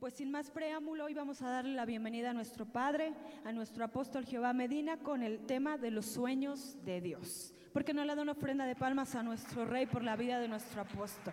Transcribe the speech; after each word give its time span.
Pues 0.00 0.12
sin 0.12 0.30
más 0.30 0.50
preámbulo, 0.50 1.06
hoy 1.06 1.14
vamos 1.14 1.40
a 1.40 1.48
darle 1.48 1.74
la 1.74 1.86
bienvenida 1.86 2.30
a 2.30 2.34
nuestro 2.34 2.66
Padre, 2.66 3.14
a 3.44 3.52
nuestro 3.52 3.82
apóstol 3.82 4.26
Jehová 4.26 4.52
Medina, 4.52 4.98
con 4.98 5.22
el 5.22 5.46
tema 5.46 5.78
de 5.78 5.90
los 5.90 6.04
sueños 6.04 6.76
de 6.84 7.00
Dios. 7.00 7.54
Porque 7.72 7.94
no 7.94 8.04
le 8.04 8.14
da 8.14 8.20
una 8.20 8.32
ofrenda 8.32 8.66
de 8.66 8.76
palmas 8.76 9.14
a 9.14 9.22
nuestro 9.22 9.64
Rey 9.64 9.86
por 9.86 10.02
la 10.02 10.16
vida 10.16 10.38
de 10.38 10.48
nuestro 10.48 10.82
apóstol. 10.82 11.32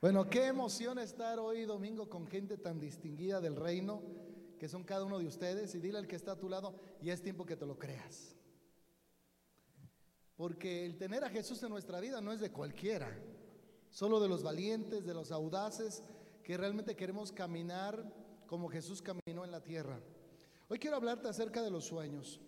Bueno, 0.00 0.30
qué 0.30 0.46
emoción 0.46 0.98
estar 0.98 1.38
hoy 1.38 1.66
domingo 1.66 2.08
con 2.08 2.26
gente 2.26 2.56
tan 2.56 2.80
distinguida 2.80 3.40
del 3.40 3.56
reino, 3.56 4.00
que 4.58 4.68
son 4.68 4.82
cada 4.82 5.04
uno 5.04 5.18
de 5.18 5.26
ustedes, 5.26 5.74
y 5.74 5.80
dile 5.80 5.98
al 5.98 6.06
que 6.06 6.16
está 6.16 6.32
a 6.32 6.38
tu 6.38 6.48
lado, 6.48 6.74
y 7.02 7.10
es 7.10 7.20
tiempo 7.20 7.44
que 7.44 7.56
te 7.56 7.66
lo 7.66 7.78
creas. 7.78 8.34
Porque 10.36 10.86
el 10.86 10.96
tener 10.96 11.22
a 11.22 11.28
Jesús 11.28 11.62
en 11.64 11.68
nuestra 11.68 12.00
vida 12.00 12.22
no 12.22 12.32
es 12.32 12.40
de 12.40 12.50
cualquiera, 12.50 13.12
solo 13.90 14.20
de 14.20 14.28
los 14.28 14.42
valientes, 14.42 15.04
de 15.04 15.14
los 15.14 15.32
audaces, 15.32 16.02
que 16.42 16.56
realmente 16.56 16.96
queremos 16.96 17.32
caminar 17.32 18.12
como 18.46 18.68
Jesús 18.68 19.02
caminó 19.02 19.44
en 19.44 19.50
la 19.50 19.62
tierra. 19.62 20.00
Hoy 20.68 20.78
quiero 20.78 20.96
hablarte 20.96 21.28
acerca 21.28 21.62
de 21.62 21.70
los 21.70 21.84
sueños. 21.84 22.40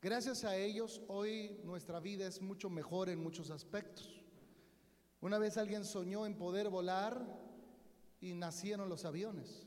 Gracias 0.00 0.44
a 0.44 0.56
ellos, 0.56 1.02
hoy 1.08 1.60
nuestra 1.64 2.00
vida 2.00 2.26
es 2.26 2.40
mucho 2.42 2.68
mejor 2.68 3.08
en 3.08 3.22
muchos 3.22 3.50
aspectos. 3.50 4.22
Una 5.20 5.38
vez 5.38 5.56
alguien 5.56 5.84
soñó 5.84 6.26
en 6.26 6.36
poder 6.36 6.68
volar 6.68 7.26
y 8.20 8.34
nacieron 8.34 8.88
los 8.88 9.04
aviones. 9.04 9.66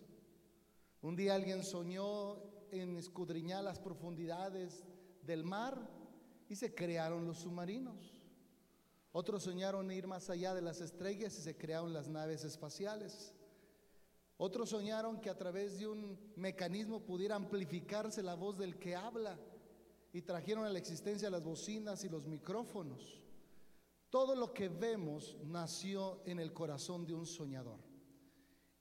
Un 1.02 1.16
día 1.16 1.36
alguien 1.36 1.64
soñó 1.64 2.38
en 2.72 2.98
escudriñar 2.98 3.64
las 3.64 3.80
profundidades 3.80 4.84
del 5.24 5.44
mar 5.44 5.90
y 6.50 6.56
se 6.56 6.74
crearon 6.74 7.26
los 7.26 7.40
submarinos. 7.40 8.17
Otros 9.20 9.42
soñaron 9.42 9.92
ir 9.92 10.06
más 10.06 10.30
allá 10.30 10.54
de 10.54 10.62
las 10.62 10.80
estrellas 10.80 11.36
y 11.40 11.42
se 11.42 11.58
crearon 11.58 11.92
las 11.92 12.08
naves 12.08 12.44
espaciales. 12.44 13.34
Otros 14.38 14.70
soñaron 14.70 15.20
que 15.20 15.32
a 15.32 15.36
través 15.36 15.80
de 15.80 15.88
un 15.88 16.20
mecanismo 16.36 17.00
pudiera 17.00 17.36
amplificarse 17.36 18.22
la 18.22 18.36
voz 18.36 18.60
del 18.60 18.78
que 18.78 18.96
habla 18.96 19.40
y 20.14 20.22
trajeron 20.22 20.66
a 20.66 20.70
la 20.70 20.78
existencia 20.78 21.32
las 21.32 21.44
bocinas 21.44 22.04
y 22.04 22.10
los 22.10 22.28
micrófonos. 22.28 23.24
Todo 24.12 24.36
lo 24.36 24.54
que 24.54 24.70
vemos 24.70 25.36
nació 25.44 26.22
en 26.28 26.40
el 26.40 26.54
corazón 26.54 27.04
de 27.08 27.16
un 27.16 27.26
soñador. 27.26 27.80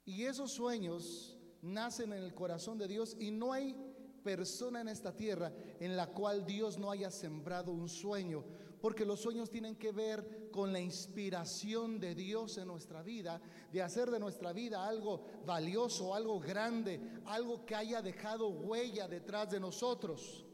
Y 0.05 0.25
esos 0.25 0.51
sueños 0.51 1.35
nacen 1.63 2.13
en 2.13 2.21
el 2.21 2.35
corazón 2.35 2.77
de 2.77 2.87
Dios 2.87 3.17
y 3.19 3.31
no 3.31 3.53
hay 3.53 3.75
persona 4.23 4.81
en 4.81 4.89
esta 4.89 5.15
tierra 5.15 5.51
en 5.79 5.97
la 5.97 6.07
cual 6.07 6.45
Dios 6.45 6.77
no 6.77 6.91
haya 6.91 7.09
sembrado 7.09 7.71
un 7.71 7.89
sueño, 7.89 8.43
porque 8.81 9.05
los 9.05 9.19
sueños 9.19 9.49
tienen 9.49 9.75
que 9.75 9.91
ver 9.91 10.49
con 10.51 10.71
la 10.71 10.79
inspiración 10.79 11.99
de 11.99 12.15
Dios 12.15 12.57
en 12.57 12.67
nuestra 12.67 13.01
vida, 13.03 13.41
de 13.71 13.81
hacer 13.81 14.11
de 14.11 14.19
nuestra 14.19 14.53
vida 14.53 14.87
algo 14.87 15.25
valioso, 15.45 16.13
algo 16.13 16.39
grande, 16.39 16.99
algo 17.25 17.65
que 17.65 17.75
haya 17.75 18.01
dejado 18.01 18.49
huella 18.49 19.07
detrás 19.07 19.49
de 19.49 19.59
nosotros. 19.59 20.45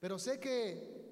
Pero 0.00 0.18
sé 0.18 0.38
que 0.38 1.04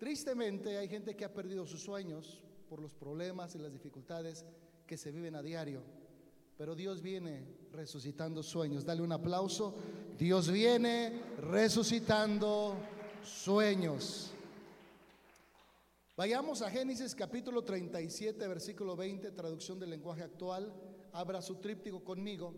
Tristemente 0.00 0.78
hay 0.78 0.88
gente 0.88 1.14
que 1.14 1.26
ha 1.26 1.34
perdido 1.34 1.66
sus 1.66 1.82
sueños 1.82 2.42
por 2.70 2.80
los 2.80 2.94
problemas 2.94 3.54
y 3.54 3.58
las 3.58 3.70
dificultades 3.70 4.46
que 4.86 4.96
se 4.96 5.12
viven 5.12 5.34
a 5.34 5.42
diario. 5.42 5.82
Pero 6.56 6.74
Dios 6.74 7.02
viene 7.02 7.44
resucitando 7.70 8.42
sueños. 8.42 8.86
Dale 8.86 9.02
un 9.02 9.12
aplauso. 9.12 9.74
Dios 10.16 10.50
viene 10.50 11.22
resucitando 11.36 12.76
sueños. 13.22 14.32
Vayamos 16.20 16.60
a 16.60 16.68
Génesis 16.68 17.14
capítulo 17.14 17.64
37, 17.64 18.46
versículo 18.46 18.94
20, 18.94 19.30
traducción 19.30 19.80
del 19.80 19.88
lenguaje 19.88 20.22
actual. 20.22 20.70
Abra 21.12 21.40
su 21.40 21.56
tríptico 21.56 22.04
conmigo. 22.04 22.54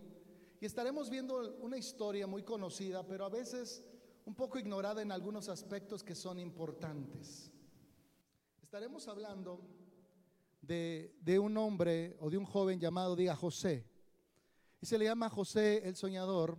Y 0.60 0.66
estaremos 0.66 1.08
viendo 1.08 1.56
una 1.60 1.78
historia 1.78 2.27
muy 2.27 2.42
conocida, 2.42 3.06
pero 3.06 3.24
a 3.24 3.28
veces 3.28 3.84
un 4.24 4.34
poco 4.34 4.58
ignorada 4.58 5.00
en 5.00 5.12
algunos 5.12 5.48
aspectos 5.48 6.02
que 6.02 6.17
son 6.17 6.40
importantes. 6.40 7.52
Estaremos 8.61 9.06
hablando 9.06 9.61
de, 10.61 11.39
un 11.40 11.56
hombre 11.56 12.17
o 12.18 12.30
de 12.30 12.39
un 12.39 12.45
joven 12.45 12.80
llamado, 12.80 13.14
diga 13.14 13.36
José. 13.36 13.86
Y 14.80 14.86
se 14.86 14.98
le 14.98 15.05
llama 15.05 15.30
José 15.30 15.86
el 15.86 15.95
soñador 15.95 16.58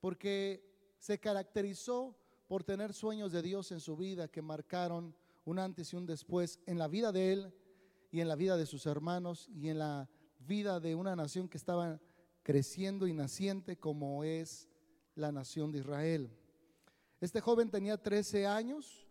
porque 0.00 0.94
se 0.98 1.18
caracterizó 1.18 2.14
por 2.46 2.62
tener 2.62 2.92
sueños 2.92 3.32
de 3.32 3.40
Dios 3.40 3.72
en 3.72 3.80
su 3.80 3.96
vida 3.96 4.28
que 4.28 4.42
marcaron 4.42 5.16
un 5.46 5.60
antes 5.60 5.92
y 5.92 5.96
un 5.96 6.06
después 6.06 6.60
en 6.66 6.76
la 6.76 6.88
vida 6.88 7.12
de 7.12 7.32
él 7.32 7.54
y 8.10 8.20
en 8.20 8.28
la 8.28 8.34
vida 8.34 8.56
de 8.56 8.66
sus 8.66 8.84
hermanos 8.84 9.48
y 9.48 9.68
en 9.68 9.78
la 9.78 10.10
vida 10.40 10.80
de 10.80 10.94
una 10.94 11.16
nación 11.16 11.48
que 11.48 11.56
estaba 11.56 12.00
creciendo 12.42 13.06
y 13.06 13.12
naciente 13.12 13.78
como 13.78 14.24
es 14.24 14.68
la 15.14 15.32
nación 15.32 15.70
de 15.72 15.78
Israel. 15.78 16.30
Este 17.20 17.40
joven 17.40 17.70
tenía 17.70 17.96
13 17.96 18.46
años 18.46 19.06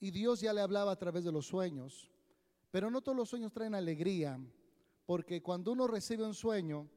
y 0.00 0.10
Dios 0.10 0.40
ya 0.40 0.52
le 0.52 0.62
hablaba 0.62 0.92
a 0.92 0.98
través 0.98 1.24
de 1.24 1.32
los 1.32 1.46
sueños. 1.46 2.10
Pero 2.70 2.90
no 2.90 3.02
todos 3.02 3.16
los 3.16 3.28
sueños 3.28 3.52
traen 3.52 3.74
alegría, 3.74 4.40
porque 5.04 5.42
cuando 5.42 5.72
uno 5.72 5.86
recibe 5.86 6.24
un 6.24 6.34
sueño 6.34 6.88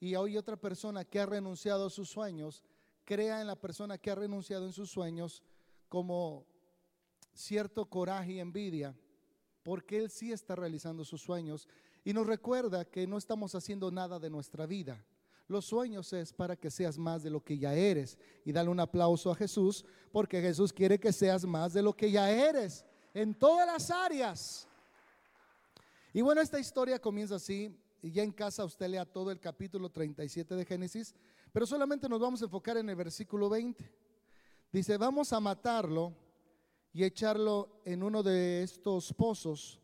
y 0.00 0.14
hay 0.14 0.36
otra 0.36 0.56
persona 0.56 1.04
que 1.04 1.20
ha 1.20 1.26
renunciado 1.26 1.86
a 1.86 1.90
sus 1.90 2.08
sueños, 2.08 2.64
crea 3.04 3.40
en 3.40 3.46
la 3.46 3.56
persona 3.56 3.98
que 3.98 4.10
ha 4.10 4.16
renunciado 4.16 4.66
en 4.66 4.72
sus 4.72 4.90
sueños 4.90 5.42
como 5.88 6.46
cierto 7.34 7.86
coraje 7.86 8.32
y 8.32 8.40
envidia, 8.40 8.94
porque 9.62 9.98
él 9.98 10.10
sí 10.10 10.32
está 10.32 10.56
realizando 10.56 11.04
sus 11.04 11.22
sueños 11.22 11.68
y 12.04 12.12
nos 12.12 12.26
recuerda 12.26 12.84
que 12.84 13.06
no 13.06 13.16
estamos 13.16 13.54
haciendo 13.54 13.90
nada 13.90 14.18
de 14.18 14.30
nuestra 14.30 14.66
vida. 14.66 15.04
Los 15.48 15.66
sueños 15.66 16.12
es 16.12 16.32
para 16.32 16.56
que 16.56 16.70
seas 16.70 16.98
más 16.98 17.22
de 17.22 17.30
lo 17.30 17.44
que 17.44 17.58
ya 17.58 17.74
eres. 17.74 18.18
Y 18.44 18.52
dale 18.52 18.70
un 18.70 18.80
aplauso 18.80 19.30
a 19.30 19.34
Jesús, 19.34 19.84
porque 20.10 20.40
Jesús 20.40 20.72
quiere 20.72 20.98
que 20.98 21.12
seas 21.12 21.44
más 21.44 21.72
de 21.72 21.82
lo 21.82 21.94
que 21.94 22.10
ya 22.10 22.30
eres 22.30 22.84
en 23.14 23.34
todas 23.34 23.66
las 23.66 23.90
áreas. 23.90 24.66
Y 26.12 26.20
bueno, 26.22 26.40
esta 26.40 26.58
historia 26.58 26.98
comienza 26.98 27.36
así, 27.36 27.76
y 28.02 28.10
ya 28.10 28.22
en 28.22 28.32
casa 28.32 28.64
usted 28.64 28.88
lea 28.88 29.04
todo 29.04 29.30
el 29.30 29.38
capítulo 29.38 29.90
37 29.90 30.56
de 30.56 30.64
Génesis, 30.64 31.14
pero 31.52 31.66
solamente 31.66 32.08
nos 32.08 32.20
vamos 32.20 32.42
a 32.42 32.46
enfocar 32.46 32.76
en 32.78 32.88
el 32.88 32.96
versículo 32.96 33.48
20. 33.48 33.90
Dice, 34.72 34.96
vamos 34.96 35.32
a 35.32 35.40
matarlo 35.40 36.14
y 36.92 37.04
echarlo 37.04 37.80
en 37.84 38.02
uno 38.02 38.22
de 38.22 38.62
estos 38.62 39.12
pozos, 39.14 39.80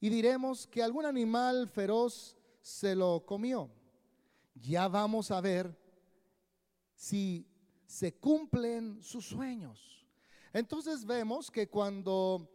y 0.00 0.08
diremos 0.08 0.66
que 0.66 0.82
algún 0.82 1.06
animal 1.06 1.68
feroz 1.68 2.36
se 2.60 2.94
lo 2.94 3.24
comió 3.26 3.70
ya 4.60 4.88
vamos 4.88 5.30
a 5.30 5.40
ver 5.40 5.76
si 6.94 7.46
se 7.86 8.14
cumplen 8.14 9.02
sus 9.02 9.26
sueños. 9.26 10.06
Entonces 10.52 11.04
vemos 11.04 11.50
que 11.50 11.68
cuando 11.68 12.48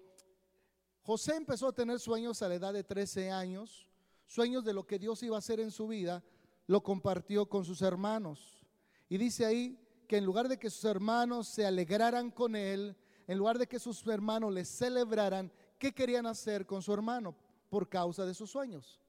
José 1.01 1.35
empezó 1.35 1.67
a 1.67 1.73
tener 1.73 1.99
sueños 1.99 2.41
a 2.41 2.49
la 2.49 2.55
edad 2.55 2.73
de 2.73 2.83
13 2.83 3.31
años, 3.31 3.87
sueños 4.25 4.63
de 4.63 4.73
lo 4.73 4.85
que 4.85 4.99
Dios 4.99 5.23
iba 5.23 5.35
a 5.35 5.39
hacer 5.39 5.59
en 5.59 5.71
su 5.71 5.87
vida, 5.87 6.23
lo 6.67 6.83
compartió 6.83 7.47
con 7.47 7.63
sus 7.63 7.81
hermanos. 7.81 8.65
Y 9.09 9.17
dice 9.17 9.45
ahí 9.45 9.79
que 10.07 10.17
en 10.17 10.25
lugar 10.25 10.47
de 10.47 10.59
que 10.59 10.69
sus 10.69 10.85
hermanos 10.85 11.47
se 11.47 11.65
alegraran 11.65 12.31
con 12.31 12.55
él, 12.55 12.95
en 13.27 13.37
lugar 13.37 13.57
de 13.57 13.67
que 13.67 13.79
sus 13.79 14.05
hermanos 14.07 14.53
le 14.53 14.65
celebraran, 14.65 15.51
¿qué 15.79 15.93
querían 15.93 16.25
hacer 16.25 16.65
con 16.65 16.81
su 16.81 16.93
hermano 16.93 17.35
por 17.69 17.89
causa 17.89 18.25
de 18.25 18.33
sus 18.33 18.51
sueños? 18.51 18.99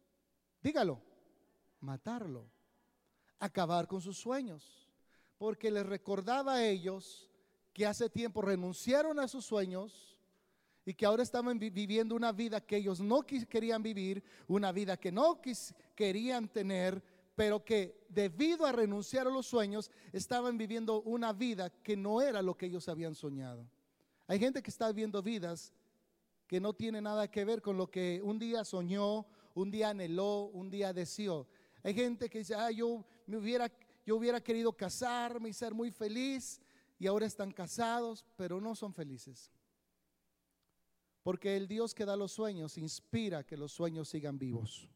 Dígalo, 0.62 1.00
matarlo 1.80 2.46
acabar 3.38 3.86
con 3.86 4.00
sus 4.00 4.16
sueños, 4.18 4.88
porque 5.38 5.70
les 5.70 5.86
recordaba 5.86 6.54
a 6.54 6.64
ellos 6.64 7.30
que 7.72 7.86
hace 7.86 8.08
tiempo 8.08 8.40
renunciaron 8.40 9.18
a 9.18 9.28
sus 9.28 9.44
sueños 9.44 10.16
y 10.84 10.94
que 10.94 11.04
ahora 11.04 11.22
estaban 11.22 11.58
viviendo 11.58 12.14
una 12.14 12.32
vida 12.32 12.60
que 12.60 12.76
ellos 12.76 13.00
no 13.00 13.22
querían 13.22 13.82
vivir, 13.82 14.22
una 14.46 14.72
vida 14.72 14.96
que 14.96 15.12
no 15.12 15.40
querían 15.94 16.48
tener, 16.48 17.02
pero 17.34 17.64
que 17.64 18.06
debido 18.08 18.64
a 18.64 18.72
renunciar 18.72 19.26
a 19.26 19.30
los 19.30 19.46
sueños 19.46 19.90
estaban 20.12 20.56
viviendo 20.56 21.02
una 21.02 21.32
vida 21.32 21.70
que 21.70 21.96
no 21.96 22.22
era 22.22 22.40
lo 22.40 22.56
que 22.56 22.66
ellos 22.66 22.88
habían 22.88 23.14
soñado. 23.14 23.66
Hay 24.26 24.38
gente 24.38 24.62
que 24.62 24.70
está 24.70 24.88
viviendo 24.88 25.22
vidas 25.22 25.72
que 26.46 26.60
no 26.60 26.72
tiene 26.72 27.00
nada 27.00 27.30
que 27.30 27.44
ver 27.44 27.60
con 27.60 27.76
lo 27.76 27.90
que 27.90 28.20
un 28.22 28.38
día 28.38 28.64
soñó, 28.64 29.26
un 29.54 29.70
día 29.70 29.90
anheló, 29.90 30.44
un 30.52 30.70
día 30.70 30.92
deseó. 30.92 31.46
Hay 31.82 31.94
gente 31.94 32.28
que 32.28 32.38
dice, 32.38 32.54
ah, 32.54 32.70
yo 32.70 33.04
me 33.26 33.36
hubiera, 33.36 33.70
yo 34.04 34.16
hubiera 34.16 34.40
querido 34.40 34.72
casarme 34.72 35.48
y 35.48 35.52
ser 35.52 35.74
muy 35.74 35.90
feliz 35.90 36.60
y 36.98 37.06
ahora 37.06 37.26
están 37.26 37.52
casados, 37.52 38.24
pero 38.36 38.60
no 38.60 38.74
son 38.74 38.92
felices. 38.92 39.50
Porque 41.22 41.56
el 41.56 41.66
Dios 41.66 41.94
que 41.94 42.04
da 42.04 42.16
los 42.16 42.32
sueños 42.32 42.78
inspira 42.78 43.44
que 43.44 43.56
los 43.56 43.72
sueños 43.72 44.08
sigan 44.08 44.38
vivos. 44.38 44.88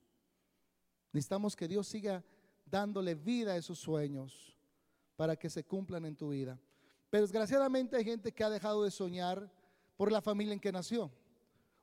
Necesitamos 1.12 1.56
que 1.56 1.66
Dios 1.66 1.88
siga 1.88 2.24
dándole 2.64 3.16
vida 3.16 3.52
a 3.52 3.56
esos 3.56 3.78
sueños 3.78 4.56
para 5.16 5.36
que 5.36 5.50
se 5.50 5.64
cumplan 5.64 6.04
en 6.04 6.16
tu 6.16 6.28
vida. 6.28 6.58
Pero 7.10 7.22
desgraciadamente 7.22 7.96
hay 7.96 8.04
gente 8.04 8.32
que 8.32 8.44
ha 8.44 8.50
dejado 8.50 8.84
de 8.84 8.90
soñar 8.90 9.50
por 9.96 10.10
la 10.12 10.22
familia 10.22 10.54
en 10.54 10.60
que 10.60 10.72
nació. 10.72 11.10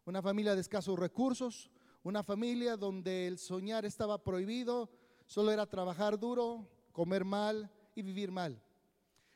Una 0.05 0.21
familia 0.21 0.55
de 0.55 0.61
escasos 0.61 0.97
recursos, 0.97 1.69
una 2.01 2.23
familia 2.23 2.77
donde 2.77 3.27
el 3.27 3.37
soñar 3.37 3.85
estaba 3.85 4.23
prohibido, 4.23 4.89
solo 5.25 5.51
era 5.51 5.65
trabajar 5.65 6.17
duro, 6.17 6.65
comer 6.93 7.25
mal 7.25 7.69
y 7.93 8.01
vivir 8.01 8.31
mal. 8.31 8.61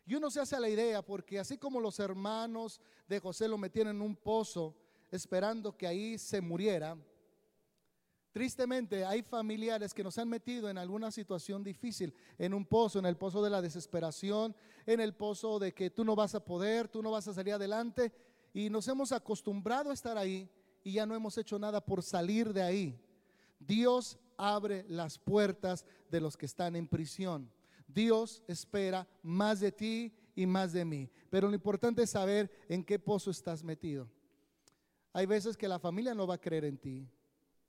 Y 0.06 0.16
uno 0.16 0.32
se 0.32 0.40
hace 0.40 0.56
a 0.56 0.60
la 0.62 0.70
idea, 0.70 1.02
porque 1.02 1.40
así 1.40 1.58
como 1.58 1.82
los 1.82 2.00
hermanos 2.00 2.80
de 3.08 3.20
José 3.20 3.48
lo 3.48 3.58
metieron 3.58 3.98
en 3.98 4.02
un 4.02 4.16
pozo 4.16 4.76
esperando 5.12 5.76
que 5.78 5.86
ahí 5.86 6.18
se 6.18 6.40
muriera, 6.40 6.98
tristemente 8.31 9.06
hay 9.06 9.22
familiares 9.22 9.94
que 9.94 10.04
nos 10.04 10.18
han 10.18 10.30
metido 10.30 10.69
en 10.69 10.78
alguna 10.78 11.12
situación 11.12 11.63
difícil, 11.63 12.13
en 12.38 12.54
un 12.54 12.66
pozo, 12.66 13.00
en 13.00 13.06
el 13.06 13.18
pozo 13.18 13.44
de 13.44 13.50
la 13.50 13.62
desesperación, 13.62 14.56
en 14.86 15.00
el 15.00 15.13
pozo 15.13 15.60
de 15.60 15.74
que 15.74 15.89
tú 15.89 16.04
no 16.06 16.16
vas 16.16 16.36
a 16.36 16.44
poder, 16.44 16.88
tú 16.88 17.01
no 17.01 17.12
vas 17.12 17.28
a 17.28 17.33
salir 17.33 17.54
adelante, 17.54 18.12
y 18.54 18.69
nos 18.69 18.88
hemos 18.88 19.12
acostumbrado 19.12 19.92
a 19.92 19.94
estar 19.94 20.18
ahí 20.18 20.50
y 20.83 20.94
ya 20.94 21.06
no 21.06 21.16
hemos 21.16 21.38
hecho 21.38 21.57
nada 21.60 21.83
por 21.83 22.04
salir 22.04 22.54
de 22.54 22.62
ahí. 22.62 23.00
Dios 23.60 24.18
abre 24.38 24.86
las 24.88 25.18
puertas 25.18 25.86
de 26.10 26.19
los 26.19 26.36
que 26.36 26.48
están 26.48 26.75
en 26.75 26.88
prisión. 26.88 27.51
Dios 27.88 28.44
espera 28.48 29.07
más 29.22 29.60
de 29.60 29.72
ti 29.72 30.13
y 30.36 30.45
más 30.45 30.74
de 30.74 30.86
mí. 30.86 31.10
Pero 31.30 31.48
lo 31.48 31.54
importante 31.54 32.04
es 32.04 32.10
saber 32.10 32.51
en 32.68 32.84
qué 32.84 32.98
pozo 32.98 33.31
estás 33.31 33.63
metido. 33.63 34.10
Hay 35.13 35.25
veces 35.25 35.57
que 35.57 35.68
la 35.68 35.80
familia 35.80 36.16
no 36.16 36.25
va 36.25 36.36
a 36.36 36.42
creer 36.42 36.66
en 36.66 36.77
ti. 36.77 37.07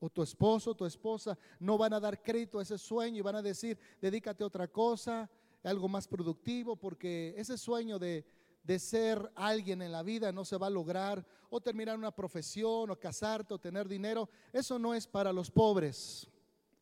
O 0.05 0.11
tu 0.11 0.21
esposo, 0.21 0.75
tu 0.75 0.85
esposa 0.85 1.39
no 1.61 1.79
van 1.79 1.93
a 1.93 2.01
dar 2.01 2.21
crédito 2.21 2.59
a 2.59 2.63
ese 2.63 2.77
sueño 2.77 3.19
y 3.19 3.21
van 3.21 3.37
a 3.37 3.41
decir, 3.41 3.79
dedícate 4.01 4.43
a 4.43 4.49
otra 4.49 4.67
cosa, 4.67 5.31
algo 5.63 5.89
más 5.89 6.09
productivo, 6.09 6.75
porque 6.75 7.33
ese 7.37 7.57
sueño 7.57 8.01
de, 8.01 8.25
de 8.65 8.81
ser 8.81 9.31
alguien 9.37 9.81
en 9.81 9.93
la 9.93 10.03
vida 10.03 10.33
no 10.33 10.45
se 10.45 10.57
va 10.57 10.67
a 10.67 10.71
lograr, 10.71 11.25
o 11.51 11.61
terminar 11.61 11.97
una 11.97 12.11
profesión, 12.11 12.91
o 12.91 12.99
casarte, 12.99 13.55
o 13.55 13.61
tener 13.61 13.87
dinero, 13.87 14.29
eso 14.53 14.77
no 14.77 14.93
es 14.93 15.07
para 15.07 15.33
los 15.33 15.53
pobres. 15.53 16.29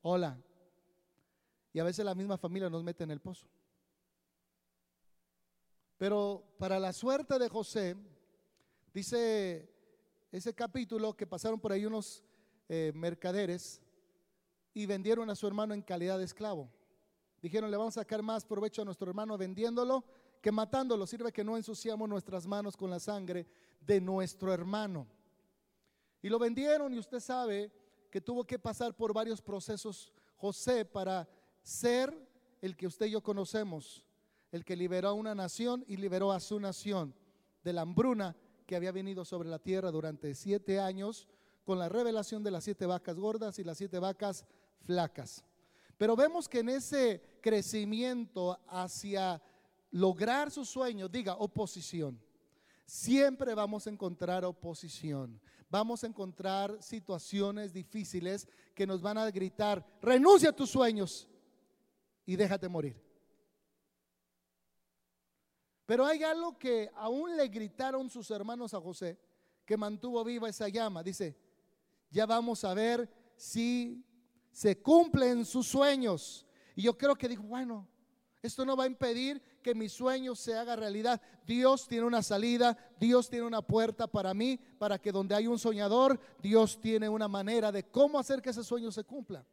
Hola. 0.01 0.43
Y 1.75 1.79
a 1.79 1.85
veces 1.85 2.03
la 2.07 2.15
misma 2.15 2.39
familia 2.39 2.71
nos 2.71 2.83
mete 2.83 3.05
en 3.05 3.11
el 3.11 3.21
pozo. 3.21 3.47
Pero 5.99 6.55
para 6.59 6.79
la 6.79 6.95
suerte 6.95 7.39
de 7.39 7.51
José, 7.51 7.99
dice 8.95 9.71
ese 10.33 10.55
capítulo 10.55 11.15
que 11.15 11.27
pasaron 11.27 11.61
por 11.61 11.73
ahí 11.73 11.85
unos 11.85 12.25
eh, 12.73 12.93
mercaderes 12.95 13.83
y 14.73 14.87
vendieron 14.87 15.29
a 15.29 15.35
su 15.35 15.45
hermano 15.45 15.75
en 15.75 15.83
calidad 15.83 16.19
de 16.19 16.25
esclavo. 16.25 16.71
Dijeron, 17.43 17.69
le 17.69 17.77
vamos 17.77 17.97
a 17.97 18.03
sacar 18.03 18.23
más 18.23 18.45
provecho 18.45 18.83
a 18.83 18.85
nuestro 18.85 19.09
hermano 19.09 19.37
vendiéndolo 19.37 20.05
que 20.41 20.53
matándolo. 20.53 21.05
Sirve 21.05 21.33
que 21.33 21.43
no 21.43 21.57
ensuciamos 21.57 22.09
nuestras 22.09 22.47
manos 22.47 22.77
con 22.77 22.89
la 22.89 23.01
sangre 23.01 23.45
de 23.81 24.01
nuestro 24.01 24.53
hermano. 24.55 25.09
Y 26.23 26.29
lo 26.29 26.39
vendieron 26.39 26.95
y 26.95 27.01
usted 27.01 27.19
sabe 27.19 27.73
que 28.09 28.21
tuvo 28.21 28.45
que 28.45 28.57
pasar 28.57 28.95
por 28.95 29.13
varios 29.13 29.43
procesos 29.43 30.13
José 30.37 30.85
para 30.85 31.29
ser 31.65 32.17
el 32.63 32.77
que 32.77 32.87
usted 32.87 33.07
y 33.07 33.11
yo 33.11 33.21
conocemos, 33.21 34.05
el 34.53 34.65
que 34.65 34.77
liberó 34.77 35.09
a 35.09 35.15
una 35.15 35.35
nación 35.35 35.85
y 35.89 35.97
liberó 35.97 36.31
a 36.31 36.39
su 36.39 36.61
nación 36.61 37.17
de 37.65 37.73
la 37.73 37.81
hambruna 37.81 38.37
que 38.65 38.77
había 38.77 38.93
venido 38.93 39.25
sobre 39.25 39.49
la 39.49 39.59
tierra 39.59 39.91
durante 39.91 40.37
siete 40.37 40.79
años 40.79 41.27
con 41.71 41.79
la 41.79 41.89
revelación 41.89 42.43
de 42.43 42.51
las 42.51 42.65
siete 42.65 42.85
vacas 42.85 43.17
gordas 43.17 43.61
y 43.61 43.63
las 43.63 43.79
siete 43.79 44.01
vacas 44.01 44.45
flacas. 44.81 45.45
Pero 45.97 46.17
vemos 46.17 46.49
que 46.49 46.59
en 46.59 46.69
ese 46.71 47.23
crecimiento 47.41 48.59
hacia 48.67 49.41
lograr 49.93 50.51
su 50.51 50.65
sueño, 50.65 51.09
diga 51.09 51.37
oposición. 51.37 52.21
Siempre 52.85 53.55
vamos 53.55 53.87
a 53.87 53.91
encontrar 53.91 54.45
oposición. 54.45 55.41
Vamos 55.69 56.03
a 56.03 56.09
encontrar 56.09 56.77
situaciones 56.83 57.73
difíciles 57.73 58.49
que 58.75 58.85
nos 58.85 59.01
van 59.01 59.19
a 59.19 59.31
gritar, 59.31 59.87
renuncia 60.03 60.49
a 60.49 60.57
tus 60.57 60.71
sueños 60.71 61.29
y 62.27 62.35
déjate 62.35 62.69
morir. 62.69 63.01
Pero 65.87 66.05
hay 66.05 66.25
algo 66.25 66.59
que 66.59 66.91
aún 66.97 67.37
le 67.37 67.47
gritaron 67.47 68.11
sus 68.11 68.29
hermanos 68.33 68.75
a 68.75 68.81
José, 68.81 69.21
que 69.65 69.77
mantuvo 69.77 70.25
viva 70.25 70.49
esa 70.49 70.69
llama. 70.69 71.05
Dice, 71.05 71.50
ya 72.11 72.27
vamos 72.27 72.65
a 72.65 72.75
ver 72.75 73.09
si 73.37 74.05
se 74.51 74.81
cumplen 74.81 75.45
sus 75.45 75.67
sueños. 75.67 76.47
Y 76.75 76.83
yo 76.83 76.97
creo 76.97 77.15
que 77.17 77.29
dijo, 77.29 77.43
bueno, 77.43 77.89
esto 78.43 78.65
no 78.65 78.77
va 78.77 78.85
a 78.85 78.89
impedir 78.89 79.43
que 79.63 79.75
mi 79.75 79.89
sueño 79.89 80.35
se 80.35 80.57
haga 80.57 80.77
realidad. 80.77 81.21
Dios 81.47 81.87
tiene 81.87 82.07
una 82.07 82.23
salida, 82.23 82.77
Dios 82.99 83.29
tiene 83.29 83.47
una 83.47 83.63
puerta 83.63 84.07
para 84.07 84.33
mí, 84.33 84.59
para 84.79 84.99
que 84.99 85.13
donde 85.13 85.35
hay 85.35 85.47
un 85.47 85.59
soñador, 85.59 86.19
Dios 86.43 86.81
tiene 86.81 87.09
una 87.09 87.29
manera 87.29 87.71
de 87.71 87.85
cómo 87.85 88.19
hacer 88.19 88.41
que 88.41 88.51
ese 88.51 88.65
sueño 88.65 88.91
se 88.91 89.05
cumpla. 89.05 89.45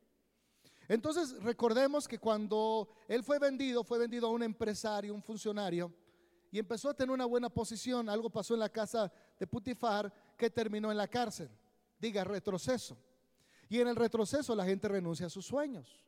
Entonces 0.88 1.42
recordemos 1.44 2.08
que 2.08 2.18
cuando 2.18 2.88
él 3.10 3.24
fue 3.24 3.40
vendido, 3.40 3.84
fue 3.84 4.00
vendido 4.00 4.28
a 4.28 4.32
un 4.32 4.44
empresario, 4.44 5.14
un 5.14 5.22
funcionario, 5.22 5.94
y 6.50 6.60
empezó 6.60 6.90
a 6.90 6.94
tener 6.94 7.14
una 7.14 7.26
buena 7.26 7.50
posición. 7.50 8.08
Algo 8.08 8.30
pasó 8.30 8.54
en 8.54 8.62
la 8.62 8.70
casa 8.70 9.12
de 9.38 9.46
Putifar 9.46 10.14
que 10.38 10.50
terminó 10.50 10.90
en 10.92 10.98
la 10.98 11.08
cárcel. 11.10 11.50
Diga, 12.00 12.24
retroceso. 12.24 12.98
Y 13.70 13.80
en 13.80 13.88
el 13.88 13.96
retroceso 13.96 14.56
la 14.56 14.66
gente 14.66 14.88
renuncia 14.88 15.26
a 15.26 15.30
sus 15.30 15.46
sueños. 15.46 16.00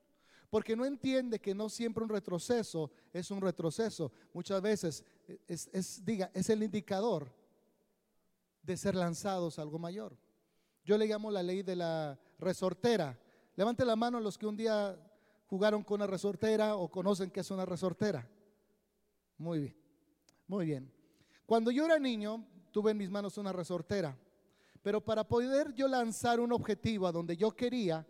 Porque 0.50 0.76
no 0.76 0.86
entiende 0.86 1.40
que 1.40 1.54
no 1.54 1.70
siempre 1.70 2.04
un 2.04 2.10
retroceso 2.10 2.92
es 3.14 3.30
un 3.30 3.42
retroceso. 3.42 4.12
Muchas 4.34 4.62
veces 4.62 5.04
es, 5.48 6.04
diga, 6.04 6.32
es 6.34 6.50
el 6.50 6.64
indicador 6.64 7.32
de 8.64 8.76
ser 8.76 8.96
lanzados 8.96 9.60
a 9.60 9.62
algo 9.62 9.78
mayor. 9.78 10.18
Yo 10.84 10.98
le 10.98 11.06
llamo 11.06 11.30
la 11.30 11.44
ley 11.44 11.62
de 11.62 11.76
la 11.76 12.20
resortera. 12.40 13.20
Levante 13.56 13.86
la 13.86 13.96
mano 13.96 14.20
los 14.20 14.38
que 14.38 14.48
un 14.48 14.58
día 14.58 14.98
jugaron 15.46 15.84
con 15.84 15.96
una 15.96 16.08
resortera 16.08 16.76
o 16.76 16.90
conocen 16.90 17.30
que 17.30 17.42
es 17.42 17.52
una 17.52 17.66
resortera. 17.66 18.28
Muy 19.38 19.60
bien, 19.60 19.76
muy 20.48 20.66
bien. 20.66 20.92
Cuando 21.46 21.70
yo 21.70 21.86
era 21.86 22.00
niño, 22.00 22.44
tuve 22.72 22.92
en 22.92 22.98
mis 22.98 23.10
manos 23.10 23.38
una 23.38 23.54
resortera. 23.54 24.18
Pero 24.90 25.02
para 25.02 25.24
poder 25.24 25.72
yo 25.76 25.88
lanzar 25.88 26.40
un 26.40 26.52
objetivo 26.52 27.06
a 27.06 27.12
donde 27.12 27.38
yo 27.38 27.56
quería, 27.56 28.08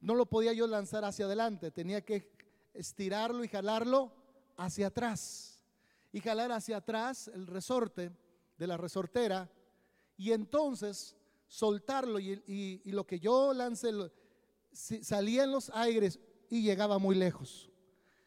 no 0.00 0.16
lo 0.16 0.26
podía 0.26 0.52
yo 0.52 0.66
lanzar 0.66 1.04
hacia 1.04 1.26
adelante, 1.26 1.70
tenía 1.70 2.04
que 2.04 2.28
estirarlo 2.74 3.44
y 3.44 3.48
jalarlo 3.48 4.12
hacia 4.56 4.88
atrás. 4.88 5.62
Y 6.10 6.18
jalar 6.18 6.50
hacia 6.50 6.78
atrás 6.78 7.28
el 7.28 7.46
resorte 7.46 8.10
de 8.56 8.66
la 8.66 8.76
resortera 8.76 9.48
y 10.16 10.32
entonces 10.32 11.14
soltarlo 11.46 12.18
y, 12.18 12.82
lo 12.86 13.06
que 13.06 13.20
yo 13.20 13.54
lancé 13.54 13.92
salía 14.72 15.44
en 15.44 15.52
los 15.52 15.70
aires 15.70 16.18
y 16.50 16.62
llegaba 16.62 16.98
muy 16.98 17.14
lejos. 17.14 17.70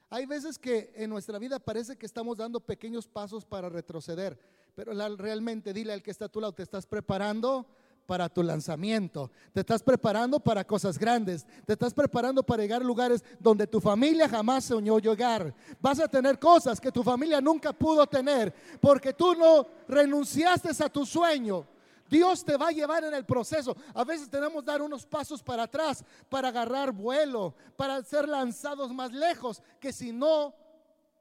Hay 0.09 0.25
veces 0.25 0.57
que 0.57 0.93
en 0.95 1.09
nuestra 1.09 1.37
vida 1.39 1.59
parece 1.59 1.97
que 1.97 2.05
estamos 2.05 2.37
dando 2.37 2.61
pequeños 2.61 3.05
pasos 3.05 3.43
para 3.43 3.67
retroceder, 3.67 4.39
pero 4.75 4.93
realmente 5.17 5.73
dile 5.73 5.91
al 5.91 6.01
que 6.01 6.11
está 6.11 6.25
a 6.25 6.29
tu 6.29 6.39
lado, 6.39 6.53
te 6.53 6.63
estás 6.63 6.85
preparando 6.85 7.67
para 8.11 8.27
tu 8.27 8.43
lanzamiento. 8.43 9.31
Te 9.53 9.61
estás 9.61 9.81
preparando 9.81 10.37
para 10.37 10.67
cosas 10.67 10.99
grandes. 10.99 11.47
Te 11.65 11.71
estás 11.71 11.93
preparando 11.93 12.43
para 12.43 12.61
llegar 12.61 12.81
a 12.81 12.83
lugares 12.83 13.23
donde 13.39 13.65
tu 13.65 13.79
familia 13.79 14.27
jamás 14.27 14.65
soñó 14.65 14.99
llegar. 14.99 15.55
Vas 15.79 15.97
a 16.01 16.09
tener 16.09 16.37
cosas 16.37 16.81
que 16.81 16.91
tu 16.91 17.03
familia 17.03 17.39
nunca 17.39 17.71
pudo 17.71 18.05
tener 18.05 18.53
porque 18.81 19.13
tú 19.13 19.33
no 19.33 19.65
renunciaste 19.87 20.71
a 20.83 20.89
tu 20.89 21.05
sueño. 21.05 21.65
Dios 22.09 22.43
te 22.43 22.57
va 22.57 22.67
a 22.67 22.71
llevar 22.71 23.05
en 23.05 23.13
el 23.13 23.23
proceso. 23.23 23.77
A 23.93 24.03
veces 24.03 24.29
tenemos 24.29 24.61
que 24.61 24.71
dar 24.71 24.81
unos 24.81 25.05
pasos 25.05 25.41
para 25.41 25.63
atrás 25.63 26.03
para 26.27 26.49
agarrar 26.49 26.91
vuelo, 26.91 27.55
para 27.77 28.03
ser 28.03 28.27
lanzados 28.27 28.93
más 28.93 29.13
lejos 29.13 29.63
que 29.79 29.93
si 29.93 30.11
no 30.11 30.53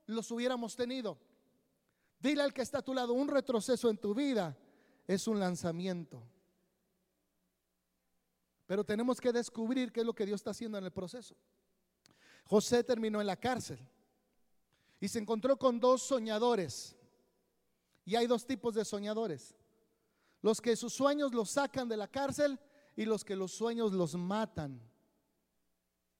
los 0.06 0.28
hubiéramos 0.32 0.74
tenido. 0.74 1.16
Dile 2.18 2.42
al 2.42 2.52
que 2.52 2.62
está 2.62 2.78
a 2.78 2.82
tu 2.82 2.94
lado, 2.94 3.12
un 3.12 3.28
retroceso 3.28 3.88
en 3.90 3.96
tu 3.96 4.12
vida 4.12 4.56
es 5.06 5.28
un 5.28 5.38
lanzamiento. 5.38 6.20
Pero 8.70 8.84
tenemos 8.84 9.20
que 9.20 9.32
descubrir 9.32 9.90
qué 9.90 9.98
es 9.98 10.06
lo 10.06 10.14
que 10.14 10.24
Dios 10.24 10.36
está 10.36 10.52
haciendo 10.52 10.78
en 10.78 10.84
el 10.84 10.92
proceso. 10.92 11.34
José 12.44 12.84
terminó 12.84 13.20
en 13.20 13.26
la 13.26 13.34
cárcel 13.34 13.80
y 15.00 15.08
se 15.08 15.18
encontró 15.18 15.56
con 15.56 15.80
dos 15.80 16.02
soñadores. 16.02 16.96
Y 18.04 18.14
hay 18.14 18.28
dos 18.28 18.46
tipos 18.46 18.76
de 18.76 18.84
soñadores. 18.84 19.56
Los 20.40 20.60
que 20.60 20.76
sus 20.76 20.92
sueños 20.92 21.34
los 21.34 21.50
sacan 21.50 21.88
de 21.88 21.96
la 21.96 22.06
cárcel 22.06 22.60
y 22.94 23.06
los 23.06 23.24
que 23.24 23.34
los 23.34 23.50
sueños 23.50 23.90
los 23.90 24.14
matan. 24.14 24.80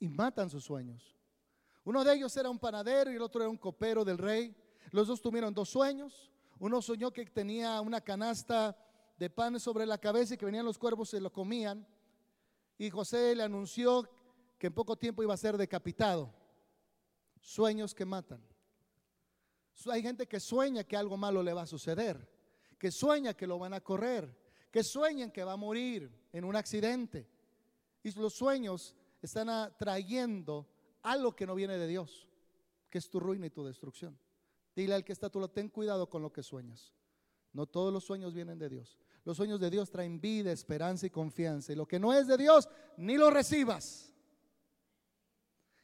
Y 0.00 0.08
matan 0.08 0.50
sus 0.50 0.64
sueños. 0.64 1.16
Uno 1.84 2.02
de 2.02 2.14
ellos 2.14 2.36
era 2.36 2.50
un 2.50 2.58
panadero 2.58 3.12
y 3.12 3.14
el 3.14 3.22
otro 3.22 3.42
era 3.42 3.48
un 3.48 3.58
copero 3.58 4.04
del 4.04 4.18
rey. 4.18 4.56
Los 4.90 5.06
dos 5.06 5.22
tuvieron 5.22 5.54
dos 5.54 5.68
sueños. 5.68 6.32
Uno 6.58 6.82
soñó 6.82 7.12
que 7.12 7.24
tenía 7.26 7.80
una 7.80 8.00
canasta 8.00 8.76
de 9.16 9.30
pan 9.30 9.60
sobre 9.60 9.86
la 9.86 9.98
cabeza 9.98 10.34
y 10.34 10.36
que 10.36 10.46
venían 10.46 10.66
los 10.66 10.78
cuervos 10.78 11.14
y 11.14 11.20
lo 11.20 11.32
comían 11.32 11.86
y 12.80 12.88
José 12.88 13.36
le 13.36 13.42
anunció 13.42 14.08
que 14.56 14.68
en 14.68 14.72
poco 14.72 14.96
tiempo 14.96 15.22
iba 15.22 15.34
a 15.34 15.36
ser 15.36 15.58
decapitado. 15.58 16.32
Sueños 17.38 17.94
que 17.94 18.06
matan. 18.06 18.42
Hay 19.90 20.00
gente 20.00 20.26
que 20.26 20.40
sueña 20.40 20.82
que 20.84 20.96
algo 20.96 21.18
malo 21.18 21.42
le 21.42 21.52
va 21.52 21.62
a 21.62 21.66
suceder, 21.66 22.26
que 22.78 22.90
sueña 22.90 23.34
que 23.34 23.46
lo 23.46 23.58
van 23.58 23.74
a 23.74 23.82
correr, 23.82 24.34
que 24.70 24.82
sueñan 24.82 25.30
que 25.30 25.44
va 25.44 25.52
a 25.52 25.56
morir 25.58 26.10
en 26.32 26.42
un 26.42 26.56
accidente. 26.56 27.28
Y 28.02 28.18
los 28.18 28.32
sueños 28.32 28.96
están 29.20 29.50
atrayendo 29.50 30.66
algo 31.02 31.36
que 31.36 31.46
no 31.46 31.54
viene 31.54 31.76
de 31.76 31.86
Dios, 31.86 32.26
que 32.88 32.96
es 32.96 33.10
tu 33.10 33.20
ruina 33.20 33.44
y 33.44 33.50
tu 33.50 33.62
destrucción. 33.62 34.18
Dile 34.74 34.94
al 34.94 35.04
que 35.04 35.12
está 35.12 35.28
tú, 35.28 35.46
ten 35.48 35.68
cuidado 35.68 36.08
con 36.08 36.22
lo 36.22 36.32
que 36.32 36.42
sueñas. 36.42 36.94
No 37.52 37.66
todos 37.66 37.92
los 37.92 38.04
sueños 38.04 38.32
vienen 38.32 38.58
de 38.58 38.70
Dios. 38.70 38.96
Los 39.24 39.36
sueños 39.36 39.60
de 39.60 39.70
Dios 39.70 39.90
traen 39.90 40.20
vida, 40.20 40.50
esperanza 40.50 41.06
y 41.06 41.10
confianza. 41.10 41.72
Y 41.72 41.76
lo 41.76 41.86
que 41.86 41.98
no 41.98 42.12
es 42.12 42.26
de 42.26 42.36
Dios, 42.36 42.68
ni 42.96 43.16
lo 43.16 43.30
recibas. 43.30 44.12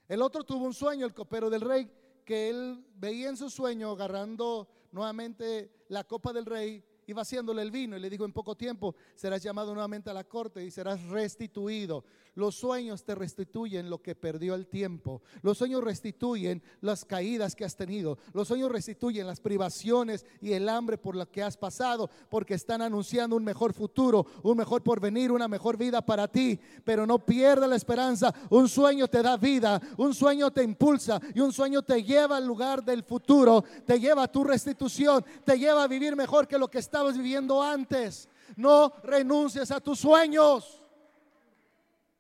El 0.09 0.23
otro 0.23 0.45
tuvo 0.45 0.65
un 0.65 0.75
sueño, 0.75 1.05
el 1.05 1.15
copero 1.15 1.51
del 1.51 1.61
rey, 1.61 1.91
que 2.25 2.49
él 2.49 2.85
veía 2.95 3.29
en 3.29 3.37
su 3.37 3.51
sueño 3.51 3.91
agarrando 3.91 4.69
nuevamente 4.93 5.85
la 5.89 6.05
copa 6.05 6.33
del 6.33 6.47
rey 6.47 6.85
y 7.07 7.13
vaciándole 7.13 7.63
el 7.63 7.71
vino 7.71 7.97
y 7.97 8.01
le 8.01 8.11
dijo 8.11 8.25
en 8.25 8.33
poco 8.33 8.57
tiempo 8.57 8.95
serás 9.15 9.43
llamado 9.43 9.73
nuevamente 9.73 10.11
a 10.11 10.15
la 10.15 10.25
corte 10.25 10.65
y 10.65 10.71
serás 10.71 11.03
restituido. 11.05 12.05
Los 12.35 12.55
sueños 12.57 13.03
te 13.03 13.15
restituyen 13.15 13.89
lo 13.89 14.03
que 14.03 14.15
perdió 14.15 14.55
el 14.55 14.67
tiempo. 14.67 15.23
Los 15.41 15.57
sueños 15.57 15.83
restituyen 15.83 16.63
las 16.83 17.07
caídas 17.07 17.57
que 17.57 17.65
has 17.65 17.77
tenido. 17.77 18.19
Los 18.35 18.49
sueños 18.49 18.71
restituyen 18.71 19.27
las 19.27 19.41
privaciones 19.41 20.27
y 20.43 20.53
el 20.53 20.69
hambre 20.69 20.99
por 20.99 21.17
la 21.17 21.25
que 21.25 21.43
has 21.43 21.57
pasado 21.57 22.11
porque 22.29 22.53
están 22.53 22.83
anunciando 22.83 23.37
un 23.37 23.45
mejor 23.45 23.73
futuro, 23.73 24.27
un 24.43 24.59
mejor 24.59 24.83
porvenir, 24.83 25.33
una 25.33 25.49
mejor 25.49 25.79
vida 25.79 26.05
para 26.05 26.29
ti. 26.29 26.61
Pero 26.85 27.07
no 27.07 27.25
pierda 27.25 27.67
la 27.67 27.77
esperanza. 27.77 28.35
Un 28.51 28.69
sueño 28.69 29.09
te 29.09 29.23
da 29.23 29.39
vida, 29.39 29.81
un 29.97 30.13
sueño 30.13 30.51
te 30.51 30.63
impulsa 30.63 31.19
y 31.35 31.41
un 31.41 31.55
sueño 31.55 31.83
te 31.83 32.05
lleva 32.05 32.37
al 32.37 32.47
lugar 32.47 32.85
del 32.85 33.03
futuro, 33.03 33.65
te 33.87 33.99
lleva 33.99 34.25
a 34.25 34.33
tu 34.33 34.45
restitución, 34.45 35.25
te 35.43 35.59
lleva 35.59 35.85
a 35.85 35.89
vivir 35.89 36.15
mejor 36.15 36.47
que 36.47 36.59
lo 36.59 36.69
que 36.69 36.81
estabas 36.97 37.19
viviendo 37.19 37.63
antes. 37.63 38.27
No 38.57 38.95
renuncies 39.03 39.71
a 39.71 39.81
tus 39.81 40.01
sueños 40.01 40.81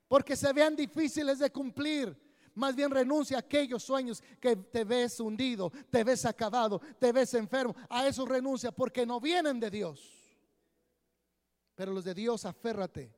porque 0.06 0.36
se 0.36 0.52
vean 0.52 0.76
difíciles 0.76 1.38
de 1.38 1.50
cumplir. 1.50 2.14
Más 2.54 2.74
bien 2.74 2.90
renuncia 2.90 3.38
a 3.38 3.40
aquellos 3.40 3.82
sueños 3.82 4.22
que 4.38 4.54
te 4.56 4.84
ves 4.84 5.18
hundido, 5.20 5.72
te 5.90 6.04
ves 6.04 6.26
acabado, 6.26 6.80
te 6.98 7.10
ves 7.10 7.32
enfermo. 7.34 7.74
A 7.88 8.06
eso 8.06 8.26
renuncia 8.26 8.70
porque 8.70 9.06
no 9.06 9.18
vienen 9.18 9.58
de 9.58 9.70
Dios. 9.70 10.38
Pero 11.74 11.92
los 11.92 12.04
de 12.04 12.14
Dios, 12.14 12.44
aférrate. 12.44 13.14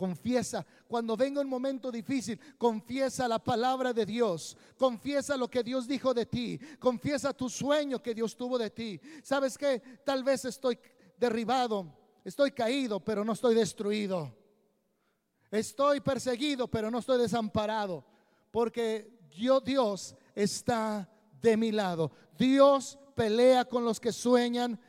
Confiesa, 0.00 0.64
cuando 0.88 1.14
venga 1.14 1.42
un 1.42 1.46
momento 1.46 1.92
difícil, 1.92 2.40
confiesa 2.56 3.28
la 3.28 3.38
palabra 3.38 3.92
de 3.92 4.06
Dios, 4.06 4.56
confiesa 4.78 5.36
lo 5.36 5.50
que 5.50 5.62
Dios 5.62 5.86
dijo 5.86 6.14
de 6.14 6.24
ti, 6.24 6.58
confiesa 6.78 7.34
tu 7.34 7.50
sueño 7.50 8.02
que 8.02 8.14
Dios 8.14 8.34
tuvo 8.34 8.56
de 8.56 8.70
ti. 8.70 8.98
¿Sabes 9.22 9.58
que 9.58 9.78
Tal 10.02 10.24
vez 10.24 10.46
estoy 10.46 10.78
derribado, 11.18 11.92
estoy 12.24 12.52
caído, 12.52 12.98
pero 12.98 13.26
no 13.26 13.34
estoy 13.34 13.54
destruido. 13.54 14.34
Estoy 15.50 16.00
perseguido, 16.00 16.66
pero 16.66 16.90
no 16.90 17.00
estoy 17.00 17.20
desamparado, 17.20 18.02
porque 18.50 19.20
yo, 19.32 19.60
Dios 19.60 20.16
está 20.34 21.10
de 21.42 21.58
mi 21.58 21.72
lado. 21.72 22.10
Dios 22.38 22.98
pelea 23.14 23.66
con 23.66 23.84
los 23.84 24.00
que 24.00 24.12
sueñan. 24.12 24.80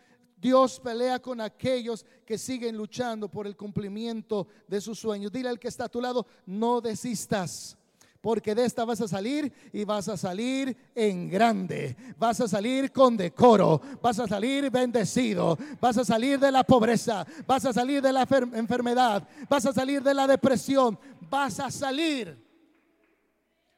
Dios 0.42 0.80
pelea 0.80 1.22
con 1.22 1.40
aquellos 1.40 2.06
que 2.26 2.38
siguen 2.38 2.76
luchando 2.76 3.30
por 3.30 3.46
el 3.46 3.56
cumplimiento 3.56 4.48
de 4.68 4.82
sus 4.82 5.00
sueños. 5.00 5.32
Dile 5.32 5.50
al 5.50 5.60
que 5.60 5.68
está 5.68 5.86
a 5.86 5.90
tu 5.90 6.02
lado, 6.02 6.26
no 6.48 6.82
desistas 6.82 7.78
porque 8.22 8.54
de 8.54 8.66
esta 8.66 8.86
vas 8.86 9.02
a 9.02 9.08
salir 9.08 9.52
y 9.74 9.84
vas 9.84 10.08
a 10.08 10.16
salir 10.16 10.78
en 10.94 11.28
grande, 11.28 11.98
vas 12.18 12.40
a 12.40 12.48
salir 12.48 12.92
con 12.92 13.18
decoro, 13.18 13.82
vas 14.00 14.20
a 14.20 14.28
salir 14.28 14.70
bendecido, 14.70 15.58
vas 15.80 15.98
a 15.98 16.06
salir 16.06 16.40
de 16.40 16.52
la 16.52 16.64
pobreza, 16.64 17.26
vas 17.48 17.66
a 17.66 17.74
salir 17.74 18.02
de 18.02 18.14
la 18.14 18.28
enfermedad, 18.54 19.28
vas 19.50 19.66
a 19.66 19.74
salir 19.74 20.04
de 20.04 20.14
la 20.14 20.28
depresión, 20.28 21.00
vas 21.30 21.60
a 21.60 21.72
salir. 21.72 22.38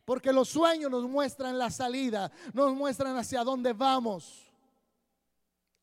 Porque 0.04 0.34
los 0.34 0.50
sueños 0.50 0.92
nos 0.92 1.08
muestran 1.10 1.58
la 1.58 1.72
salida, 1.72 2.30
nos 2.54 2.76
muestran 2.76 3.16
hacia 3.16 3.46
dónde 3.46 3.72
vamos. 3.72 4.43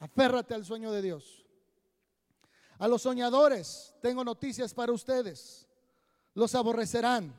Aférrate 0.00 0.54
al 0.54 0.64
sueño 0.64 0.90
de 0.90 1.02
Dios. 1.02 1.44
A 2.78 2.88
los 2.88 3.02
soñadores, 3.02 3.94
tengo 4.00 4.24
noticias 4.24 4.72
para 4.72 4.92
ustedes. 4.92 5.68
Los 6.34 6.54
aborrecerán 6.54 7.34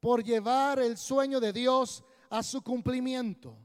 por 0.00 0.24
llevar 0.24 0.78
el 0.78 0.96
sueño 0.96 1.38
de 1.38 1.52
Dios 1.52 2.02
a 2.30 2.42
su 2.42 2.62
cumplimiento. 2.62 3.56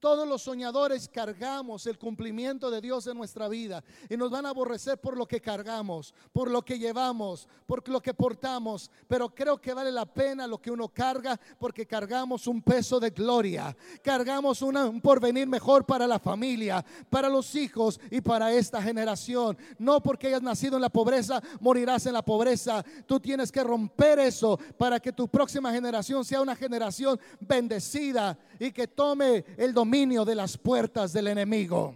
Todos 0.00 0.28
los 0.28 0.42
soñadores 0.42 1.08
cargamos 1.08 1.84
el 1.86 1.98
cumplimiento 1.98 2.70
de 2.70 2.80
Dios 2.80 3.08
en 3.08 3.16
nuestra 3.16 3.48
vida 3.48 3.82
y 4.08 4.16
nos 4.16 4.30
van 4.30 4.46
a 4.46 4.50
aborrecer 4.50 5.00
por 5.00 5.16
lo 5.16 5.26
que 5.26 5.40
cargamos, 5.40 6.14
por 6.32 6.48
lo 6.48 6.62
que 6.62 6.78
llevamos, 6.78 7.48
por 7.66 7.86
lo 7.88 8.00
que 8.00 8.14
portamos. 8.14 8.92
Pero 9.08 9.34
creo 9.34 9.60
que 9.60 9.74
vale 9.74 9.90
la 9.90 10.06
pena 10.06 10.46
lo 10.46 10.58
que 10.58 10.70
uno 10.70 10.88
carga 10.88 11.38
porque 11.58 11.84
cargamos 11.84 12.46
un 12.46 12.62
peso 12.62 13.00
de 13.00 13.10
gloria, 13.10 13.76
cargamos 14.00 14.62
un 14.62 15.00
porvenir 15.00 15.48
mejor 15.48 15.84
para 15.84 16.06
la 16.06 16.20
familia, 16.20 16.84
para 17.10 17.28
los 17.28 17.56
hijos 17.56 17.98
y 18.08 18.20
para 18.20 18.52
esta 18.52 18.80
generación. 18.80 19.58
No 19.78 20.00
porque 20.00 20.28
hayas 20.28 20.42
nacido 20.42 20.76
en 20.76 20.82
la 20.82 20.90
pobreza, 20.90 21.42
morirás 21.58 22.06
en 22.06 22.12
la 22.12 22.22
pobreza. 22.22 22.84
Tú 23.04 23.18
tienes 23.18 23.50
que 23.50 23.64
romper 23.64 24.20
eso 24.20 24.60
para 24.76 25.00
que 25.00 25.12
tu 25.12 25.26
próxima 25.26 25.72
generación 25.72 26.24
sea 26.24 26.40
una 26.40 26.54
generación 26.54 27.18
bendecida 27.40 28.38
y 28.60 28.70
que 28.70 28.86
tome 28.86 29.44
el 29.56 29.74
dominio 29.74 29.87
de 29.90 30.34
las 30.34 30.58
puertas 30.58 31.14
del 31.14 31.28
enemigo. 31.28 31.94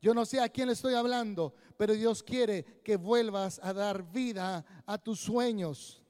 Yo 0.00 0.14
no 0.14 0.24
sé 0.24 0.40
a 0.40 0.48
quién 0.48 0.68
le 0.68 0.74
estoy 0.74 0.94
hablando, 0.94 1.52
pero 1.76 1.94
Dios 1.94 2.22
quiere 2.22 2.64
que 2.84 2.96
vuelvas 2.96 3.58
a 3.62 3.72
dar 3.72 4.08
vida 4.12 4.64
a 4.86 4.96
tus 4.98 5.18
sueños. 5.18 6.00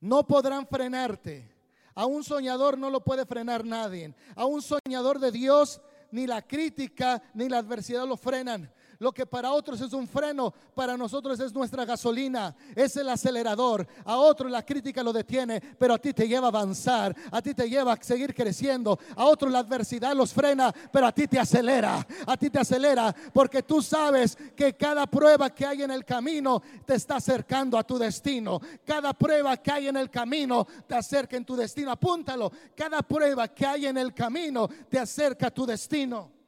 No 0.00 0.26
podrán 0.26 0.66
frenarte. 0.66 1.48
A 1.94 2.06
un 2.06 2.24
soñador 2.24 2.76
no 2.76 2.90
lo 2.90 3.04
puede 3.04 3.24
frenar 3.24 3.64
nadie. 3.64 4.12
A 4.34 4.44
un 4.44 4.60
soñador 4.60 5.20
de 5.20 5.30
Dios 5.30 5.80
ni 6.10 6.26
la 6.26 6.42
crítica 6.42 7.22
ni 7.34 7.48
la 7.48 7.58
adversidad 7.58 8.06
lo 8.08 8.16
frenan. 8.16 8.72
Lo 9.02 9.10
que 9.10 9.26
para 9.26 9.50
otros 9.50 9.80
es 9.80 9.92
un 9.94 10.06
freno, 10.06 10.54
para 10.76 10.96
nosotros 10.96 11.40
es 11.40 11.52
nuestra 11.52 11.84
gasolina, 11.84 12.54
es 12.76 12.96
el 12.96 13.08
acelerador. 13.08 13.84
A 14.04 14.16
otro 14.16 14.48
la 14.48 14.64
crítica 14.64 15.02
lo 15.02 15.12
detiene, 15.12 15.60
pero 15.76 15.94
a 15.94 15.98
ti 15.98 16.12
te 16.12 16.28
lleva 16.28 16.46
a 16.46 16.50
avanzar, 16.50 17.12
a 17.32 17.42
ti 17.42 17.52
te 17.52 17.68
lleva 17.68 17.94
a 17.94 18.00
seguir 18.00 18.32
creciendo. 18.32 18.96
A 19.16 19.24
otro 19.24 19.48
la 19.48 19.58
adversidad 19.58 20.14
los 20.14 20.32
frena, 20.32 20.72
pero 20.92 21.08
a 21.08 21.10
ti 21.10 21.26
te 21.26 21.40
acelera, 21.40 22.06
a 22.24 22.36
ti 22.36 22.48
te 22.48 22.60
acelera, 22.60 23.12
porque 23.34 23.64
tú 23.64 23.82
sabes 23.82 24.38
que 24.54 24.76
cada 24.76 25.04
prueba 25.08 25.50
que 25.50 25.66
hay 25.66 25.82
en 25.82 25.90
el 25.90 26.04
camino 26.04 26.62
te 26.86 26.94
está 26.94 27.16
acercando 27.16 27.76
a 27.76 27.82
tu 27.82 27.98
destino. 27.98 28.60
Cada 28.84 29.12
prueba 29.14 29.56
que 29.56 29.72
hay 29.72 29.88
en 29.88 29.96
el 29.96 30.10
camino 30.10 30.64
te 30.86 30.94
acerca 30.94 31.36
en 31.36 31.44
tu 31.44 31.56
destino. 31.56 31.90
Apúntalo. 31.90 32.52
Cada 32.76 33.02
prueba 33.02 33.48
que 33.48 33.66
hay 33.66 33.86
en 33.86 33.98
el 33.98 34.14
camino 34.14 34.68
te 34.88 35.00
acerca 35.00 35.48
a 35.48 35.50
tu 35.50 35.66
destino. 35.66 36.41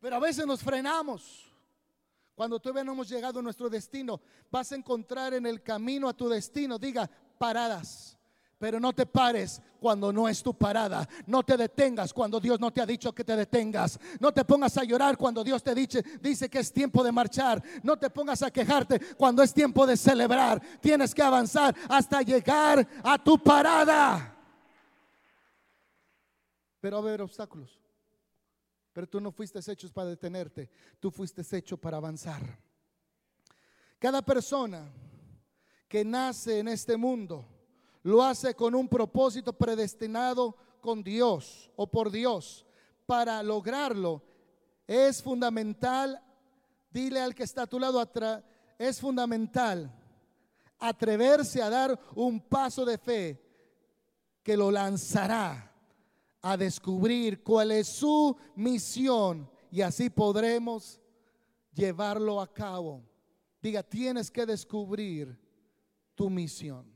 Pero 0.00 0.16
a 0.16 0.18
veces 0.18 0.46
nos 0.46 0.62
frenamos. 0.62 1.46
Cuando 2.34 2.58
todavía 2.58 2.84
no 2.84 2.92
hemos 2.92 3.08
llegado 3.08 3.40
a 3.40 3.42
nuestro 3.42 3.68
destino, 3.68 4.20
vas 4.50 4.72
a 4.72 4.76
encontrar 4.76 5.34
en 5.34 5.44
el 5.44 5.62
camino 5.62 6.08
a 6.08 6.14
tu 6.14 6.28
destino, 6.28 6.78
diga, 6.78 7.08
paradas. 7.36 8.16
Pero 8.58 8.80
no 8.80 8.92
te 8.92 9.06
pares 9.06 9.60
cuando 9.78 10.12
no 10.12 10.28
es 10.28 10.42
tu 10.42 10.54
parada. 10.54 11.08
No 11.26 11.42
te 11.42 11.56
detengas 11.56 12.12
cuando 12.12 12.40
Dios 12.40 12.60
no 12.60 12.70
te 12.70 12.80
ha 12.80 12.86
dicho 12.86 13.14
que 13.14 13.24
te 13.24 13.34
detengas. 13.34 13.98
No 14.20 14.32
te 14.32 14.44
pongas 14.44 14.76
a 14.76 14.84
llorar 14.84 15.16
cuando 15.16 15.42
Dios 15.42 15.62
te 15.62 15.74
dice, 15.74 16.02
dice 16.20 16.48
que 16.48 16.58
es 16.58 16.72
tiempo 16.72 17.02
de 17.02 17.12
marchar. 17.12 17.62
No 17.82 17.98
te 17.98 18.10
pongas 18.10 18.42
a 18.42 18.50
quejarte 18.50 19.00
cuando 19.16 19.42
es 19.42 19.52
tiempo 19.54 19.86
de 19.86 19.96
celebrar. 19.96 20.60
Tienes 20.80 21.14
que 21.14 21.22
avanzar 21.22 21.74
hasta 21.88 22.20
llegar 22.20 22.86
a 23.02 23.22
tu 23.22 23.38
parada. 23.42 24.36
Pero 26.80 26.96
va 26.96 27.02
a 27.02 27.08
haber 27.08 27.22
obstáculos. 27.22 27.80
Pero 28.92 29.08
tú 29.08 29.20
no 29.20 29.30
fuiste 29.30 29.60
hecho 29.70 29.88
para 29.92 30.10
detenerte, 30.10 30.68
tú 30.98 31.10
fuiste 31.10 31.42
hecho 31.56 31.76
para 31.76 31.98
avanzar. 31.98 32.42
Cada 33.98 34.22
persona 34.22 34.90
que 35.88 36.04
nace 36.04 36.58
en 36.58 36.68
este 36.68 36.96
mundo 36.96 37.46
lo 38.02 38.22
hace 38.22 38.54
con 38.54 38.74
un 38.74 38.88
propósito 38.88 39.52
predestinado 39.52 40.56
con 40.80 41.02
Dios 41.02 41.70
o 41.76 41.86
por 41.86 42.10
Dios. 42.10 42.66
Para 43.06 43.42
lograrlo 43.42 44.22
es 44.86 45.22
fundamental, 45.22 46.20
dile 46.90 47.20
al 47.20 47.34
que 47.34 47.44
está 47.44 47.62
a 47.62 47.66
tu 47.66 47.78
lado, 47.78 48.02
es 48.78 49.00
fundamental 49.00 49.94
atreverse 50.78 51.62
a 51.62 51.70
dar 51.70 52.00
un 52.14 52.40
paso 52.40 52.84
de 52.84 52.98
fe 52.98 53.40
que 54.42 54.56
lo 54.56 54.70
lanzará 54.70 55.69
a 56.42 56.56
descubrir 56.56 57.42
cuál 57.42 57.72
es 57.72 57.88
su 57.88 58.36
misión 58.54 59.50
y 59.70 59.82
así 59.82 60.10
podremos 60.10 61.00
llevarlo 61.72 62.40
a 62.40 62.52
cabo. 62.52 63.02
Diga, 63.62 63.82
tienes 63.82 64.30
que 64.30 64.46
descubrir 64.46 65.38
tu 66.14 66.30
misión. 66.30 66.90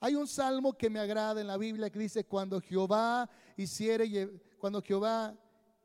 Hay 0.00 0.14
un 0.14 0.26
salmo 0.26 0.72
que 0.72 0.90
me 0.90 0.98
agrada 0.98 1.40
en 1.40 1.46
la 1.46 1.56
Biblia 1.56 1.90
que 1.90 1.98
dice, 1.98 2.24
cuando 2.24 2.60
Jehová 2.60 3.28
hiciere, 3.56 4.30
cuando 4.58 4.82
Jehová 4.82 5.36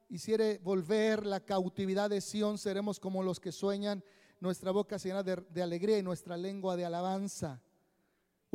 hiciere 0.09 0.59
volver 0.63 1.25
la 1.25 1.39
cautividad 1.39 2.09
de 2.09 2.21
Sión, 2.21 2.57
seremos 2.57 2.99
como 2.99 3.21
los 3.21 3.39
que 3.39 3.51
sueñan 3.51 4.03
nuestra 4.39 4.71
boca 4.71 4.99
se 4.99 5.09
llena 5.09 5.23
de, 5.23 5.43
de 5.49 5.61
alegría 5.61 5.97
y 5.97 6.03
nuestra 6.03 6.37
lengua 6.37 6.75
de 6.75 6.85
alabanza. 6.85 7.61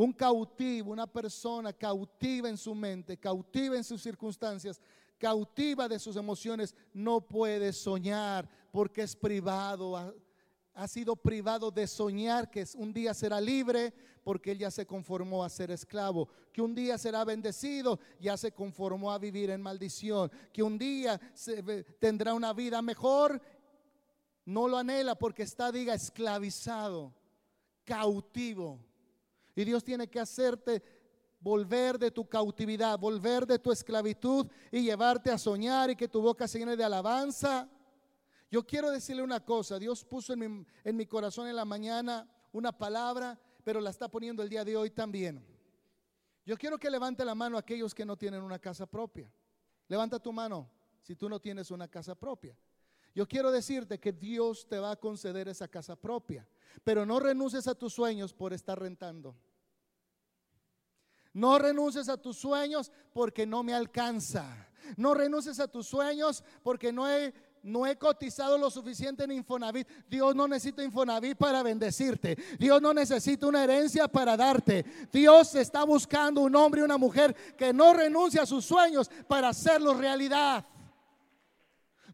Un 0.00 0.14
cautivo, 0.14 0.92
una 0.92 1.06
persona 1.06 1.74
cautiva 1.74 2.48
en 2.48 2.56
su 2.56 2.74
mente, 2.74 3.18
cautiva 3.18 3.76
en 3.76 3.84
sus 3.84 4.00
circunstancias, 4.00 4.80
cautiva 5.18 5.86
de 5.88 5.98
sus 5.98 6.16
emociones, 6.16 6.74
no 6.94 7.20
puede 7.20 7.70
soñar 7.74 8.48
porque 8.72 9.02
es 9.02 9.14
privado, 9.14 10.14
ha, 10.72 10.88
sido 10.88 11.14
privado 11.16 11.70
de 11.70 11.86
soñar 11.86 12.50
que 12.50 12.64
un 12.76 12.94
día 12.94 13.12
será 13.12 13.42
libre 13.42 13.92
porque 14.24 14.52
él 14.52 14.60
ya 14.60 14.70
se 14.70 14.86
conformó 14.86 15.44
a 15.44 15.50
ser 15.50 15.70
esclavo, 15.70 16.30
que 16.50 16.62
un 16.62 16.74
día 16.74 16.96
será 16.96 17.22
bendecido, 17.26 18.00
ya 18.18 18.38
se 18.38 18.52
conformó 18.52 19.12
a 19.12 19.18
vivir 19.18 19.50
en 19.50 19.60
maldición, 19.60 20.32
que 20.50 20.62
un 20.62 20.78
día 20.78 21.20
tendrá 21.98 22.32
una 22.32 22.54
vida 22.54 22.80
mejor, 22.80 23.38
no 24.46 24.66
lo 24.66 24.78
anhela 24.78 25.14
porque 25.14 25.42
está, 25.42 25.70
diga, 25.70 25.92
esclavizado, 25.92 27.12
cautivo. 27.84 28.80
Y 29.54 29.64
Dios 29.64 29.84
tiene 29.84 30.08
que 30.08 30.20
hacerte 30.20 30.82
volver 31.40 31.98
de 31.98 32.10
tu 32.10 32.28
cautividad, 32.28 32.98
volver 32.98 33.46
de 33.46 33.58
tu 33.58 33.72
esclavitud 33.72 34.46
y 34.70 34.82
llevarte 34.82 35.30
a 35.30 35.38
soñar 35.38 35.90
y 35.90 35.96
que 35.96 36.08
tu 36.08 36.20
boca 36.20 36.46
se 36.46 36.58
llene 36.58 36.76
de 36.76 36.84
alabanza. 36.84 37.68
Yo 38.50 38.66
quiero 38.66 38.90
decirle 38.90 39.22
una 39.22 39.40
cosa, 39.40 39.78
Dios 39.78 40.04
puso 40.04 40.34
en 40.34 40.66
mi, 40.96 41.06
corazón 41.06 41.48
en 41.48 41.56
la 41.56 41.64
mañana 41.64 42.28
una 42.52 42.72
palabra, 42.76 43.38
pero 43.64 43.80
la 43.80 43.90
está 43.90 44.08
poniendo 44.08 44.42
el 44.42 44.48
día 44.48 44.64
de 44.64 44.76
hoy 44.76 44.90
también. 44.90 45.44
Yo 46.44 46.56
quiero 46.56 46.78
que 46.78 46.90
levante 46.90 47.24
la 47.24 47.34
mano 47.34 47.56
a 47.56 47.60
aquellos 47.60 47.94
que 47.94 48.04
no 48.04 48.16
tienen 48.16 48.42
una 48.42 48.58
casa 48.58 48.86
propia. 48.86 49.32
Levanta 49.88 50.18
tu 50.18 50.32
mano 50.32 50.68
si 51.00 51.14
tú 51.14 51.28
no 51.28 51.40
tienes 51.40 51.70
una 51.70 51.88
casa 51.88 52.14
propia. 52.14 52.56
Yo 53.14 53.26
quiero 53.26 53.50
decirte 53.50 53.98
que 53.98 54.12
Dios 54.12 54.66
te 54.68 54.78
va 54.78 54.92
a 54.92 54.96
conceder 54.96 55.48
esa 55.48 55.68
casa 55.68 55.96
propia, 55.96 56.46
pero 56.84 57.04
no 57.04 57.18
renuncies 57.18 57.66
a 57.66 57.74
tus 57.74 57.92
sueños 57.92 58.32
por 58.32 58.52
estar 58.52 58.78
rentando. 58.78 59.36
No 61.32 61.58
renuncies 61.58 62.08
a 62.08 62.16
tus 62.16 62.36
sueños 62.36 62.90
porque 63.12 63.46
no 63.46 63.62
me 63.62 63.74
alcanza. 63.74 64.68
No 64.96 65.14
renuncies 65.14 65.60
a 65.60 65.68
tus 65.68 65.86
sueños 65.86 66.42
porque 66.62 66.92
no 66.92 67.08
he, 67.08 67.32
no 67.62 67.86
he 67.86 67.96
cotizado 67.96 68.58
lo 68.58 68.70
suficiente 68.70 69.24
en 69.24 69.32
Infonavit. 69.32 69.86
Dios 70.08 70.34
no 70.34 70.48
necesita 70.48 70.82
Infonavit 70.82 71.36
para 71.36 71.62
bendecirte. 71.62 72.36
Dios 72.58 72.82
no 72.82 72.92
necesita 72.92 73.46
una 73.46 73.62
herencia 73.62 74.08
para 74.08 74.36
darte. 74.36 74.84
Dios 75.12 75.54
está 75.54 75.84
buscando 75.84 76.40
un 76.40 76.56
hombre 76.56 76.80
y 76.80 76.84
una 76.84 76.98
mujer 76.98 77.34
que 77.56 77.72
no 77.72 77.92
renuncia 77.92 78.42
a 78.42 78.46
sus 78.46 78.64
sueños 78.64 79.10
para 79.28 79.50
hacerlos 79.50 79.98
realidad. 79.98 80.64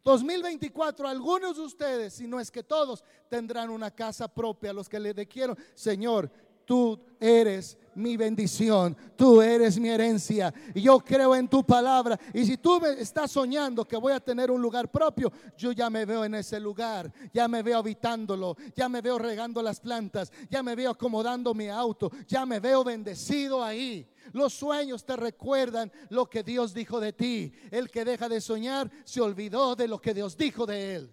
2024, 0.06 1.08
algunos 1.08 1.56
de 1.56 1.62
ustedes, 1.64 2.14
si 2.14 2.28
no 2.28 2.38
es 2.38 2.48
que 2.48 2.62
todos, 2.62 3.02
tendrán 3.28 3.70
una 3.70 3.90
casa 3.90 4.28
propia. 4.28 4.72
Los 4.72 4.88
que 4.88 5.00
le 5.00 5.26
quiero, 5.26 5.56
Señor, 5.74 6.30
tú 6.64 6.96
eres 7.18 7.76
mi 7.96 8.16
bendición, 8.16 8.96
tú 9.16 9.40
eres 9.40 9.78
mi 9.78 9.88
herencia. 9.88 10.52
Y 10.74 10.82
yo 10.82 11.00
creo 11.00 11.34
en 11.34 11.48
tu 11.48 11.64
palabra. 11.64 12.18
Y 12.32 12.44
si 12.44 12.58
tú 12.58 12.80
me 12.80 12.90
estás 13.00 13.30
soñando 13.32 13.84
que 13.84 13.96
voy 13.96 14.12
a 14.12 14.20
tener 14.20 14.50
un 14.50 14.60
lugar 14.60 14.90
propio, 14.90 15.32
yo 15.56 15.72
ya 15.72 15.88
me 15.90 16.04
veo 16.04 16.24
en 16.24 16.34
ese 16.34 16.60
lugar, 16.60 17.12
ya 17.32 17.48
me 17.48 17.62
veo 17.62 17.78
habitándolo, 17.78 18.56
ya 18.74 18.88
me 18.88 19.00
veo 19.00 19.18
regando 19.18 19.62
las 19.62 19.80
plantas, 19.80 20.30
ya 20.50 20.62
me 20.62 20.74
veo 20.74 20.90
acomodando 20.90 21.54
mi 21.54 21.68
auto, 21.68 22.10
ya 22.28 22.44
me 22.44 22.60
veo 22.60 22.84
bendecido 22.84 23.64
ahí. 23.64 24.08
Los 24.32 24.52
sueños 24.52 25.04
te 25.04 25.16
recuerdan 25.16 25.90
lo 26.10 26.28
que 26.28 26.42
Dios 26.42 26.74
dijo 26.74 27.00
de 27.00 27.12
ti. 27.12 27.52
El 27.70 27.90
que 27.90 28.04
deja 28.04 28.28
de 28.28 28.40
soñar 28.40 28.90
se 29.04 29.20
olvidó 29.20 29.74
de 29.74 29.88
lo 29.88 30.00
que 30.00 30.12
Dios 30.12 30.36
dijo 30.36 30.66
de 30.66 30.96
él. 30.96 31.12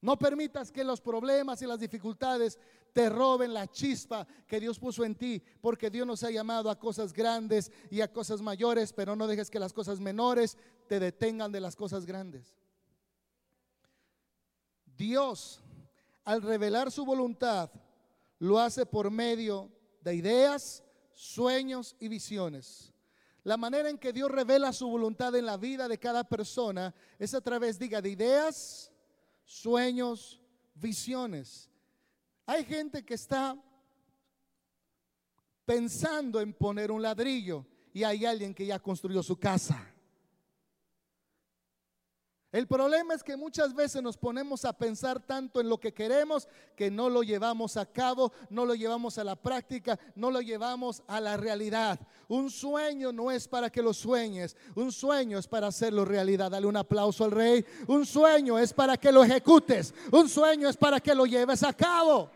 No 0.00 0.18
permitas 0.18 0.70
que 0.70 0.84
los 0.84 1.00
problemas 1.00 1.62
y 1.62 1.66
las 1.66 1.80
dificultades 1.80 2.58
te 2.94 3.10
roben 3.10 3.52
la 3.52 3.66
chispa 3.66 4.26
que 4.46 4.60
Dios 4.60 4.78
puso 4.78 5.04
en 5.04 5.16
ti, 5.16 5.42
porque 5.60 5.90
Dios 5.90 6.06
nos 6.06 6.22
ha 6.22 6.30
llamado 6.30 6.70
a 6.70 6.78
cosas 6.78 7.12
grandes 7.12 7.70
y 7.90 8.00
a 8.00 8.10
cosas 8.10 8.40
mayores, 8.40 8.92
pero 8.92 9.16
no 9.16 9.26
dejes 9.26 9.50
que 9.50 9.58
las 9.58 9.72
cosas 9.72 9.98
menores 9.98 10.56
te 10.88 11.00
detengan 11.00 11.50
de 11.50 11.60
las 11.60 11.74
cosas 11.74 12.06
grandes. 12.06 12.54
Dios, 14.96 15.60
al 16.24 16.40
revelar 16.40 16.92
su 16.92 17.04
voluntad, 17.04 17.68
lo 18.38 18.60
hace 18.60 18.86
por 18.86 19.10
medio 19.10 19.72
de 20.00 20.14
ideas, 20.14 20.84
sueños 21.14 21.96
y 21.98 22.06
visiones. 22.06 22.92
La 23.42 23.56
manera 23.56 23.90
en 23.90 23.98
que 23.98 24.12
Dios 24.12 24.30
revela 24.30 24.72
su 24.72 24.88
voluntad 24.88 25.34
en 25.34 25.46
la 25.46 25.56
vida 25.56 25.88
de 25.88 25.98
cada 25.98 26.22
persona 26.22 26.94
es 27.18 27.34
a 27.34 27.40
través, 27.40 27.76
diga, 27.76 28.00
de 28.00 28.10
ideas, 28.10 28.92
sueños, 29.44 30.40
visiones. 30.76 31.68
Hay 32.46 32.64
gente 32.64 33.04
que 33.04 33.14
está 33.14 33.56
pensando 35.64 36.40
en 36.40 36.52
poner 36.52 36.90
un 36.90 37.00
ladrillo 37.00 37.66
y 37.92 38.04
hay 38.04 38.26
alguien 38.26 38.54
que 38.54 38.66
ya 38.66 38.78
construyó 38.78 39.22
su 39.22 39.36
casa. 39.38 39.93
El 42.54 42.68
problema 42.68 43.14
es 43.14 43.24
que 43.24 43.36
muchas 43.36 43.74
veces 43.74 44.00
nos 44.00 44.16
ponemos 44.16 44.64
a 44.64 44.72
pensar 44.72 45.18
tanto 45.18 45.60
en 45.60 45.68
lo 45.68 45.80
que 45.80 45.92
queremos 45.92 46.46
que 46.76 46.88
no 46.88 47.10
lo 47.10 47.24
llevamos 47.24 47.76
a 47.76 47.84
cabo, 47.84 48.30
no 48.48 48.64
lo 48.64 48.76
llevamos 48.76 49.18
a 49.18 49.24
la 49.24 49.34
práctica, 49.34 49.98
no 50.14 50.30
lo 50.30 50.40
llevamos 50.40 51.02
a 51.08 51.20
la 51.20 51.36
realidad. 51.36 51.98
Un 52.28 52.48
sueño 52.52 53.10
no 53.10 53.32
es 53.32 53.48
para 53.48 53.70
que 53.70 53.82
lo 53.82 53.92
sueñes, 53.92 54.56
un 54.76 54.92
sueño 54.92 55.36
es 55.36 55.48
para 55.48 55.66
hacerlo 55.66 56.04
realidad. 56.04 56.52
Dale 56.52 56.68
un 56.68 56.76
aplauso 56.76 57.24
al 57.24 57.32
rey. 57.32 57.66
Un 57.88 58.06
sueño 58.06 58.56
es 58.56 58.72
para 58.72 58.96
que 58.96 59.10
lo 59.10 59.24
ejecutes, 59.24 59.92
un 60.12 60.28
sueño 60.28 60.68
es 60.68 60.76
para 60.76 61.00
que 61.00 61.12
lo 61.12 61.26
lleves 61.26 61.64
a 61.64 61.72
cabo. 61.72 62.30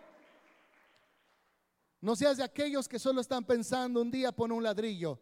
No 2.00 2.16
seas 2.16 2.38
de 2.38 2.42
aquellos 2.42 2.88
que 2.88 2.98
solo 2.98 3.20
están 3.20 3.44
pensando 3.44 4.02
un 4.02 4.10
día 4.10 4.32
poner 4.32 4.56
un 4.56 4.64
ladrillo. 4.64 5.16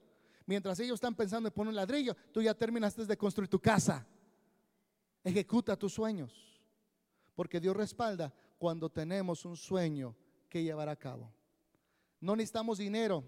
Mientras 0.47 0.81
ellos 0.81 0.95
están 0.95 1.15
pensando 1.15 1.51
en 1.51 1.53
poner 1.53 1.69
un 1.69 1.77
ladrillo, 1.77 2.17
tú 2.33 2.41
ya 2.41 2.55
terminaste 2.55 3.05
de 3.05 3.17
construir 3.19 3.51
tu 3.51 3.61
casa. 3.61 4.07
Ejecuta 5.27 5.77
tus 5.77 5.93
sueños, 5.93 6.33
porque 7.35 7.59
Dios 7.59 7.77
respalda 7.77 8.33
cuando 8.59 8.89
tenemos 8.89 9.45
un 9.45 9.57
sueño 9.57 10.15
que 10.49 10.63
llevar 10.63 10.89
a 10.89 10.95
cabo. 10.95 11.33
No 12.21 12.37
necesitamos 12.37 12.79
dinero, 12.79 13.25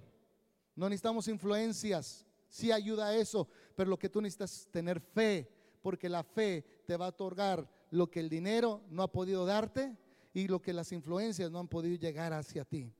no 0.76 0.88
necesitamos 0.88 1.26
influencias, 1.26 2.24
sí 2.48 2.70
ayuda 2.70 3.08
a 3.08 3.16
eso, 3.16 3.48
pero 3.74 3.90
lo 3.90 3.98
que 3.98 4.08
tú 4.08 4.20
necesitas 4.20 4.60
es 4.60 4.68
tener 4.68 5.00
fe, 5.00 5.50
porque 5.82 6.08
la 6.08 6.22
fe 6.22 6.84
te 6.86 6.96
va 6.96 7.06
a 7.06 7.08
otorgar 7.08 7.68
lo 7.90 8.08
que 8.08 8.20
el 8.20 8.28
dinero 8.28 8.80
no 8.90 9.02
ha 9.02 9.10
podido 9.10 9.44
darte 9.44 9.98
y 10.32 10.46
lo 10.46 10.62
que 10.62 10.72
las 10.72 10.92
influencias 10.92 11.50
no 11.50 11.58
han 11.58 11.66
podido 11.66 11.96
llegar 11.96 12.32
hacia 12.32 12.64
ti. 12.64 12.92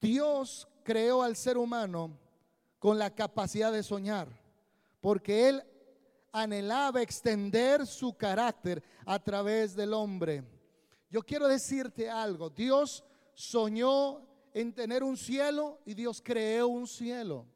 Dios 0.00 0.66
creó 0.84 1.22
al 1.22 1.36
ser 1.36 1.58
humano 1.58 2.18
con 2.78 2.98
la 2.98 3.14
capacidad 3.14 3.70
de 3.70 3.82
soñar, 3.82 4.26
porque 5.02 5.50
Él 5.50 5.62
anhelaba 6.42 7.02
extender 7.02 7.86
su 7.86 8.16
carácter 8.16 8.82
a 9.04 9.18
través 9.18 9.74
del 9.74 9.92
hombre. 9.92 10.44
Yo 11.10 11.22
quiero 11.22 11.48
decirte 11.48 12.08
algo, 12.10 12.50
Dios 12.50 13.04
soñó 13.34 14.20
en 14.52 14.72
tener 14.72 15.02
un 15.02 15.16
cielo 15.16 15.80
y 15.86 15.94
Dios 15.94 16.20
creó 16.22 16.68
un 16.68 16.86
cielo. 16.86 17.46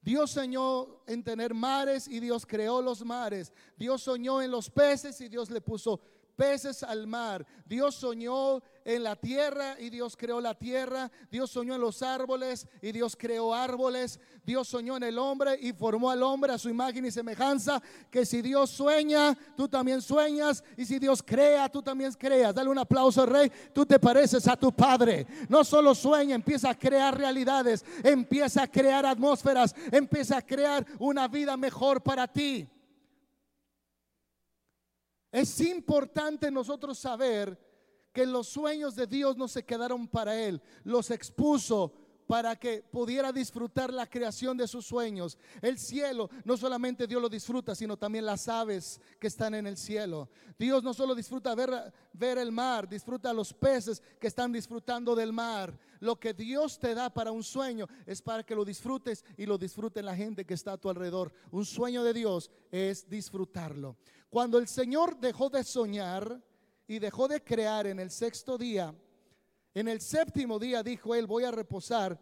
Dios 0.00 0.30
soñó 0.30 1.02
en 1.06 1.22
tener 1.22 1.54
mares 1.54 2.08
y 2.08 2.20
Dios 2.20 2.46
creó 2.46 2.80
los 2.80 3.04
mares. 3.04 3.52
Dios 3.76 4.02
soñó 4.02 4.40
en 4.40 4.50
los 4.50 4.70
peces 4.70 5.20
y 5.20 5.28
Dios 5.28 5.50
le 5.50 5.60
puso 5.60 6.00
peces 6.38 6.84
al 6.84 7.08
mar. 7.08 7.44
Dios 7.66 7.96
soñó 7.96 8.62
en 8.84 9.02
la 9.02 9.16
tierra 9.16 9.74
y 9.80 9.90
Dios 9.90 10.16
creó 10.16 10.40
la 10.40 10.54
tierra. 10.54 11.10
Dios 11.32 11.50
soñó 11.50 11.74
en 11.74 11.80
los 11.80 12.00
árboles 12.00 12.68
y 12.80 12.92
Dios 12.92 13.16
creó 13.18 13.52
árboles. 13.52 14.20
Dios 14.44 14.68
soñó 14.68 14.96
en 14.96 15.02
el 15.02 15.18
hombre 15.18 15.58
y 15.60 15.72
formó 15.72 16.12
al 16.12 16.22
hombre 16.22 16.52
a 16.52 16.58
su 16.58 16.68
imagen 16.70 17.04
y 17.04 17.10
semejanza. 17.10 17.82
Que 18.08 18.24
si 18.24 18.40
Dios 18.40 18.70
sueña, 18.70 19.36
tú 19.56 19.68
también 19.68 20.00
sueñas. 20.00 20.62
Y 20.76 20.86
si 20.86 21.00
Dios 21.00 21.24
crea, 21.24 21.68
tú 21.68 21.82
también 21.82 22.12
creas. 22.12 22.54
Dale 22.54 22.70
un 22.70 22.78
aplauso 22.78 23.22
al 23.22 23.28
rey. 23.28 23.52
Tú 23.74 23.84
te 23.84 23.98
pareces 23.98 24.46
a 24.46 24.56
tu 24.56 24.70
padre. 24.70 25.26
No 25.48 25.64
solo 25.64 25.92
sueña, 25.92 26.36
empieza 26.36 26.70
a 26.70 26.78
crear 26.78 27.18
realidades. 27.18 27.84
Empieza 28.04 28.62
a 28.62 28.68
crear 28.68 29.04
atmósferas. 29.04 29.74
Empieza 29.90 30.36
a 30.36 30.42
crear 30.42 30.86
una 31.00 31.26
vida 31.26 31.56
mejor 31.56 32.00
para 32.00 32.28
ti. 32.28 32.68
Es 35.30 35.60
importante 35.60 36.50
nosotros 36.50 36.98
saber 36.98 37.58
que 38.12 38.26
los 38.26 38.48
sueños 38.48 38.94
de 38.94 39.06
Dios 39.06 39.36
no 39.36 39.48
se 39.48 39.64
quedaron 39.64 40.08
para 40.08 40.36
Él, 40.36 40.62
los 40.84 41.10
expuso 41.10 41.92
para 42.28 42.56
que 42.56 42.82
pudiera 42.82 43.32
disfrutar 43.32 43.90
la 43.90 44.06
creación 44.06 44.56
de 44.58 44.68
sus 44.68 44.84
sueños. 44.86 45.38
El 45.62 45.78
cielo, 45.78 46.28
no 46.44 46.58
solamente 46.58 47.06
Dios 47.06 47.22
lo 47.22 47.28
disfruta, 47.30 47.74
sino 47.74 47.96
también 47.96 48.26
las 48.26 48.48
aves 48.48 49.00
que 49.18 49.28
están 49.28 49.54
en 49.54 49.66
el 49.66 49.78
cielo. 49.78 50.28
Dios 50.58 50.84
no 50.84 50.92
solo 50.92 51.14
disfruta 51.14 51.54
ver, 51.54 51.70
ver 52.12 52.36
el 52.36 52.52
mar, 52.52 52.86
disfruta 52.86 53.32
los 53.32 53.54
peces 53.54 54.02
que 54.20 54.26
están 54.26 54.52
disfrutando 54.52 55.14
del 55.14 55.32
mar. 55.32 55.76
Lo 56.00 56.20
que 56.20 56.34
Dios 56.34 56.78
te 56.78 56.94
da 56.94 57.08
para 57.08 57.32
un 57.32 57.42
sueño 57.42 57.86
es 58.04 58.20
para 58.20 58.44
que 58.44 58.54
lo 58.54 58.64
disfrutes 58.64 59.24
y 59.38 59.46
lo 59.46 59.56
disfrute 59.56 60.02
la 60.02 60.14
gente 60.14 60.44
que 60.44 60.54
está 60.54 60.72
a 60.72 60.78
tu 60.78 60.90
alrededor. 60.90 61.32
Un 61.50 61.64
sueño 61.64 62.04
de 62.04 62.12
Dios 62.12 62.50
es 62.70 63.08
disfrutarlo. 63.08 63.96
Cuando 64.30 64.58
el 64.58 64.68
Señor 64.68 65.18
dejó 65.18 65.48
de 65.48 65.64
soñar, 65.64 66.42
y 66.88 66.98
dejó 66.98 67.28
de 67.28 67.44
crear 67.44 67.86
en 67.86 68.00
el 68.00 68.10
sexto 68.10 68.56
día, 68.56 68.94
en 69.74 69.88
el 69.88 70.00
séptimo 70.00 70.58
día 70.58 70.82
dijo 70.82 71.14
él, 71.14 71.26
voy 71.26 71.44
a 71.44 71.50
reposar 71.50 72.18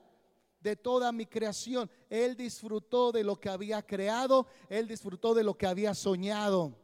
de 0.60 0.74
toda 0.74 1.12
mi 1.12 1.24
creación. 1.24 1.88
Él 2.10 2.36
disfrutó 2.36 3.12
de 3.12 3.22
lo 3.22 3.38
que 3.38 3.48
había 3.48 3.80
creado, 3.80 4.48
él 4.68 4.88
disfrutó 4.88 5.32
de 5.32 5.44
lo 5.44 5.56
que 5.56 5.66
había 5.66 5.94
soñado. 5.94 6.76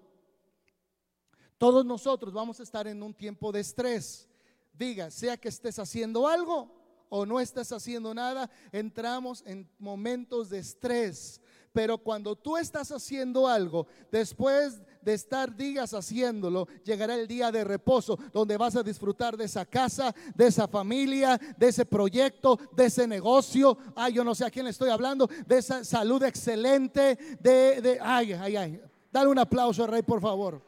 Todos 1.59 1.85
nosotros 1.85 2.33
vamos 2.33 2.61
a 2.61 2.63
estar 2.63 2.87
en 2.87 3.03
un 3.03 3.13
tiempo 3.13 3.51
de 3.51 3.61
estrés. 3.61 4.29
Diga, 4.73 5.11
sea 5.11 5.37
que 5.37 5.49
estés 5.49 5.79
haciendo 5.79 6.27
algo 6.27 6.71
o 7.09 7.27
no 7.27 7.41
estés 7.41 7.71
haciendo 7.73 8.15
nada, 8.15 8.49
entramos 8.71 9.43
en 9.45 9.69
momentos 9.79 10.49
de 10.49 10.61
estrés. 10.61 11.41
Pero 11.73 11.99
cuando 11.99 12.37
tú 12.37 12.57
estás 12.57 12.91
haciendo 12.91 13.49
algo, 13.49 13.87
después 14.11 14.81
de 15.03 15.15
estar 15.15 15.55
días 15.55 15.95
haciéndolo, 15.95 16.67
llegará 16.85 17.15
el 17.15 17.27
día 17.27 17.51
de 17.51 17.65
reposo 17.65 18.19
donde 18.33 18.57
vas 18.57 18.77
a 18.77 18.83
disfrutar 18.83 19.37
de 19.37 19.45
esa 19.45 19.65
casa, 19.67 20.15
de 20.35 20.47
esa 20.47 20.69
familia, 20.69 21.41
de 21.57 21.69
ese 21.69 21.85
proyecto, 21.85 22.59
de 22.73 22.87
ese 22.87 23.07
negocio. 23.07 23.77
Ay, 23.95 24.15
yo 24.15 24.25
no 24.25 24.35
sé 24.35 24.45
a 24.45 24.51
quién 24.51 24.65
le 24.65 24.71
estoy 24.71 24.91
hablando, 24.91 25.29
de 25.47 25.59
esa 25.59 25.85
salud 25.85 26.23
excelente, 26.23 27.19
de, 27.41 27.81
de 27.81 27.99
ay, 28.01 28.33
ay, 28.33 28.57
ay. 28.57 28.81
Dale 29.11 29.29
un 29.29 29.39
aplauso 29.39 29.85
al 29.85 29.91
rey, 29.91 30.03
por 30.03 30.21
favor. 30.21 30.63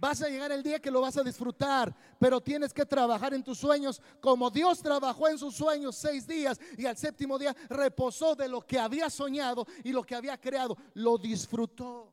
Vas 0.00 0.22
a 0.22 0.28
llegar 0.28 0.52
el 0.52 0.62
día 0.62 0.78
que 0.78 0.92
lo 0.92 1.00
vas 1.00 1.16
a 1.16 1.24
disfrutar, 1.24 1.92
pero 2.20 2.40
tienes 2.40 2.72
que 2.72 2.86
trabajar 2.86 3.34
en 3.34 3.42
tus 3.42 3.58
sueños 3.58 4.00
como 4.20 4.48
Dios 4.48 4.80
trabajó 4.80 5.28
en 5.28 5.38
sus 5.38 5.56
sueños 5.56 5.96
seis 5.96 6.24
días 6.24 6.60
y 6.76 6.86
al 6.86 6.96
séptimo 6.96 7.36
día 7.36 7.54
reposó 7.68 8.36
de 8.36 8.48
lo 8.48 8.60
que 8.60 8.78
había 8.78 9.10
soñado 9.10 9.66
y 9.82 9.90
lo 9.90 10.04
que 10.04 10.14
había 10.14 10.40
creado. 10.40 10.76
Lo 10.94 11.18
disfrutó. 11.18 12.12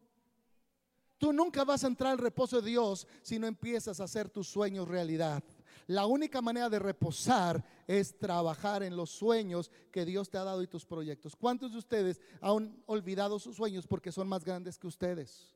Tú 1.18 1.32
nunca 1.32 1.64
vas 1.64 1.84
a 1.84 1.88
entrar 1.88 2.12
al 2.12 2.18
reposo 2.18 2.62
de 2.62 2.70
Dios 2.70 3.08
si 3.22 3.40
no 3.40 3.48
empiezas 3.48 4.00
a 4.00 4.04
hacer 4.04 4.30
tus 4.30 4.48
sueños 4.48 4.88
realidad. 4.88 5.44
La 5.88 6.06
única 6.08 6.42
manera 6.42 6.70
de 6.70 6.80
reposar 6.80 7.64
es 7.88 8.18
trabajar 8.18 8.84
en 8.84 8.96
los 8.98 9.12
sueños 9.12 9.72
que 9.92 10.04
Dios 10.04 10.30
te 10.30 10.38
ha 10.38 10.44
dado 10.44 10.64
y 10.64 10.68
tus 10.68 10.86
proyectos. 10.86 11.36
¿Cuántos 11.36 11.72
de 11.72 11.78
ustedes 11.78 12.20
han 12.42 12.82
olvidado 12.88 13.40
sus 13.40 13.56
sueños 13.56 13.86
porque 13.88 14.12
son 14.12 14.28
más 14.28 14.44
grandes 14.44 14.78
que 14.78 14.88
ustedes? 14.88 15.56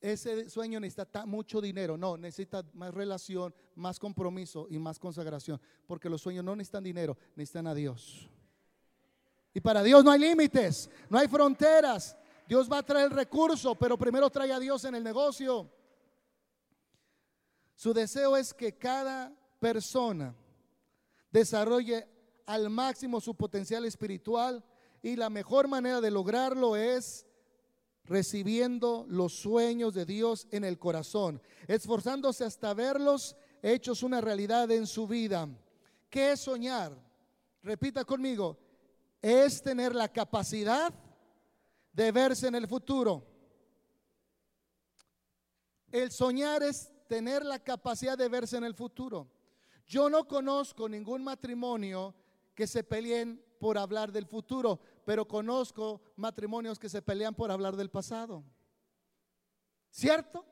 ese 0.00 0.50
sueño 0.50 0.80
necesita 0.80 1.26
mucho 1.26 1.60
dinero, 1.60 1.96
no, 1.96 2.16
necesita 2.16 2.64
más 2.74 2.92
relación, 2.92 3.54
más 3.76 3.98
compromiso 3.98 4.66
y 4.68 4.78
más 4.78 4.98
consagración, 4.98 5.60
porque 5.86 6.08
los 6.08 6.20
sueños 6.20 6.44
no 6.44 6.56
necesitan 6.56 6.84
dinero, 6.84 7.16
necesitan 7.36 7.66
a 7.68 7.74
Dios. 7.74 8.28
Y 9.54 9.60
para 9.60 9.82
Dios 9.82 10.04
no 10.04 10.10
hay 10.10 10.20
límites, 10.20 10.90
no 11.08 11.18
hay 11.18 11.28
fronteras. 11.28 12.16
Dios 12.52 12.70
va 12.70 12.76
a 12.76 12.82
traer 12.82 13.06
el 13.06 13.12
recurso, 13.12 13.74
pero 13.76 13.96
primero 13.96 14.28
trae 14.28 14.52
a 14.52 14.60
Dios 14.60 14.84
en 14.84 14.94
el 14.94 15.02
negocio. 15.02 15.72
Su 17.74 17.94
deseo 17.94 18.36
es 18.36 18.52
que 18.52 18.76
cada 18.76 19.34
persona 19.58 20.34
desarrolle 21.30 22.06
al 22.44 22.68
máximo 22.68 23.22
su 23.22 23.34
potencial 23.34 23.86
espiritual 23.86 24.62
y 25.00 25.16
la 25.16 25.30
mejor 25.30 25.66
manera 25.66 26.02
de 26.02 26.10
lograrlo 26.10 26.76
es 26.76 27.24
recibiendo 28.04 29.06
los 29.08 29.32
sueños 29.32 29.94
de 29.94 30.04
Dios 30.04 30.46
en 30.50 30.64
el 30.64 30.78
corazón, 30.78 31.40
esforzándose 31.68 32.44
hasta 32.44 32.74
verlos 32.74 33.34
hechos 33.62 34.02
una 34.02 34.20
realidad 34.20 34.70
en 34.72 34.86
su 34.86 35.06
vida. 35.06 35.48
¿Qué 36.10 36.32
es 36.32 36.40
soñar? 36.40 36.92
Repita 37.62 38.04
conmigo, 38.04 38.58
es 39.22 39.62
tener 39.62 39.94
la 39.94 40.12
capacidad 40.12 40.92
de 41.92 42.12
verse 42.12 42.48
en 42.48 42.54
el 42.54 42.66
futuro. 42.66 43.26
El 45.90 46.10
soñar 46.10 46.62
es 46.62 46.90
tener 47.06 47.44
la 47.44 47.58
capacidad 47.58 48.16
de 48.16 48.28
verse 48.28 48.56
en 48.56 48.64
el 48.64 48.74
futuro. 48.74 49.30
Yo 49.86 50.08
no 50.08 50.26
conozco 50.26 50.88
ningún 50.88 51.22
matrimonio 51.22 52.14
que 52.54 52.66
se 52.66 52.82
peleen 52.82 53.44
por 53.58 53.76
hablar 53.76 54.10
del 54.10 54.26
futuro, 54.26 54.80
pero 55.04 55.28
conozco 55.28 56.00
matrimonios 56.16 56.78
que 56.78 56.88
se 56.88 57.02
pelean 57.02 57.34
por 57.34 57.50
hablar 57.50 57.76
del 57.76 57.90
pasado. 57.90 58.42
¿Cierto? 59.90 60.46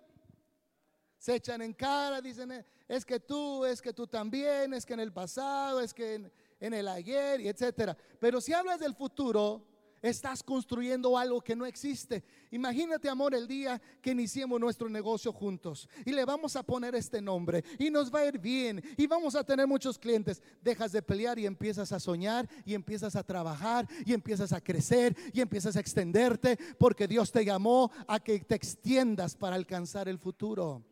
Se 1.19 1.37
echan 1.37 1.63
en 1.63 1.73
cara, 1.73 2.21
dicen, 2.21 2.65
es 2.87 3.05
que 3.05 3.19
tú, 3.19 3.65
es 3.65 3.81
que 3.81 3.93
tú 3.93 4.07
también, 4.07 4.75
es 4.75 4.85
que 4.85 4.95
en 4.95 5.01
el 5.01 5.13
pasado, 5.13 5.81
es 5.81 5.95
que 5.95 6.15
en, 6.15 6.33
en 6.61 6.75
el 6.75 6.89
ayer, 6.89 7.41
y 7.41 7.49
etcétera. 7.49 7.97
Pero 8.19 8.41
si 8.41 8.53
hablas 8.53 8.81
del 8.81 8.95
futuro, 8.95 9.67
Estás 10.03 10.43
construyendo 10.43 11.19
algo 11.19 11.43
que 11.43 11.55
no 11.55 11.67
existe. 11.67 12.25
Imagínate, 12.51 13.09
amor, 13.09 13.35
el 13.35 13.47
día 13.47 13.81
que 14.01 14.13
iniciemos 14.13 14.59
nuestro 14.59 14.89
negocio 14.89 15.33
juntos 15.33 15.89
y 16.07 16.13
le 16.13 16.25
vamos 16.25 16.57
a 16.57 16.63
poner 16.63 16.95
este 16.95 17.21
nombre 17.21 17.63
y 17.79 17.91
nos 17.91 18.13
va 18.13 18.21
a 18.21 18.27
ir 18.27 18.39
bien 18.39 18.83
y 18.97 19.07
vamos 19.07 19.35
a 19.35 19.45
tener 19.45 19.67
muchos 19.67 19.99
clientes. 19.99 20.43
Dejas 20.63 20.93
de 20.93 21.03
pelear 21.03 21.39
y 21.39 21.45
empiezas 21.45 21.93
a 21.93 22.01
soñar 22.01 22.49
y 22.65 22.75
empiezas 22.75 23.15
a 23.15 23.23
trabajar 23.23 23.87
y 24.07 24.15
empiezas 24.15 24.53
a 24.53 24.61
crecer 24.61 25.15
y 25.35 25.41
empiezas 25.41 25.77
a 25.77 25.81
extenderte 25.81 26.59
porque 26.79 27.07
Dios 27.07 27.31
te 27.31 27.45
llamó 27.45 27.91
a 28.07 28.21
que 28.21 28.41
te 28.41 28.55
extiendas 28.55 29.37
para 29.37 29.57
alcanzar 29.57 30.09
el 30.09 30.19
futuro. 30.19 30.83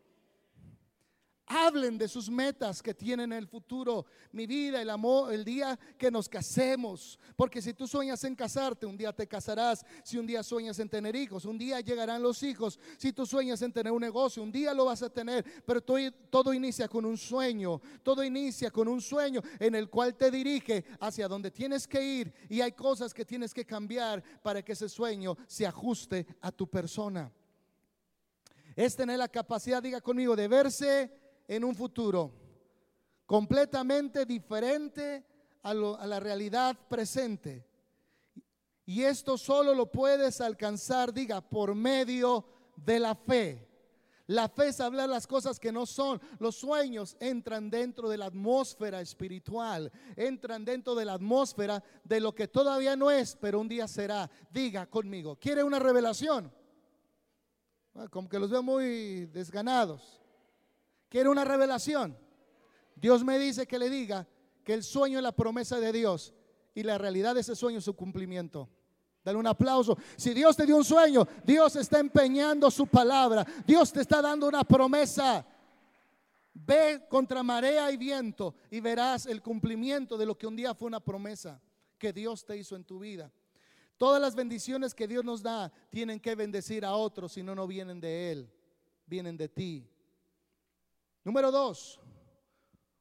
Hablen 1.50 1.96
de 1.96 2.08
sus 2.08 2.28
metas 2.28 2.82
que 2.82 2.92
tienen 2.92 3.32
en 3.32 3.38
el 3.38 3.46
futuro. 3.46 4.04
Mi 4.32 4.46
vida, 4.46 4.82
el 4.82 4.90
amor, 4.90 5.32
el 5.32 5.44
día 5.44 5.78
que 5.96 6.10
nos 6.10 6.28
casemos. 6.28 7.18
Porque 7.36 7.62
si 7.62 7.72
tú 7.72 7.88
sueñas 7.88 8.22
en 8.24 8.34
casarte, 8.34 8.84
un 8.84 8.98
día 8.98 9.14
te 9.14 9.26
casarás. 9.26 9.84
Si 10.04 10.18
un 10.18 10.26
día 10.26 10.42
sueñas 10.42 10.78
en 10.78 10.90
tener 10.90 11.16
hijos, 11.16 11.46
un 11.46 11.56
día 11.56 11.80
llegarán 11.80 12.22
los 12.22 12.42
hijos. 12.42 12.78
Si 12.98 13.14
tú 13.14 13.24
sueñas 13.24 13.62
en 13.62 13.72
tener 13.72 13.90
un 13.90 14.02
negocio, 14.02 14.42
un 14.42 14.52
día 14.52 14.74
lo 14.74 14.84
vas 14.84 15.02
a 15.02 15.08
tener. 15.08 15.42
Pero 15.64 15.80
todo, 15.80 15.98
todo 16.28 16.52
inicia 16.52 16.86
con 16.86 17.06
un 17.06 17.16
sueño. 17.16 17.80
Todo 18.02 18.22
inicia 18.22 18.70
con 18.70 18.86
un 18.86 19.00
sueño 19.00 19.40
en 19.58 19.74
el 19.74 19.88
cual 19.88 20.14
te 20.16 20.30
dirige 20.30 20.84
hacia 21.00 21.28
donde 21.28 21.50
tienes 21.50 21.88
que 21.88 22.02
ir. 22.02 22.34
Y 22.50 22.60
hay 22.60 22.72
cosas 22.72 23.14
que 23.14 23.24
tienes 23.24 23.54
que 23.54 23.64
cambiar 23.64 24.22
para 24.42 24.62
que 24.62 24.72
ese 24.72 24.88
sueño 24.88 25.34
se 25.46 25.66
ajuste 25.66 26.26
a 26.42 26.52
tu 26.52 26.68
persona. 26.68 27.32
Es 28.76 28.94
tener 28.94 29.18
la 29.18 29.28
capacidad, 29.28 29.82
diga 29.82 30.00
conmigo, 30.00 30.36
de 30.36 30.46
verse 30.46 31.27
en 31.48 31.64
un 31.64 31.74
futuro 31.74 32.32
completamente 33.26 34.24
diferente 34.24 35.24
a, 35.62 35.74
la 35.74 36.20
realidad 36.20 36.76
presente. 36.88 37.66
Y 38.86 39.02
esto 39.02 39.36
solo 39.36 39.74
lo 39.74 39.90
puedes 39.90 40.40
alcanzar, 40.40 41.12
diga, 41.12 41.40
por 41.40 41.74
medio 41.74 42.46
de 42.76 42.98
la 42.98 43.14
fe. 43.14 43.66
La 44.28 44.48
fe 44.48 44.68
es 44.68 44.80
hablar 44.80 45.08
las 45.08 45.26
cosas 45.26 45.58
que 45.58 45.72
no 45.72 45.86
son. 45.86 46.20
Los 46.38 46.56
sueños 46.56 47.16
entran 47.18 47.70
dentro 47.70 48.08
de 48.10 48.18
la 48.18 48.26
atmósfera 48.26 49.00
espiritual, 49.00 49.90
entran 50.16 50.64
dentro 50.64 50.94
de 50.94 51.06
la 51.06 51.14
atmósfera 51.14 51.82
de 52.04 52.20
lo 52.20 52.34
que 52.34 52.46
todavía 52.46 52.94
no 52.94 53.10
es, 53.10 53.36
pero 53.36 53.60
un 53.60 53.68
día 53.68 53.88
será. 53.88 54.30
Diga 54.50 54.86
conmigo, 54.86 55.36
¿quiere 55.36 55.62
una 55.62 55.78
revelación? 55.78 56.52
Ah, 57.94 58.06
como 58.08 58.28
que 58.28 58.38
los 58.38 58.50
veo 58.50 58.62
muy 58.62 59.26
desganados. 59.26 60.17
Quiere 61.08 61.28
una 61.28 61.44
revelación. 61.44 62.16
Dios 62.94 63.24
me 63.24 63.38
dice 63.38 63.66
que 63.66 63.78
le 63.78 63.88
diga 63.88 64.26
que 64.64 64.74
el 64.74 64.82
sueño 64.82 65.18
es 65.18 65.22
la 65.22 65.32
promesa 65.32 65.80
de 65.80 65.92
Dios 65.92 66.34
y 66.74 66.82
la 66.82 66.98
realidad 66.98 67.34
de 67.34 67.40
ese 67.40 67.56
sueño 67.56 67.78
es 67.78 67.84
su 67.84 67.94
cumplimiento. 67.94 68.68
Dale 69.24 69.38
un 69.38 69.46
aplauso. 69.46 69.96
Si 70.16 70.32
Dios 70.32 70.56
te 70.56 70.66
dio 70.66 70.76
un 70.76 70.84
sueño, 70.84 71.26
Dios 71.44 71.76
está 71.76 71.98
empeñando 71.98 72.70
su 72.70 72.86
palabra. 72.86 73.46
Dios 73.66 73.92
te 73.92 74.00
está 74.00 74.22
dando 74.22 74.48
una 74.48 74.64
promesa. 74.64 75.46
Ve 76.54 77.06
contra 77.08 77.42
marea 77.42 77.90
y 77.92 77.96
viento 77.96 78.54
y 78.70 78.80
verás 78.80 79.26
el 79.26 79.42
cumplimiento 79.42 80.16
de 80.16 80.26
lo 80.26 80.36
que 80.36 80.46
un 80.46 80.56
día 80.56 80.74
fue 80.74 80.88
una 80.88 81.00
promesa 81.00 81.60
que 81.98 82.12
Dios 82.12 82.44
te 82.44 82.56
hizo 82.56 82.74
en 82.74 82.84
tu 82.84 82.98
vida. 82.98 83.32
Todas 83.96 84.20
las 84.20 84.34
bendiciones 84.34 84.94
que 84.94 85.08
Dios 85.08 85.24
nos 85.24 85.42
da 85.42 85.72
tienen 85.90 86.20
que 86.20 86.34
bendecir 86.34 86.84
a 86.84 86.94
otros, 86.94 87.32
si 87.32 87.42
no, 87.42 87.54
no 87.54 87.66
vienen 87.66 88.00
de 88.00 88.32
Él, 88.32 88.52
vienen 89.06 89.36
de 89.36 89.48
ti. 89.48 89.88
Número 91.28 91.50
dos, 91.50 92.00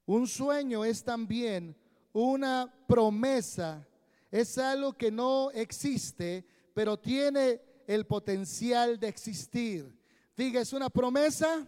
un 0.05 0.27
sueño 0.27 0.83
es 0.83 1.01
también 1.01 1.73
una 2.11 2.69
promesa, 2.85 3.87
es 4.29 4.57
algo 4.57 4.91
que 4.91 5.09
no 5.09 5.49
existe, 5.51 6.45
pero 6.73 6.99
tiene 6.99 7.61
el 7.87 8.05
potencial 8.05 8.99
de 8.99 9.07
existir. 9.07 9.97
Diga, 10.35 10.59
es 10.59 10.73
una 10.73 10.89
promesa 10.89 11.65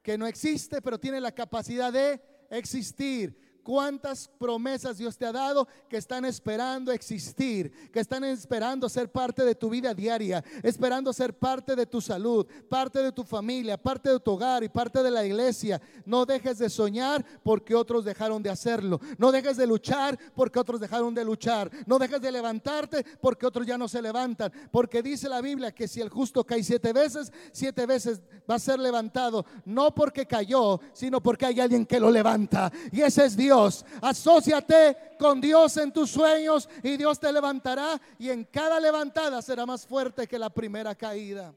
que 0.00 0.16
no 0.16 0.28
existe, 0.28 0.80
pero 0.80 1.00
tiene 1.00 1.20
la 1.20 1.32
capacidad 1.32 1.92
de 1.92 2.22
existir. 2.48 3.36
Cuántas 3.62 4.28
promesas 4.38 4.98
Dios 4.98 5.16
te 5.16 5.26
ha 5.26 5.32
dado 5.32 5.66
que 5.88 5.96
están 5.96 6.24
esperando 6.24 6.92
existir, 6.92 7.72
que 7.92 8.00
están 8.00 8.24
esperando 8.24 8.88
ser 8.88 9.10
parte 9.10 9.44
de 9.44 9.54
tu 9.54 9.70
vida 9.70 9.94
diaria, 9.94 10.44
esperando 10.62 11.12
ser 11.12 11.34
parte 11.34 11.76
de 11.76 11.86
tu 11.86 12.00
salud, 12.00 12.46
parte 12.68 13.02
de 13.02 13.12
tu 13.12 13.24
familia, 13.24 13.76
parte 13.76 14.10
de 14.10 14.20
tu 14.20 14.32
hogar 14.32 14.64
y 14.64 14.68
parte 14.68 15.02
de 15.02 15.10
la 15.10 15.24
iglesia. 15.24 15.80
No 16.04 16.26
dejes 16.26 16.58
de 16.58 16.68
soñar 16.68 17.24
porque 17.42 17.74
otros 17.74 18.04
dejaron 18.04 18.42
de 18.42 18.50
hacerlo. 18.50 19.00
No 19.18 19.32
dejes 19.32 19.56
de 19.56 19.66
luchar 19.66 20.18
porque 20.34 20.58
otros 20.58 20.80
dejaron 20.80 21.14
de 21.14 21.24
luchar. 21.24 21.70
No 21.86 21.98
dejes 21.98 22.20
de 22.20 22.32
levantarte 22.32 23.04
porque 23.20 23.46
otros 23.46 23.66
ya 23.66 23.78
no 23.78 23.88
se 23.88 24.02
levantan. 24.02 24.52
Porque 24.70 25.02
dice 25.02 25.28
la 25.28 25.40
Biblia 25.40 25.72
que 25.72 25.88
si 25.88 26.00
el 26.00 26.08
justo 26.08 26.44
cae 26.44 26.62
siete 26.62 26.92
veces, 26.92 27.32
siete 27.52 27.86
veces 27.86 28.20
va 28.50 28.56
a 28.56 28.58
ser 28.58 28.78
levantado. 28.78 29.44
No 29.64 29.94
porque 29.94 30.26
cayó, 30.26 30.80
sino 30.92 31.22
porque 31.22 31.46
hay 31.46 31.60
alguien 31.60 31.86
que 31.86 32.00
lo 32.00 32.10
levanta. 32.10 32.72
Y 32.90 33.02
ese 33.02 33.24
es 33.26 33.36
Dios. 33.36 33.51
Asociate 34.00 35.16
con 35.18 35.40
Dios 35.40 35.76
en 35.76 35.92
tus 35.92 36.10
sueños 36.10 36.68
y 36.82 36.96
Dios 36.96 37.18
te 37.20 37.32
levantará 37.32 38.00
y 38.18 38.30
en 38.30 38.44
cada 38.44 38.80
levantada 38.80 39.40
será 39.42 39.66
más 39.66 39.86
fuerte 39.86 40.26
que 40.26 40.38
la 40.38 40.50
primera 40.50 40.94
caída. 40.94 41.54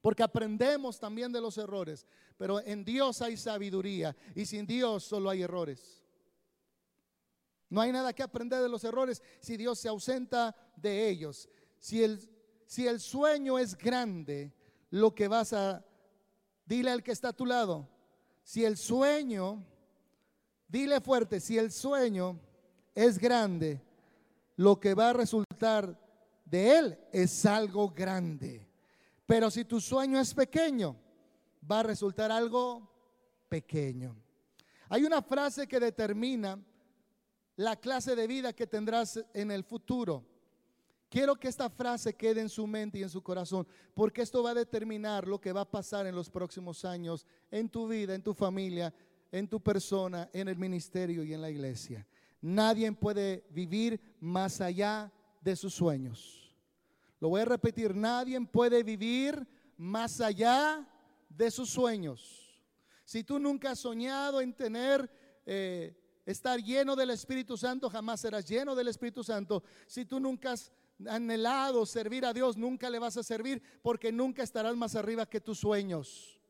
Porque 0.00 0.22
aprendemos 0.22 0.98
también 0.98 1.30
de 1.32 1.40
los 1.40 1.58
errores, 1.58 2.06
pero 2.36 2.60
en 2.60 2.84
Dios 2.84 3.22
hay 3.22 3.36
sabiduría 3.36 4.16
y 4.34 4.46
sin 4.46 4.66
Dios 4.66 5.04
solo 5.04 5.30
hay 5.30 5.42
errores. 5.42 6.02
No 7.70 7.80
hay 7.80 7.92
nada 7.92 8.12
que 8.12 8.22
aprender 8.22 8.60
de 8.60 8.68
los 8.68 8.84
errores 8.84 9.22
si 9.40 9.56
Dios 9.56 9.78
se 9.78 9.88
ausenta 9.88 10.54
de 10.76 11.08
ellos. 11.08 11.48
Si 11.78 12.02
el, 12.02 12.20
si 12.66 12.86
el 12.86 13.00
sueño 13.00 13.58
es 13.58 13.78
grande, 13.78 14.52
lo 14.90 15.14
que 15.14 15.28
vas 15.28 15.52
a, 15.52 15.84
dile 16.66 16.90
al 16.90 17.02
que 17.02 17.12
está 17.12 17.28
a 17.28 17.32
tu 17.32 17.46
lado, 17.46 17.88
si 18.42 18.64
el 18.64 18.76
sueño 18.76 19.64
Dile 20.72 21.02
fuerte, 21.02 21.38
si 21.38 21.58
el 21.58 21.70
sueño 21.70 22.40
es 22.94 23.18
grande, 23.18 23.78
lo 24.56 24.80
que 24.80 24.94
va 24.94 25.10
a 25.10 25.12
resultar 25.12 26.00
de 26.46 26.78
él 26.78 26.98
es 27.12 27.44
algo 27.44 27.90
grande. 27.90 28.66
Pero 29.26 29.50
si 29.50 29.66
tu 29.66 29.82
sueño 29.82 30.18
es 30.18 30.32
pequeño, 30.32 30.96
va 31.70 31.80
a 31.80 31.82
resultar 31.82 32.32
algo 32.32 32.90
pequeño. 33.50 34.16
Hay 34.88 35.04
una 35.04 35.20
frase 35.20 35.66
que 35.66 35.78
determina 35.78 36.58
la 37.56 37.76
clase 37.76 38.16
de 38.16 38.26
vida 38.26 38.54
que 38.54 38.66
tendrás 38.66 39.22
en 39.34 39.50
el 39.50 39.64
futuro. 39.64 40.24
Quiero 41.10 41.36
que 41.36 41.48
esta 41.48 41.68
frase 41.68 42.14
quede 42.14 42.40
en 42.40 42.48
su 42.48 42.66
mente 42.66 42.98
y 42.98 43.02
en 43.02 43.10
su 43.10 43.22
corazón, 43.22 43.68
porque 43.92 44.22
esto 44.22 44.42
va 44.42 44.52
a 44.52 44.54
determinar 44.54 45.28
lo 45.28 45.38
que 45.38 45.52
va 45.52 45.60
a 45.60 45.70
pasar 45.70 46.06
en 46.06 46.14
los 46.14 46.30
próximos 46.30 46.86
años 46.86 47.26
en 47.50 47.68
tu 47.68 47.86
vida, 47.86 48.14
en 48.14 48.22
tu 48.22 48.32
familia, 48.32 48.94
en 49.32 49.48
tu 49.48 49.60
persona, 49.60 50.28
en 50.32 50.46
el 50.48 50.56
ministerio 50.56 51.24
y 51.24 51.32
en 51.32 51.40
la 51.40 51.50
iglesia. 51.50 52.06
Nadie 52.42 52.92
puede 52.92 53.44
vivir 53.50 54.00
más 54.20 54.60
allá 54.60 55.10
de 55.40 55.56
sus 55.56 55.74
sueños. 55.74 56.54
Lo 57.18 57.30
voy 57.30 57.40
a 57.40 57.46
repetir, 57.46 57.94
nadie 57.94 58.40
puede 58.42 58.82
vivir 58.82 59.46
más 59.76 60.20
allá 60.20 60.86
de 61.28 61.50
sus 61.50 61.70
sueños. 61.70 62.62
Si 63.04 63.24
tú 63.24 63.38
nunca 63.38 63.70
has 63.70 63.78
soñado 63.78 64.40
en 64.40 64.52
tener, 64.52 65.10
eh, 65.46 65.96
estar 66.26 66.60
lleno 66.60 66.94
del 66.94 67.10
Espíritu 67.10 67.56
Santo, 67.56 67.88
jamás 67.88 68.20
serás 68.20 68.46
lleno 68.46 68.74
del 68.74 68.88
Espíritu 68.88 69.24
Santo. 69.24 69.62
Si 69.86 70.04
tú 70.04 70.20
nunca 70.20 70.52
has 70.52 70.72
anhelado 71.08 71.86
servir 71.86 72.24
a 72.24 72.32
Dios, 72.32 72.56
nunca 72.56 72.90
le 72.90 72.98
vas 72.98 73.16
a 73.16 73.22
servir 73.22 73.62
porque 73.82 74.12
nunca 74.12 74.42
estarás 74.42 74.76
más 74.76 74.94
arriba 74.94 75.26
que 75.26 75.40
tus 75.40 75.58
sueños. 75.58 76.41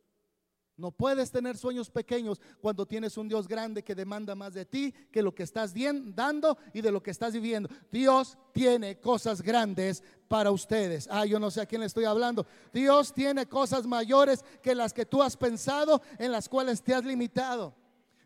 No 0.77 0.91
puedes 0.91 1.31
tener 1.31 1.57
sueños 1.57 1.91
pequeños 1.91 2.41
cuando 2.61 2.87
tienes 2.87 3.17
un 3.17 3.29
Dios 3.29 3.47
grande 3.47 3.83
que 3.83 3.95
demanda 3.95 4.35
más 4.35 4.55
de 4.55 4.65
ti 4.65 4.93
que 5.11 5.23
lo 5.23 5.35
que 5.35 5.43
estás 5.43 5.75
dando 6.15 6.57
y 6.73 6.81
de 6.81 6.91
lo 6.91 7.03
que 7.03 7.11
estás 7.11 7.35
viviendo. 7.35 7.69
Dios 7.91 8.39
tiene 8.53 8.99
cosas 8.99 9.43
grandes 9.43 10.03
para 10.29 10.51
ustedes. 10.51 11.09
Ah, 11.11 11.27
yo 11.27 11.39
no 11.39 11.51
sé 11.51 11.61
a 11.61 11.67
quién 11.67 11.83
le 11.83 11.87
estoy 11.87 12.05
hablando. 12.05 12.47
Dios 12.73 13.13
tiene 13.13 13.47
cosas 13.47 13.87
mayores 13.87 14.45
que 14.63 14.75
las 14.75 14.95
que 14.95 15.05
tú 15.05 15.23
has 15.23 15.37
pensado, 15.37 16.01
en 16.19 16.33
las 16.33 16.49
cuales 16.49 16.83
te 16.83 16.95
has 16.95 17.05
limitado. 17.05 17.75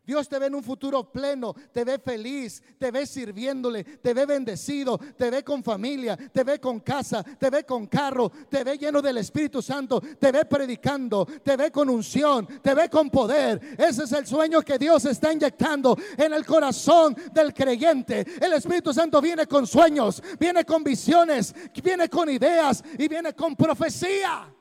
Dios 0.07 0.29
te 0.29 0.39
ve 0.39 0.47
en 0.47 0.55
un 0.55 0.63
futuro 0.63 1.11
pleno, 1.11 1.55
te 1.73 1.85
ve 1.85 1.99
feliz, 1.99 2.63
te 2.79 2.93
ve 2.93 3.05
sirviéndole, 3.07 3.83
te 3.83 4.15
ve 4.15 4.25
bendecido, 4.25 4.99
te 4.99 5.31
ve 5.31 5.43
con 5.43 5.65
familia, 5.65 6.17
te 6.17 6.45
ve 6.45 6.61
con 6.61 6.79
casa, 6.81 7.25
te 7.25 7.51
ve 7.51 7.65
con 7.65 7.87
carro, 7.89 8.31
te 8.49 8.63
ve 8.63 8.79
lleno 8.79 9.03
del 9.03 9.19
Espíritu 9.19 9.61
Santo, 9.61 10.01
te 10.01 10.31
ve 10.31 10.45
predicando, 10.45 11.27
te 11.43 11.57
ve 11.57 11.73
con 11.73 11.91
unción, 11.91 12.47
te 12.63 12.73
ve 12.73 12.89
con 12.89 13.11
poder. 13.11 13.61
Ese 13.77 14.05
es 14.05 14.13
el 14.13 14.27
sueño 14.27 14.63
que 14.63 14.79
Dios 14.79 15.05
está 15.07 15.33
inyectando 15.33 15.97
en 16.17 16.33
el 16.33 16.47
corazón 16.47 17.17
del 17.33 17.53
creyente. 17.53 18.25
El 18.41 18.53
Espíritu 18.53 18.95
Santo 18.95 19.21
viene 19.21 19.47
con 19.47 19.67
sueños, 19.67 20.23
viene 20.39 20.65
con 20.65 20.85
visiones, 20.85 21.53
viene 21.83 22.09
con 22.09 22.31
ideas 22.31 22.85
y 22.97 23.09
viene 23.09 23.35
con 23.35 23.57
profecía. 23.57 24.56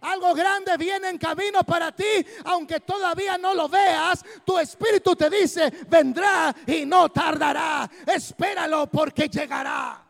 Algo 0.00 0.34
grande 0.34 0.76
viene 0.76 1.08
en 1.08 1.18
camino 1.18 1.62
para 1.64 1.92
ti, 1.92 2.24
aunque 2.44 2.80
todavía 2.80 3.38
no 3.38 3.54
lo 3.54 3.68
veas. 3.68 4.24
Tu 4.44 4.58
espíritu 4.58 5.16
te 5.16 5.30
dice, 5.30 5.72
vendrá 5.88 6.54
y 6.66 6.84
no 6.84 7.08
tardará. 7.08 7.88
Espéralo 8.06 8.86
porque 8.88 9.28
llegará. 9.28 10.02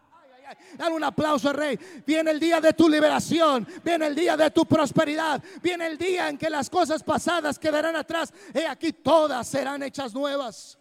Dale 0.76 0.94
un 0.94 1.04
aplauso 1.04 1.48
al 1.48 1.54
rey. 1.54 1.78
Viene 2.06 2.30
el 2.30 2.40
día 2.40 2.60
de 2.60 2.72
tu 2.72 2.88
liberación. 2.88 3.66
Viene 3.82 4.06
el 4.06 4.14
día 4.14 4.36
de 4.36 4.50
tu 4.50 4.66
prosperidad. 4.66 5.42
Viene 5.62 5.86
el 5.86 5.96
día 5.96 6.28
en 6.28 6.38
que 6.38 6.50
las 6.50 6.68
cosas 6.68 7.02
pasadas 7.02 7.58
quedarán 7.58 7.96
atrás. 7.96 8.32
Y 8.54 8.60
aquí 8.60 8.92
todas 8.92 9.46
serán 9.46 9.82
hechas 9.82 10.14
nuevas. 10.14 10.78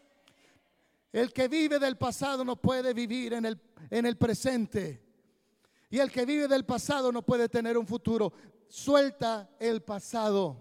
El 1.11 1.31
que 1.31 1.47
vive 1.47 1.79
del 1.79 1.97
pasado 1.97 2.43
no 2.43 2.57
puede 2.57 2.93
vivir 2.93 3.33
en 3.33 3.45
el, 3.45 3.59
en 3.89 4.05
el 4.05 4.17
presente. 4.17 5.04
Y 5.95 5.99
el 6.01 6.11
que 6.11 6.25
vive 6.25 6.49
del 6.49 6.65
pasado 6.65 7.09
no 7.09 7.21
puede 7.21 7.47
tener 7.47 7.77
un 7.77 7.87
futuro 7.87 8.33
suelta 8.67 9.49
el 9.57 9.81
pasado. 9.81 10.57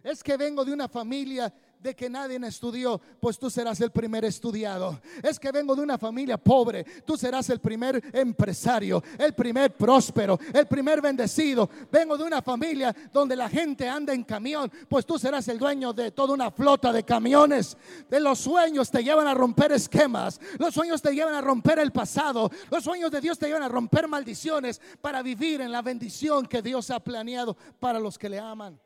Es 0.00 0.22
que 0.22 0.36
vengo 0.36 0.64
de 0.64 0.72
una 0.72 0.86
familia 0.86 1.52
de 1.86 1.94
que 1.94 2.10
nadie 2.10 2.36
estudió, 2.44 3.00
pues 3.20 3.38
tú 3.38 3.48
serás 3.48 3.80
el 3.80 3.92
primer 3.92 4.24
estudiado. 4.24 5.00
Es 5.22 5.38
que 5.38 5.52
vengo 5.52 5.76
de 5.76 5.82
una 5.82 5.96
familia 5.96 6.36
pobre, 6.36 6.84
tú 7.04 7.16
serás 7.16 7.48
el 7.50 7.60
primer 7.60 8.02
empresario, 8.12 9.02
el 9.16 9.34
primer 9.34 9.72
próspero, 9.72 10.38
el 10.52 10.66
primer 10.66 11.00
bendecido. 11.00 11.70
Vengo 11.90 12.18
de 12.18 12.24
una 12.24 12.42
familia 12.42 12.94
donde 13.12 13.36
la 13.36 13.48
gente 13.48 13.88
anda 13.88 14.12
en 14.12 14.24
camión, 14.24 14.70
pues 14.88 15.06
tú 15.06 15.16
serás 15.16 15.46
el 15.46 15.58
dueño 15.58 15.92
de 15.92 16.10
toda 16.10 16.34
una 16.34 16.50
flota 16.50 16.92
de 16.92 17.04
camiones. 17.04 17.76
De 18.10 18.18
los 18.18 18.40
sueños 18.40 18.90
te 18.90 19.04
llevan 19.04 19.28
a 19.28 19.34
romper 19.34 19.70
esquemas, 19.70 20.40
los 20.58 20.74
sueños 20.74 21.00
te 21.00 21.14
llevan 21.14 21.34
a 21.34 21.40
romper 21.40 21.78
el 21.78 21.92
pasado, 21.92 22.50
los 22.68 22.82
sueños 22.82 23.12
de 23.12 23.20
Dios 23.20 23.38
te 23.38 23.46
llevan 23.46 23.62
a 23.62 23.68
romper 23.68 24.08
maldiciones 24.08 24.80
para 25.00 25.22
vivir 25.22 25.60
en 25.60 25.70
la 25.70 25.82
bendición 25.82 26.46
que 26.46 26.62
Dios 26.62 26.90
ha 26.90 26.98
planeado 26.98 27.56
para 27.78 28.00
los 28.00 28.18
que 28.18 28.28
le 28.28 28.40
aman. 28.40 28.76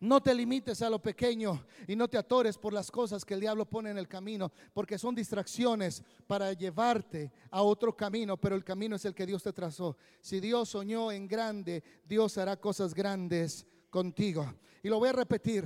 No 0.00 0.20
te 0.20 0.34
limites 0.34 0.82
a 0.82 0.90
lo 0.90 1.00
pequeño 1.00 1.64
y 1.86 1.96
no 1.96 2.08
te 2.08 2.18
atores 2.18 2.58
por 2.58 2.72
las 2.72 2.90
cosas 2.90 3.24
que 3.24 3.34
el 3.34 3.40
diablo 3.40 3.64
pone 3.64 3.90
en 3.90 3.98
el 3.98 4.08
camino, 4.08 4.52
porque 4.72 4.98
son 4.98 5.14
distracciones 5.14 6.02
para 6.26 6.52
llevarte 6.52 7.32
a 7.50 7.62
otro 7.62 7.96
camino, 7.96 8.36
pero 8.36 8.56
el 8.56 8.64
camino 8.64 8.96
es 8.96 9.04
el 9.04 9.14
que 9.14 9.24
Dios 9.24 9.42
te 9.42 9.52
trazó. 9.52 9.96
Si 10.20 10.40
Dios 10.40 10.68
soñó 10.68 11.10
en 11.10 11.26
grande, 11.26 11.82
Dios 12.06 12.36
hará 12.38 12.56
cosas 12.56 12.92
grandes 12.92 13.66
contigo. 13.88 14.54
Y 14.82 14.88
lo 14.88 14.98
voy 14.98 15.08
a 15.08 15.12
repetir, 15.12 15.64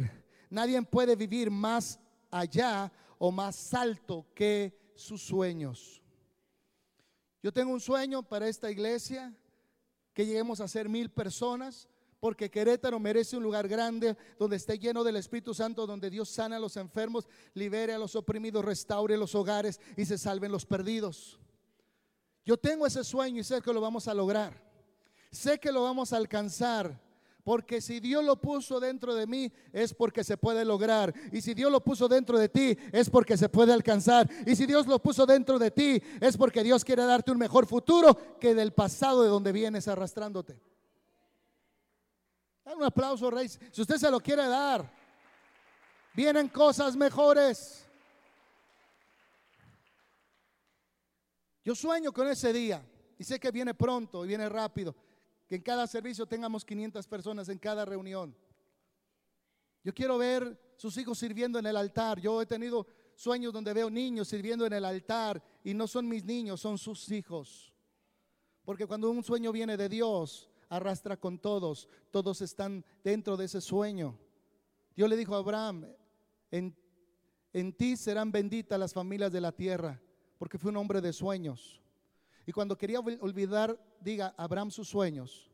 nadie 0.50 0.80
puede 0.82 1.16
vivir 1.16 1.50
más 1.50 1.98
allá 2.30 2.92
o 3.18 3.32
más 3.32 3.74
alto 3.74 4.26
que 4.34 4.92
sus 4.94 5.22
sueños. 5.22 6.02
Yo 7.42 7.52
tengo 7.52 7.72
un 7.72 7.80
sueño 7.80 8.22
para 8.22 8.48
esta 8.48 8.70
iglesia, 8.70 9.34
que 10.12 10.26
lleguemos 10.26 10.60
a 10.60 10.66
ser 10.66 10.88
mil 10.88 11.10
personas 11.10 11.88
porque 12.20 12.50
Querétaro 12.50 12.98
merece 12.98 13.36
un 13.36 13.42
lugar 13.42 13.68
grande 13.68 14.16
donde 14.38 14.56
esté 14.56 14.78
lleno 14.78 15.04
del 15.04 15.16
Espíritu 15.16 15.54
Santo, 15.54 15.86
donde 15.86 16.10
Dios 16.10 16.28
sana 16.28 16.56
a 16.56 16.60
los 16.60 16.76
enfermos, 16.76 17.28
libere 17.54 17.94
a 17.94 17.98
los 17.98 18.16
oprimidos, 18.16 18.64
restaure 18.64 19.16
los 19.16 19.34
hogares 19.34 19.80
y 19.96 20.04
se 20.04 20.18
salven 20.18 20.50
los 20.50 20.66
perdidos. 20.66 21.38
Yo 22.44 22.56
tengo 22.56 22.86
ese 22.86 23.04
sueño 23.04 23.40
y 23.40 23.44
sé 23.44 23.60
que 23.60 23.72
lo 23.72 23.80
vamos 23.80 24.08
a 24.08 24.14
lograr. 24.14 24.66
Sé 25.30 25.58
que 25.58 25.70
lo 25.70 25.82
vamos 25.82 26.12
a 26.12 26.16
alcanzar. 26.16 27.06
Porque 27.44 27.80
si 27.80 28.00
Dios 28.00 28.24
lo 28.24 28.40
puso 28.40 28.78
dentro 28.78 29.14
de 29.14 29.26
mí 29.26 29.50
es 29.72 29.94
porque 29.94 30.24
se 30.24 30.36
puede 30.36 30.64
lograr. 30.64 31.14
Y 31.32 31.40
si 31.40 31.54
Dios 31.54 31.70
lo 31.70 31.82
puso 31.82 32.08
dentro 32.08 32.38
de 32.38 32.48
ti 32.48 32.76
es 32.92 33.08
porque 33.08 33.36
se 33.36 33.48
puede 33.48 33.72
alcanzar. 33.72 34.28
Y 34.44 34.56
si 34.56 34.66
Dios 34.66 34.86
lo 34.86 34.98
puso 34.98 35.24
dentro 35.24 35.58
de 35.58 35.70
ti 35.70 36.02
es 36.20 36.36
porque 36.36 36.62
Dios 36.62 36.84
quiere 36.84 37.04
darte 37.04 37.30
un 37.30 37.38
mejor 37.38 37.66
futuro 37.66 38.38
que 38.38 38.54
del 38.54 38.72
pasado 38.72 39.22
de 39.22 39.28
donde 39.28 39.52
vienes 39.52 39.88
arrastrándote 39.88 40.60
un 42.74 42.84
aplauso, 42.84 43.30
Rey. 43.30 43.48
Si 43.48 43.80
usted 43.80 43.96
se 43.96 44.10
lo 44.10 44.20
quiere 44.20 44.46
dar, 44.46 44.90
vienen 46.14 46.48
cosas 46.48 46.96
mejores. 46.96 47.86
Yo 51.64 51.74
sueño 51.74 52.12
con 52.12 52.28
ese 52.28 52.52
día 52.52 52.82
y 53.18 53.24
sé 53.24 53.38
que 53.38 53.50
viene 53.50 53.74
pronto 53.74 54.24
y 54.24 54.28
viene 54.28 54.48
rápido. 54.48 54.94
Que 55.46 55.56
en 55.56 55.62
cada 55.62 55.86
servicio 55.86 56.26
tengamos 56.26 56.64
500 56.64 57.06
personas 57.06 57.48
en 57.48 57.58
cada 57.58 57.84
reunión. 57.84 58.36
Yo 59.82 59.94
quiero 59.94 60.18
ver 60.18 60.74
sus 60.76 60.96
hijos 60.98 61.18
sirviendo 61.18 61.58
en 61.58 61.66
el 61.66 61.76
altar. 61.76 62.20
Yo 62.20 62.42
he 62.42 62.46
tenido 62.46 62.86
sueños 63.14 63.52
donde 63.52 63.72
veo 63.72 63.90
niños 63.90 64.28
sirviendo 64.28 64.66
en 64.66 64.72
el 64.72 64.84
altar 64.84 65.42
y 65.64 65.74
no 65.74 65.86
son 65.86 66.08
mis 66.08 66.24
niños, 66.24 66.60
son 66.60 66.78
sus 66.78 67.10
hijos. 67.10 67.72
Porque 68.64 68.86
cuando 68.86 69.10
un 69.10 69.24
sueño 69.24 69.50
viene 69.50 69.76
de 69.76 69.88
Dios, 69.88 70.47
arrastra 70.68 71.16
con 71.16 71.38
todos, 71.38 71.88
todos 72.10 72.40
están 72.40 72.84
dentro 73.02 73.36
de 73.36 73.46
ese 73.46 73.60
sueño. 73.60 74.18
Dios 74.94 75.08
le 75.08 75.16
dijo 75.16 75.34
a 75.34 75.38
Abraham, 75.38 75.86
en, 76.50 76.76
en 77.52 77.72
ti 77.72 77.96
serán 77.96 78.32
benditas 78.32 78.78
las 78.78 78.92
familias 78.92 79.32
de 79.32 79.40
la 79.40 79.52
tierra, 79.52 80.00
porque 80.38 80.58
fue 80.58 80.70
un 80.70 80.76
hombre 80.76 81.00
de 81.00 81.12
sueños. 81.12 81.80
Y 82.46 82.52
cuando 82.52 82.76
quería 82.76 83.00
olvidar, 83.00 83.78
diga, 84.00 84.34
Abraham 84.36 84.70
sus 84.70 84.88
sueños, 84.88 85.50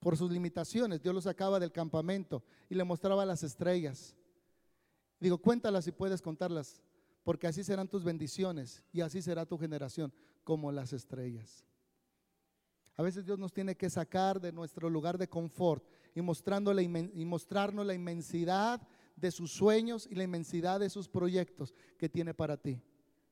por 0.00 0.16
sus 0.16 0.30
limitaciones, 0.30 1.02
Dios 1.02 1.14
lo 1.14 1.20
sacaba 1.20 1.58
del 1.58 1.72
campamento 1.72 2.42
y 2.68 2.74
le 2.74 2.84
mostraba 2.84 3.24
las 3.24 3.42
estrellas. 3.42 4.14
Digo, 5.18 5.38
cuéntalas 5.38 5.84
si 5.84 5.92
puedes 5.92 6.22
contarlas, 6.22 6.82
porque 7.24 7.46
así 7.46 7.64
serán 7.64 7.88
tus 7.88 8.04
bendiciones 8.04 8.84
y 8.92 9.00
así 9.00 9.20
será 9.20 9.44
tu 9.44 9.58
generación 9.58 10.12
como 10.44 10.70
las 10.70 10.92
estrellas. 10.92 11.67
A 12.98 13.02
veces 13.04 13.24
Dios 13.24 13.38
nos 13.38 13.52
tiene 13.52 13.76
que 13.76 13.88
sacar 13.88 14.40
de 14.40 14.50
nuestro 14.50 14.90
lugar 14.90 15.18
de 15.18 15.28
confort 15.28 15.84
y, 16.16 16.20
mostrándole, 16.20 16.86
mostrarnos 17.24 17.86
la 17.86 17.94
inmensidad 17.94 18.82
de 19.14 19.30
sus 19.30 19.52
sueños 19.52 20.08
y 20.10 20.16
la 20.16 20.24
inmensidad 20.24 20.80
de 20.80 20.90
sus 20.90 21.08
proyectos 21.08 21.72
que 21.96 22.08
tiene 22.08 22.34
para 22.34 22.56
ti. 22.56 22.82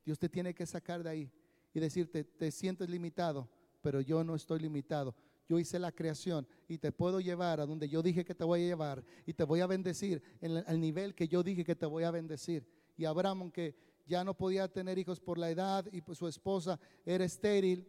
Dios 0.05 0.20
te 0.20 0.29
tiene 0.29 0.55
que 0.55 0.66
sacar 0.66 1.02
de 1.02 1.11
ahí 1.11 1.33
y 1.74 1.81
decirte, 1.81 2.22
te 2.22 2.52
sientes 2.52 2.88
limitado, 2.88 3.48
pero 3.83 4.00
yo 4.00 4.22
no 4.22 4.37
estoy 4.37 4.61
limitado. 4.61 5.16
Yo 5.48 5.59
hice 5.59 5.81
la 5.81 5.90
creación 5.90 6.46
y 6.68 6.79
te 6.79 6.92
puedo 6.92 7.18
llevar 7.18 7.59
a 7.59 7.66
donde 7.66 7.88
yo 7.88 8.05
dije 8.05 8.24
que 8.24 8.37
te 8.37 8.44
voy 8.44 8.62
a 8.62 8.66
llevar 8.66 9.05
y 9.26 9.33
te 9.33 9.42
voy 9.42 9.62
a 9.62 9.66
bendecir 9.66 10.22
en 10.40 10.59
al 10.59 10.81
nivel 10.81 11.12
que 11.12 11.26
yo 11.26 11.42
dije 11.42 11.64
que 11.64 11.74
te 11.74 11.87
voy 11.87 12.05
a 12.05 12.12
bendecir. 12.12 12.64
Y 12.96 13.05
Abraham, 13.05 13.42
aunque 13.42 13.74
ya 14.07 14.22
no 14.22 14.35
podía 14.35 14.68
tener 14.68 14.96
hijos 14.96 15.18
por 15.18 15.38
la 15.38 15.50
edad 15.50 15.85
y 15.90 16.02
pues 16.02 16.18
su 16.18 16.29
esposa 16.29 16.79
era 17.05 17.24
estéril, 17.24 17.85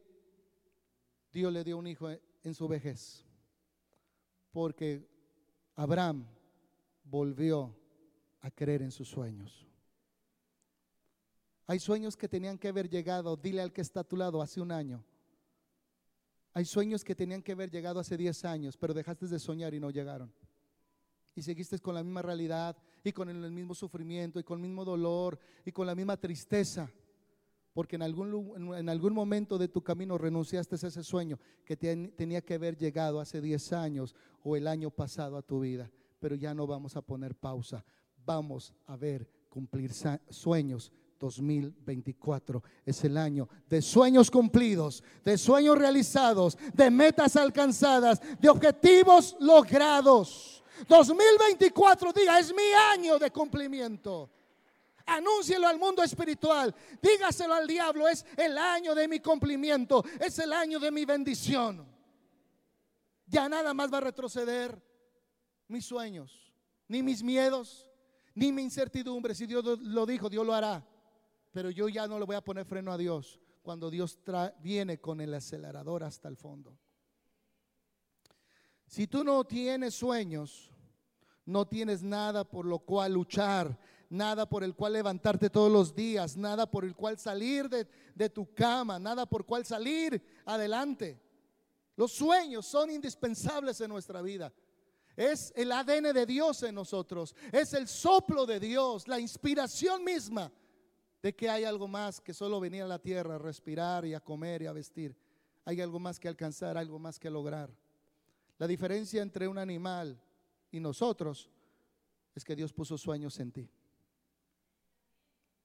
Dios 1.38 1.54
le 1.54 1.64
dio 1.64 1.78
un 1.78 1.86
hijo 1.86 2.10
en 2.10 2.56
su 2.56 2.68
vejez. 2.68 3.24
Porque 4.50 5.08
Abraham 5.76 6.26
volvió 7.04 7.76
a 8.40 8.50
creer 8.50 8.82
en 8.82 8.90
sus 8.90 9.08
sueños. 9.08 9.68
Hay 11.68 11.78
sueños 11.78 12.18
que 12.18 12.28
tenían 12.28 12.58
que 12.58 12.70
haber 12.70 12.90
llegado, 12.90 13.38
dile 13.38 13.62
al 13.62 13.72
que 13.72 13.82
está 13.82 14.00
a 14.00 14.04
tu 14.04 14.18
lado, 14.18 14.42
hace 14.42 14.60
un 14.60 14.72
año. 14.72 15.06
Hay 16.54 16.66
sueños 16.66 17.04
que 17.04 17.14
tenían 17.14 17.44
que 17.44 17.52
haber 17.52 17.70
llegado 17.70 18.00
hace 18.00 18.18
10 18.18 18.46
años, 18.46 18.76
pero 18.76 18.96
dejaste 18.96 19.28
de 19.28 19.38
soñar 19.38 19.76
y 19.76 19.80
no 19.80 19.92
llegaron. 19.92 20.34
Y 21.36 21.44
seguiste 21.44 21.78
con 21.78 21.94
la 21.94 22.02
misma 22.02 22.24
realidad 22.24 22.76
y 23.04 23.12
con 23.12 23.30
el 23.30 23.52
mismo 23.52 23.76
sufrimiento 23.76 24.40
y 24.40 24.44
con 24.44 24.58
el 24.58 24.68
mismo 24.68 24.84
dolor 24.84 25.38
y 25.64 25.72
con 25.72 25.86
la 25.86 25.94
misma 25.94 26.18
tristeza. 26.18 26.90
Porque 27.78 27.96
en 27.96 28.02
algún, 28.02 28.74
en 28.76 28.90
algún 28.90 29.14
momento 29.14 29.60
de 29.60 29.68
tu 29.68 29.84
camino 29.84 30.18
renunciaste 30.18 30.74
a 30.74 30.88
ese 30.88 31.04
sueño 31.04 31.38
que 31.64 31.78
tenía 31.78 32.42
que 32.42 32.56
haber 32.56 32.76
llegado 32.76 33.20
hace 33.20 33.40
10 33.40 33.72
años 33.74 34.16
o 34.44 34.56
el 34.56 34.68
año 34.68 34.90
pasado 34.90 35.38
a 35.38 35.44
tu 35.44 35.60
vida. 35.60 35.88
Pero 36.20 36.34
ya 36.34 36.56
no 36.56 36.66
vamos 36.66 36.96
a 36.96 37.04
poner 37.04 37.36
pausa. 37.36 37.86
Vamos 38.26 38.74
a 38.88 38.96
ver 38.96 39.30
cumplir 39.48 39.92
sueños 40.28 40.92
2024 41.20 42.64
es 42.84 43.04
el 43.04 43.16
año 43.16 43.48
de 43.70 43.84
sueños 43.84 44.32
cumplidos, 44.32 45.04
de 45.24 45.38
sueños 45.38 45.78
realizados, 45.78 46.58
de 46.74 46.90
metas 46.90 47.36
alcanzadas, 47.36 48.20
de 48.40 48.50
objetivos 48.50 49.38
logrados. 49.40 50.64
2024, 50.90 52.12
diga, 52.12 52.40
es 52.40 52.52
mi 52.52 52.74
año 52.96 53.20
de 53.20 53.30
cumplimiento. 53.30 54.32
Anúncielo 55.08 55.68
al 55.68 55.80
mundo 55.80 56.04
espiritual. 56.04 56.74
Dígaselo 57.02 57.54
al 57.54 57.66
diablo, 57.66 58.08
es 58.08 58.26
el 58.38 58.58
año 58.58 58.94
de 58.94 59.08
mi 59.08 59.20
cumplimiento, 59.20 60.04
es 60.20 60.38
el 60.40 60.54
año 60.54 60.80
de 60.80 60.92
mi 60.92 61.06
bendición. 61.06 61.88
Ya 63.26 63.50
nada 63.50 63.74
más 63.74 63.92
va 63.92 63.98
a 63.98 64.02
retroceder 64.02 64.82
mis 65.68 65.86
sueños, 65.86 66.54
ni 66.88 67.02
mis 67.02 67.24
miedos, 67.24 67.88
ni 68.36 68.52
mi 68.52 68.62
incertidumbre. 68.62 69.34
Si 69.34 69.46
Dios 69.46 69.64
lo 69.82 70.06
dijo, 70.06 70.30
Dios 70.30 70.46
lo 70.46 70.54
hará 70.54 70.86
pero 71.58 71.72
yo 71.72 71.90
ya 71.90 72.08
no 72.08 72.20
le 72.20 72.26
voy 72.26 72.36
a 72.36 72.44
poner 72.44 72.66
freno 72.66 72.92
a 72.92 72.98
Dios 73.00 73.40
cuando 73.64 73.90
Dios 73.90 74.20
viene 74.60 75.00
con 75.00 75.22
el 75.22 75.34
acelerador 75.34 76.04
hasta 76.04 76.28
el 76.28 76.38
fondo. 76.38 76.78
Si 78.86 79.08
tú 79.08 79.24
no 79.24 79.44
tienes 79.44 79.96
sueños, 79.96 80.72
no 81.46 81.68
tienes 81.68 82.04
nada 82.04 82.44
por 82.44 82.68
lo 82.68 82.78
cual 82.78 83.14
luchar, 83.14 83.76
nada 84.10 84.48
por 84.48 84.64
el 84.64 84.76
cual 84.76 84.94
levantarte 84.94 85.50
todos 85.50 85.72
los 85.72 85.94
días, 85.94 86.38
nada 86.38 86.70
por 86.70 86.86
el 86.86 86.96
cual 86.96 87.18
salir 87.18 87.70
de, 87.70 87.88
de 88.16 88.30
tu 88.30 88.54
cama, 88.54 89.00
nada 89.00 89.26
por 89.26 89.46
cual 89.46 89.66
salir 89.66 90.22
adelante. 90.46 91.20
Los 91.96 92.12
sueños 92.12 92.66
son 92.66 92.92
indispensables 92.92 93.82
en 93.82 93.90
nuestra 93.90 94.22
vida. 94.22 94.54
Es 95.16 95.52
el 95.56 95.72
ADN 95.72 96.14
de 96.14 96.26
Dios 96.28 96.62
en 96.62 96.76
nosotros, 96.76 97.36
es 97.52 97.74
el 97.74 97.88
soplo 97.88 98.46
de 98.46 98.60
Dios, 98.60 99.08
la 99.08 99.20
inspiración 99.20 100.04
misma 100.04 100.52
de 101.24 101.36
que 101.36 101.50
hay 101.50 101.64
algo 101.64 101.88
más 101.88 102.22
que 102.22 102.34
solo 102.34 102.60
venir 102.60 102.84
a 102.84 102.88
la 102.88 103.00
tierra 103.00 103.36
a 103.36 103.40
respirar 103.40 104.06
y 104.06 104.14
a 104.14 104.20
comer 104.20 104.62
y 104.62 104.68
a 104.68 104.74
vestir. 104.74 105.16
Hay 105.66 105.82
algo 105.82 106.00
más 106.00 106.20
que 106.20 106.28
alcanzar, 106.28 106.78
algo 106.78 107.00
más 107.00 107.18
que 107.18 107.32
lograr. 107.32 107.70
La 108.60 108.68
diferencia 108.68 109.22
entre 109.22 109.48
un 109.48 109.58
animal 109.58 110.22
y 110.72 110.80
nosotros 110.80 111.50
es 112.36 112.44
que 112.44 112.56
Dios 112.56 112.72
puso 112.72 112.98
sueños 112.98 113.40
en 113.40 113.52
ti. 113.52 113.70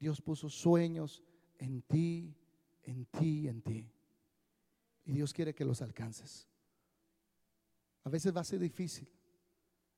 Dios 0.02 0.20
puso 0.20 0.48
sueños 0.48 1.22
en 1.58 1.80
ti, 1.82 2.34
en 2.82 3.06
ti, 3.06 3.46
en 3.46 3.62
ti. 3.62 3.88
Y 5.04 5.12
Dios 5.12 5.32
quiere 5.32 5.54
que 5.54 5.64
los 5.64 5.80
alcances. 5.80 6.48
A 8.02 8.10
veces 8.10 8.34
va 8.34 8.40
a 8.40 8.44
ser 8.44 8.58
difícil. 8.58 9.08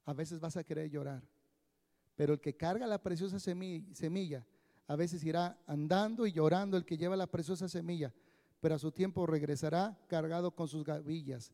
A 0.05 0.13
veces 0.13 0.39
vas 0.39 0.59
a 0.59 0.63
querer 0.63 0.91
llorar. 0.91 1.23
Pero 2.17 2.35
el 2.35 2.41
que 2.43 2.55
carga 2.55 2.87
la 2.87 3.03
preciosa 3.03 3.39
semilla 3.39 4.47
a 4.87 4.95
veces 4.95 5.25
irá 5.25 5.59
andando 5.67 6.27
y 6.27 6.33
llorando 6.33 6.77
el 6.77 6.85
que 6.85 6.99
lleva 6.99 7.17
la 7.17 7.27
preciosa 7.27 7.67
semilla, 7.67 8.13
pero 8.61 8.75
a 8.75 8.79
su 8.79 8.93
tiempo 8.93 9.27
regresará 9.27 9.99
cargado 10.07 10.55
con 10.55 10.69
sus 10.69 10.85
gavillas, 10.85 11.51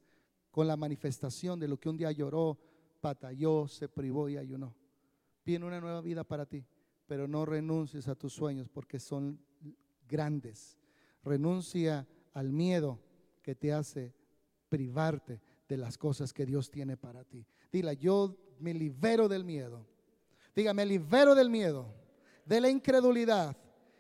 con 0.50 0.66
la 0.66 0.76
manifestación 0.76 1.60
de 1.60 1.68
lo 1.68 1.78
que 1.78 1.88
un 1.88 1.96
día 1.96 2.10
lloró, 2.10 2.58
batalló, 3.00 3.68
se 3.68 3.88
privó 3.88 4.28
y 4.28 4.38
ayunó. 4.38 4.74
Viene 5.44 5.66
una 5.66 5.80
nueva 5.80 6.00
vida 6.00 6.24
para 6.24 6.46
ti, 6.46 6.66
pero 7.10 7.26
no 7.26 7.44
renuncies 7.44 8.06
a 8.06 8.14
tus 8.14 8.32
sueños 8.32 8.68
porque 8.68 9.00
son 9.00 9.36
grandes. 10.08 10.78
Renuncia 11.24 12.06
al 12.34 12.52
miedo 12.52 13.00
que 13.42 13.56
te 13.56 13.72
hace 13.72 14.14
privarte 14.68 15.40
de 15.68 15.76
las 15.76 15.98
cosas 15.98 16.32
que 16.32 16.46
Dios 16.46 16.70
tiene 16.70 16.96
para 16.96 17.24
ti. 17.24 17.44
Dile, 17.72 17.96
yo 17.96 18.36
me 18.60 18.72
libero 18.72 19.26
del 19.26 19.42
miedo. 19.42 19.84
Dígame, 20.54 20.86
libero 20.86 21.34
del 21.34 21.50
miedo 21.50 21.92
de 22.44 22.60
la 22.60 22.70
incredulidad 22.70 23.56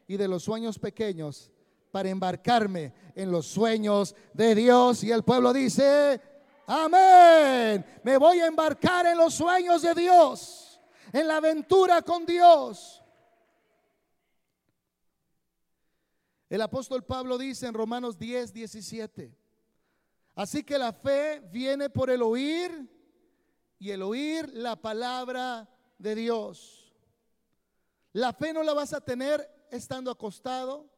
y 0.06 0.16
de 0.16 0.28
los 0.28 0.44
sueños 0.44 0.78
pequeños 0.78 1.50
para 1.90 2.10
embarcarme 2.10 2.94
en 3.16 3.32
los 3.32 3.44
sueños 3.44 4.14
de 4.32 4.54
Dios. 4.54 5.02
Y 5.02 5.10
el 5.10 5.24
pueblo 5.24 5.52
dice, 5.52 6.20
amén, 6.64 7.84
me 8.04 8.16
voy 8.18 8.38
a 8.38 8.46
embarcar 8.46 9.06
en 9.06 9.18
los 9.18 9.34
sueños 9.34 9.82
de 9.82 9.96
Dios, 9.96 10.80
en 11.12 11.26
la 11.26 11.38
aventura 11.38 12.02
con 12.02 12.24
Dios. 12.24 12.99
El 16.50 16.60
apóstol 16.62 17.04
Pablo 17.04 17.38
dice 17.38 17.68
en 17.68 17.74
Romanos 17.74 18.18
10, 18.18 18.52
17, 18.52 19.32
así 20.34 20.64
que 20.64 20.76
la 20.78 20.92
fe 20.92 21.38
viene 21.52 21.88
por 21.88 22.10
el 22.10 22.22
oír 22.22 22.90
y 23.78 23.90
el 23.90 24.02
oír 24.02 24.52
la 24.52 24.74
palabra 24.74 25.70
de 25.96 26.16
Dios. 26.16 26.92
La 28.12 28.32
fe 28.32 28.52
no 28.52 28.64
la 28.64 28.74
vas 28.74 28.92
a 28.92 29.00
tener 29.00 29.48
estando 29.70 30.10
acostado. 30.10 30.90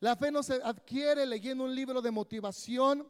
La 0.00 0.16
fe 0.16 0.30
no 0.30 0.42
se 0.42 0.54
adquiere 0.54 1.26
leyendo 1.26 1.64
un 1.64 1.74
libro 1.74 2.00
de 2.00 2.10
motivación. 2.10 3.06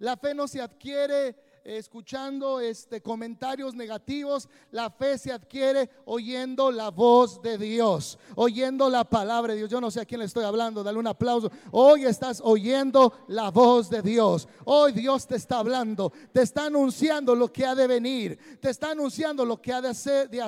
La 0.00 0.16
fe 0.16 0.34
no 0.34 0.48
se 0.48 0.60
adquiere 0.60 1.36
escuchando 1.76 2.60
este, 2.60 3.02
comentarios 3.02 3.74
negativos. 3.74 4.48
La 4.70 4.90
fe 4.90 5.18
se 5.18 5.32
adquiere 5.32 5.90
oyendo 6.06 6.70
la 6.70 6.90
voz 6.90 7.42
de 7.42 7.58
Dios, 7.58 8.18
oyendo 8.34 8.88
la 8.88 9.04
palabra 9.04 9.52
de 9.52 9.58
Dios. 9.58 9.70
Yo 9.70 9.80
no 9.80 9.90
sé 9.90 10.00
a 10.00 10.06
quién 10.06 10.20
le 10.20 10.26
estoy 10.26 10.44
hablando, 10.44 10.82
dale 10.82 10.98
un 10.98 11.06
aplauso. 11.06 11.50
Hoy 11.72 12.04
estás 12.04 12.40
oyendo 12.42 13.12
la 13.28 13.50
voz 13.50 13.90
de 13.90 14.02
Dios. 14.02 14.48
Hoy 14.64 14.92
Dios 14.92 15.26
te 15.26 15.36
está 15.36 15.58
hablando, 15.58 16.12
te 16.32 16.42
está 16.42 16.66
anunciando 16.66 17.34
lo 17.34 17.52
que 17.52 17.66
ha 17.66 17.74
de 17.74 17.86
venir, 17.86 18.58
te 18.60 18.70
está 18.70 18.92
anunciando 18.92 19.44
lo 19.44 19.60
que 19.60 19.72
ha 19.72 19.82
de 19.82 19.88
hacer, 19.88 20.30
de 20.30 20.42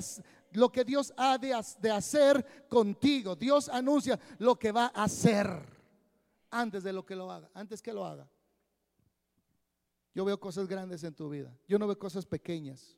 lo 0.53 0.70
que 0.70 0.84
Dios 0.84 1.12
ha 1.16 1.38
de, 1.38 1.55
hacer 1.92 2.66
contigo. 2.68 3.36
Dios 3.36 3.68
anuncia 3.68 4.18
lo 4.38 4.59
que 4.59 4.72
va 4.72 4.90
a 4.94 5.05
hacer 5.05 5.49
antes 6.51 6.82
de 6.82 6.92
lo 6.92 7.05
que 7.05 7.14
lo 7.14 7.30
haga, 7.30 7.51
antes 7.55 7.82
que 7.82 7.92
lo 7.92 8.05
haga. 8.05 8.26
Yo 10.14 10.24
veo 10.24 10.38
cosas 10.38 10.66
grandes 10.66 11.04
en 11.04 11.14
tu 11.14 11.28
vida. 11.28 11.54
Yo 11.68 11.78
no 11.78 11.86
veo 11.86 11.98
cosas 11.98 12.26
pequeñas. 12.26 12.96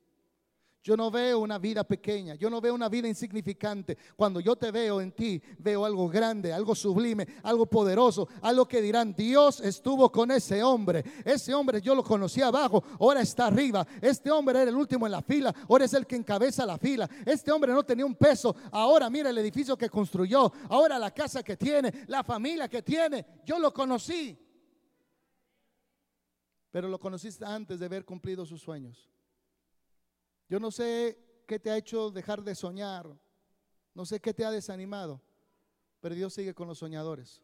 Yo 0.85 0.97
no 0.97 1.13
veo 1.13 1.39
una 1.39 1.59
vida 1.59 1.85
pequeña, 1.85 2.35
yo 2.35 2.51
no 2.51 2.61
veo 2.61 2.75
una 2.75 2.89
vida 2.89 3.07
insignificante. 3.07 3.97
Cuando 4.17 4.41
yo 4.41 4.57
te 4.57 4.73
veo 4.73 5.01
en 5.01 5.13
ti, 5.13 5.41
veo 5.59 5.85
algo 5.85 6.09
grande, 6.09 6.53
algo 6.53 6.75
sublime, 6.75 7.25
algo 7.45 7.67
poderoso, 7.67 8.27
algo 8.41 8.67
que 8.67 8.83
dirán, 8.83 9.15
Dios 9.15 9.61
estuvo 9.61 10.11
con 10.11 10.33
ese 10.33 10.61
hombre. 10.65 11.05
Ese 11.25 11.55
hombre 11.55 11.81
yo 11.81 11.95
lo 11.95 12.03
conocí 12.03 12.43
abajo, 12.43 12.83
ahora 12.99 13.21
está 13.21 13.47
arriba. 13.47 13.87
Este 14.01 14.29
hombre 14.33 14.61
era 14.61 14.71
el 14.71 14.77
último 14.77 15.07
en 15.07 15.13
la 15.13 15.23
fila, 15.23 15.55
ahora 15.69 15.85
es 15.85 15.95
el 15.95 16.05
que 16.05 16.17
encabeza 16.17 16.67
la 16.67 16.79
fila. 16.79 17.09
Este 17.25 17.53
hombre 17.53 17.73
no 17.73 17.85
tenía 17.85 18.05
un 18.05 18.17
peso, 18.17 18.57
ahora 18.73 19.09
mira 19.09 19.31
el 19.31 19.39
edificio 19.39 19.79
que 19.79 19.89
construyó, 19.89 20.53
ahora 20.69 20.99
la 20.99 21.13
casa 21.13 21.45
que 21.45 21.57
tiene, 21.57 22.07
la 22.09 22.25
familia 22.25 22.69
que 22.69 22.83
tiene. 22.83 23.25
Yo 23.47 23.61
lo 23.61 23.73
conocí. 23.73 24.37
Pero 26.73 26.89
lo 26.89 26.99
conociste 26.99 27.45
antes 27.45 27.79
de 27.79 27.87
haber 27.87 28.05
cumplido 28.05 28.45
sus 28.45 28.61
sueños. 28.61 29.09
Yo 30.49 30.59
no 30.59 30.73
sé 30.73 31.45
qué 31.47 31.61
te 31.61 31.71
ha 31.71 31.77
hecho 31.77 32.11
dejar 32.11 32.43
de 32.43 32.55
soñar, 32.57 33.07
no 33.95 34.05
sé 34.05 34.21
qué 34.21 34.35
te 34.35 34.45
ha 34.45 34.51
desanimado, 34.51 35.21
pero 36.01 36.15
Dios 36.15 36.35
sigue 36.35 36.55
con 36.55 36.67
los 36.67 36.79
soñadores. 36.79 37.41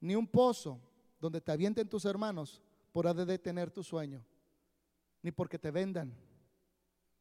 Ni 0.00 0.14
un 0.14 0.26
pozo 0.26 0.80
donde 1.20 1.40
te 1.40 1.52
avienten 1.52 1.88
tus 1.88 2.04
hermanos 2.04 2.62
podrá 2.92 3.12
detener 3.12 3.70
tu 3.70 3.82
sueño, 3.82 4.24
ni 5.22 5.32
porque 5.32 5.58
te 5.58 5.70
vendan, 5.70 6.14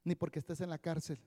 ni 0.03 0.15
porque 0.15 0.39
estés 0.39 0.61
en 0.61 0.69
la 0.69 0.77
cárcel. 0.77 1.19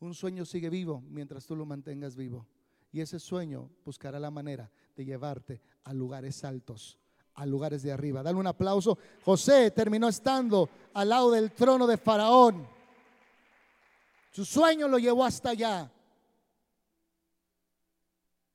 Un 0.00 0.14
sueño 0.14 0.44
sigue 0.44 0.68
vivo 0.68 1.02
mientras 1.08 1.46
tú 1.46 1.56
lo 1.56 1.64
mantengas 1.64 2.14
vivo. 2.14 2.46
Y 2.90 3.00
ese 3.00 3.18
sueño 3.18 3.70
buscará 3.84 4.20
la 4.20 4.30
manera 4.30 4.70
de 4.94 5.04
llevarte 5.04 5.62
a 5.84 5.94
lugares 5.94 6.44
altos, 6.44 6.98
a 7.34 7.46
lugares 7.46 7.82
de 7.82 7.92
arriba. 7.92 8.22
Dale 8.22 8.38
un 8.38 8.46
aplauso. 8.46 8.98
José 9.24 9.70
terminó 9.70 10.08
estando 10.08 10.68
al 10.94 11.08
lado 11.08 11.30
del 11.30 11.52
trono 11.52 11.86
de 11.86 11.96
Faraón. 11.96 12.66
Su 14.30 14.44
sueño 14.44 14.88
lo 14.88 14.98
llevó 14.98 15.24
hasta 15.24 15.50
allá. 15.50 15.90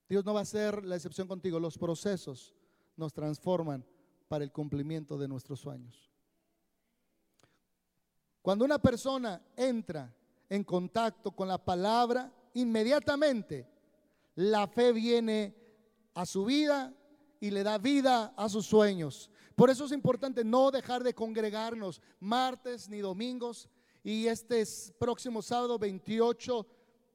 Dios 0.09 0.23
no 0.25 0.33
va 0.33 0.41
a 0.41 0.45
ser 0.45 0.83
la 0.83 0.95
excepción 0.95 1.27
contigo. 1.27 1.59
Los 1.59 1.77
procesos 1.77 2.55
nos 2.95 3.13
transforman 3.13 3.85
para 4.27 4.43
el 4.43 4.51
cumplimiento 4.51 5.17
de 5.17 5.27
nuestros 5.27 5.59
sueños. 5.59 6.11
Cuando 8.41 8.63
una 8.63 8.79
persona 8.79 9.41
entra 9.55 10.13
en 10.49 10.63
contacto 10.63 11.31
con 11.31 11.47
la 11.47 11.57
palabra, 11.57 12.31
inmediatamente 12.53 13.67
la 14.35 14.67
fe 14.67 14.93
viene 14.93 15.53
a 16.13 16.25
su 16.25 16.45
vida 16.45 16.93
y 17.39 17.51
le 17.51 17.63
da 17.63 17.77
vida 17.77 18.33
a 18.35 18.49
sus 18.49 18.65
sueños. 18.65 19.29
Por 19.55 19.69
eso 19.69 19.85
es 19.85 19.91
importante 19.91 20.43
no 20.43 20.71
dejar 20.71 21.03
de 21.03 21.13
congregarnos 21.13 22.01
martes 22.19 22.87
ni 22.89 22.99
domingos. 22.99 23.69
Y 24.03 24.27
este 24.27 24.61
es 24.61 24.93
próximo 24.99 25.41
sábado 25.41 25.79
28 25.79 26.65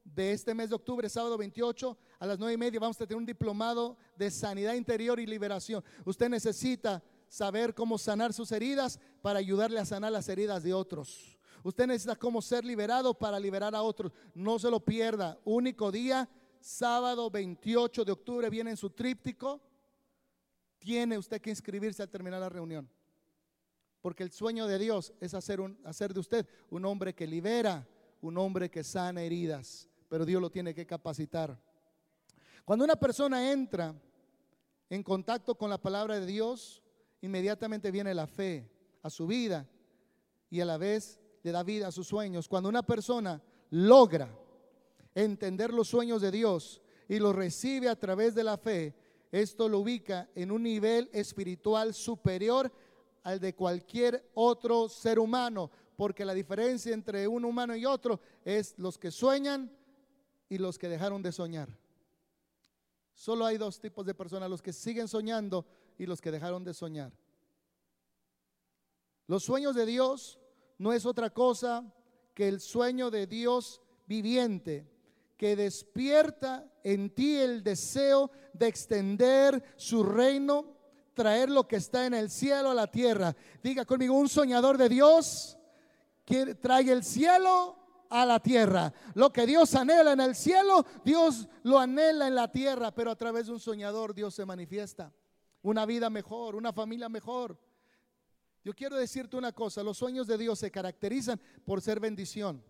de 0.03 0.33
este 0.33 0.53
mes 0.53 0.69
de 0.69 0.75
octubre, 0.75 1.07
sábado 1.07 1.37
28 1.37 1.97
a 2.19 2.27
las 2.27 2.39
9 2.39 2.53
y 2.53 2.57
media, 2.57 2.79
vamos 2.79 2.97
a 2.97 3.05
tener 3.05 3.17
un 3.17 3.25
diplomado 3.25 3.97
de 4.17 4.29
sanidad 4.29 4.73
interior 4.73 5.19
y 5.19 5.25
liberación. 5.25 5.83
Usted 6.05 6.29
necesita 6.29 7.01
saber 7.27 7.73
cómo 7.73 7.97
sanar 7.97 8.33
sus 8.33 8.51
heridas 8.51 8.99
para 9.21 9.39
ayudarle 9.39 9.79
a 9.79 9.85
sanar 9.85 10.11
las 10.11 10.29
heridas 10.29 10.63
de 10.63 10.73
otros. 10.73 11.37
Usted 11.63 11.87
necesita 11.87 12.15
cómo 12.15 12.41
ser 12.41 12.65
liberado 12.65 13.13
para 13.13 13.39
liberar 13.39 13.73
a 13.73 13.81
otros. 13.81 14.11
No 14.33 14.59
se 14.59 14.69
lo 14.69 14.81
pierda. 14.81 15.39
Único 15.45 15.91
día, 15.91 16.29
sábado 16.59 17.31
28 17.31 18.03
de 18.03 18.11
octubre, 18.11 18.49
viene 18.49 18.71
en 18.71 18.77
su 18.77 18.89
tríptico 18.89 19.61
tiene 20.83 21.17
usted 21.17 21.41
que 21.41 21.49
inscribirse 21.49 22.03
al 22.03 22.09
terminar 22.09 22.41
la 22.41 22.49
reunión. 22.49 22.89
Porque 24.01 24.23
el 24.23 24.31
sueño 24.31 24.67
de 24.67 24.77
Dios 24.77 25.13
es 25.21 25.33
hacer, 25.33 25.61
un, 25.61 25.79
hacer 25.85 26.13
de 26.13 26.19
usted 26.19 26.45
un 26.69 26.83
hombre 26.83 27.15
que 27.15 27.25
libera, 27.25 27.87
un 28.19 28.37
hombre 28.37 28.69
que 28.69 28.83
sana 28.83 29.23
heridas. 29.23 29.87
Pero 30.09 30.25
Dios 30.25 30.41
lo 30.41 30.51
tiene 30.51 30.73
que 30.73 30.85
capacitar. 30.85 31.57
Cuando 32.65 32.83
una 32.83 32.97
persona 32.97 33.49
entra 33.49 33.95
en 34.89 35.03
contacto 35.03 35.55
con 35.55 35.69
la 35.69 35.77
palabra 35.77 36.19
de 36.19 36.25
Dios, 36.25 36.83
inmediatamente 37.21 37.91
viene 37.91 38.13
la 38.13 38.27
fe 38.27 38.69
a 39.01 39.09
su 39.09 39.25
vida 39.25 39.65
y 40.49 40.59
a 40.59 40.65
la 40.65 40.77
vez 40.77 41.17
le 41.41 41.51
da 41.51 41.63
vida 41.63 41.87
a 41.87 41.91
sus 41.93 42.07
sueños. 42.07 42.49
Cuando 42.49 42.67
una 42.67 42.83
persona 42.83 43.41
logra 43.69 44.29
entender 45.15 45.73
los 45.73 45.87
sueños 45.87 46.21
de 46.21 46.31
Dios 46.31 46.81
y 47.07 47.19
los 47.19 47.33
recibe 47.33 47.87
a 47.87 47.95
través 47.95 48.35
de 48.35 48.43
la 48.43 48.57
fe, 48.57 48.93
esto 49.33 49.67
lo 49.67 49.79
ubica 49.79 50.29
en 50.35 50.51
un 50.51 50.61
nivel 50.61 51.09
espiritual 51.11 51.95
superior 51.95 52.71
al 53.23 53.39
de 53.39 53.55
cualquier 53.55 54.29
otro 54.35 54.87
ser 54.87 55.17
humano, 55.17 55.71
porque 55.95 56.23
la 56.23 56.35
diferencia 56.35 56.93
entre 56.93 57.27
un 57.27 57.43
humano 57.43 57.75
y 57.75 57.83
otro 57.83 58.21
es 58.45 58.75
los 58.77 58.99
que 58.99 59.09
sueñan 59.09 59.75
y 60.49 60.59
los 60.59 60.77
que 60.77 60.87
dejaron 60.87 61.23
de 61.23 61.31
soñar. 61.31 61.75
Solo 63.15 63.47
hay 63.47 63.57
dos 63.57 63.79
tipos 63.79 64.05
de 64.05 64.13
personas, 64.13 64.51
los 64.51 64.61
que 64.61 64.71
siguen 64.71 65.07
soñando 65.07 65.65
y 65.97 66.05
los 66.05 66.21
que 66.21 66.29
dejaron 66.29 66.63
de 66.63 66.75
soñar. 66.75 67.11
Los 69.25 69.43
sueños 69.43 69.73
de 69.73 69.87
Dios 69.87 70.39
no 70.77 70.93
es 70.93 71.07
otra 71.07 71.31
cosa 71.31 71.91
que 72.35 72.47
el 72.47 72.59
sueño 72.59 73.09
de 73.09 73.25
Dios 73.25 73.81
viviente, 74.05 74.87
que 75.37 75.55
despierta 75.55 76.65
en 76.83 77.13
ti 77.13 77.37
el 77.37 77.63
deseo 77.63 78.31
de 78.53 78.67
extender 78.67 79.63
su 79.75 80.03
reino, 80.03 80.77
traer 81.13 81.49
lo 81.49 81.67
que 81.67 81.77
está 81.77 82.05
en 82.05 82.13
el 82.13 82.29
cielo 82.29 82.71
a 82.71 82.73
la 82.73 82.87
tierra. 82.87 83.35
Diga 83.61 83.85
conmigo, 83.85 84.15
un 84.15 84.29
soñador 84.29 84.77
de 84.77 84.89
Dios 84.89 85.57
que 86.25 86.55
trae 86.55 86.91
el 86.91 87.03
cielo 87.03 87.77
a 88.09 88.25
la 88.25 88.39
tierra. 88.39 88.93
Lo 89.15 89.33
que 89.33 89.45
Dios 89.45 89.73
anhela 89.75 90.13
en 90.13 90.19
el 90.19 90.35
cielo, 90.35 90.85
Dios 91.03 91.47
lo 91.63 91.79
anhela 91.79 92.27
en 92.27 92.35
la 92.35 92.51
tierra, 92.51 92.93
pero 92.93 93.11
a 93.11 93.15
través 93.15 93.47
de 93.47 93.53
un 93.53 93.59
soñador 93.59 94.13
Dios 94.13 94.35
se 94.35 94.45
manifiesta. 94.45 95.11
Una 95.61 95.85
vida 95.85 96.09
mejor, 96.09 96.55
una 96.55 96.73
familia 96.73 97.09
mejor. 97.09 97.57
Yo 98.63 98.73
quiero 98.73 98.95
decirte 98.95 99.35
una 99.35 99.51
cosa, 99.51 99.83
los 99.83 99.97
sueños 99.97 100.27
de 100.27 100.37
Dios 100.37 100.59
se 100.59 100.71
caracterizan 100.71 101.39
por 101.65 101.81
ser 101.81 101.99
bendición. 101.99 102.63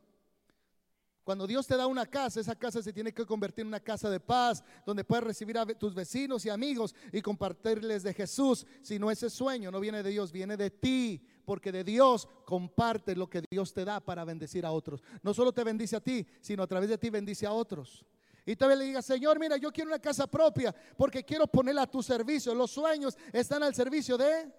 Cuando 1.23 1.47
Dios 1.47 1.65
te 1.65 1.77
da 1.77 1.87
una 1.87 2.05
casa, 2.05 2.41
esa 2.41 2.55
casa 2.55 2.81
se 2.81 2.91
tiene 2.91 3.13
que 3.13 3.25
convertir 3.25 3.61
en 3.61 3.69
una 3.69 3.79
casa 3.79 4.09
de 4.09 4.19
paz, 4.19 4.61
donde 4.85 5.05
puedes 5.05 5.23
recibir 5.23 5.57
a 5.57 5.65
tus 5.65 5.93
vecinos 5.95 6.45
y 6.45 6.49
amigos 6.49 6.93
y 7.13 7.21
compartirles 7.21 8.03
de 8.03 8.13
Jesús. 8.13 8.65
Si 8.81 8.99
no 8.99 9.09
ese 9.09 9.29
sueño 9.29 9.71
no 9.71 9.79
viene 9.79 10.03
de 10.03 10.09
Dios, 10.09 10.33
viene 10.33 10.57
de 10.57 10.69
ti, 10.69 11.25
porque 11.45 11.71
de 11.71 11.85
Dios 11.85 12.27
comparte 12.45 13.15
lo 13.15 13.29
que 13.29 13.41
Dios 13.49 13.73
te 13.73 13.85
da 13.85 14.01
para 14.01 14.25
bendecir 14.25 14.65
a 14.65 14.71
otros. 14.71 15.01
No 15.21 15.33
solo 15.33 15.53
te 15.53 15.63
bendice 15.63 15.95
a 15.95 16.01
ti, 16.01 16.27
sino 16.41 16.63
a 16.63 16.67
través 16.67 16.89
de 16.89 16.97
ti 16.97 17.09
bendice 17.09 17.45
a 17.45 17.53
otros. 17.53 18.05
Y 18.45 18.57
todavía 18.57 18.79
le 18.79 18.85
diga, 18.85 19.01
Señor, 19.01 19.39
mira, 19.39 19.55
yo 19.55 19.71
quiero 19.71 19.89
una 19.89 19.99
casa 19.99 20.27
propia 20.27 20.75
porque 20.97 21.23
quiero 21.23 21.47
ponerla 21.47 21.83
a 21.83 21.91
tu 21.91 22.03
servicio. 22.03 22.53
Los 22.53 22.71
sueños 22.71 23.17
están 23.31 23.63
al 23.63 23.73
servicio 23.73 24.17
de 24.17 24.51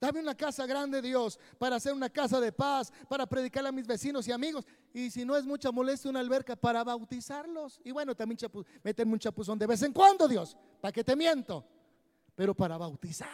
Dame 0.00 0.20
una 0.20 0.36
casa 0.36 0.64
grande, 0.64 1.02
Dios, 1.02 1.40
para 1.58 1.76
hacer 1.76 1.92
una 1.92 2.08
casa 2.08 2.40
de 2.40 2.52
paz, 2.52 2.92
para 3.08 3.26
predicarle 3.26 3.70
a 3.70 3.72
mis 3.72 3.86
vecinos 3.86 4.28
y 4.28 4.32
amigos. 4.32 4.64
Y 4.92 5.10
si 5.10 5.24
no 5.24 5.36
es 5.36 5.44
mucha 5.44 5.72
molestia, 5.72 6.10
una 6.10 6.20
alberca 6.20 6.54
para 6.54 6.84
bautizarlos. 6.84 7.80
Y 7.84 7.90
bueno, 7.90 8.14
también 8.14 8.38
meterme 8.84 9.14
un 9.14 9.18
chapuzón 9.18 9.58
de 9.58 9.66
vez 9.66 9.82
en 9.82 9.92
cuando, 9.92 10.28
Dios, 10.28 10.56
para 10.80 10.92
que 10.92 11.02
te 11.02 11.16
miento. 11.16 11.66
Pero 12.36 12.54
para 12.54 12.78
bautizar. 12.78 13.28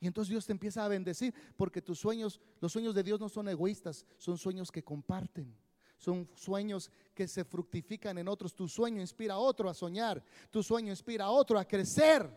Y 0.00 0.08
entonces 0.08 0.30
Dios 0.30 0.44
te 0.44 0.50
empieza 0.50 0.84
a 0.84 0.88
bendecir, 0.88 1.32
porque 1.56 1.80
tus 1.80 2.00
sueños, 2.00 2.40
los 2.60 2.72
sueños 2.72 2.92
de 2.92 3.04
Dios 3.04 3.20
no 3.20 3.28
son 3.28 3.48
egoístas, 3.48 4.04
son 4.18 4.36
sueños 4.36 4.72
que 4.72 4.82
comparten. 4.82 5.56
Son 5.98 6.28
sueños 6.34 6.90
que 7.14 7.28
se 7.28 7.44
fructifican 7.44 8.18
en 8.18 8.26
otros. 8.26 8.56
Tu 8.56 8.66
sueño 8.66 9.00
inspira 9.00 9.34
a 9.34 9.38
otro 9.38 9.70
a 9.70 9.74
soñar. 9.74 10.20
Tu 10.50 10.60
sueño 10.60 10.90
inspira 10.90 11.26
a 11.26 11.30
otro 11.30 11.56
a 11.56 11.64
crecer. 11.64 12.28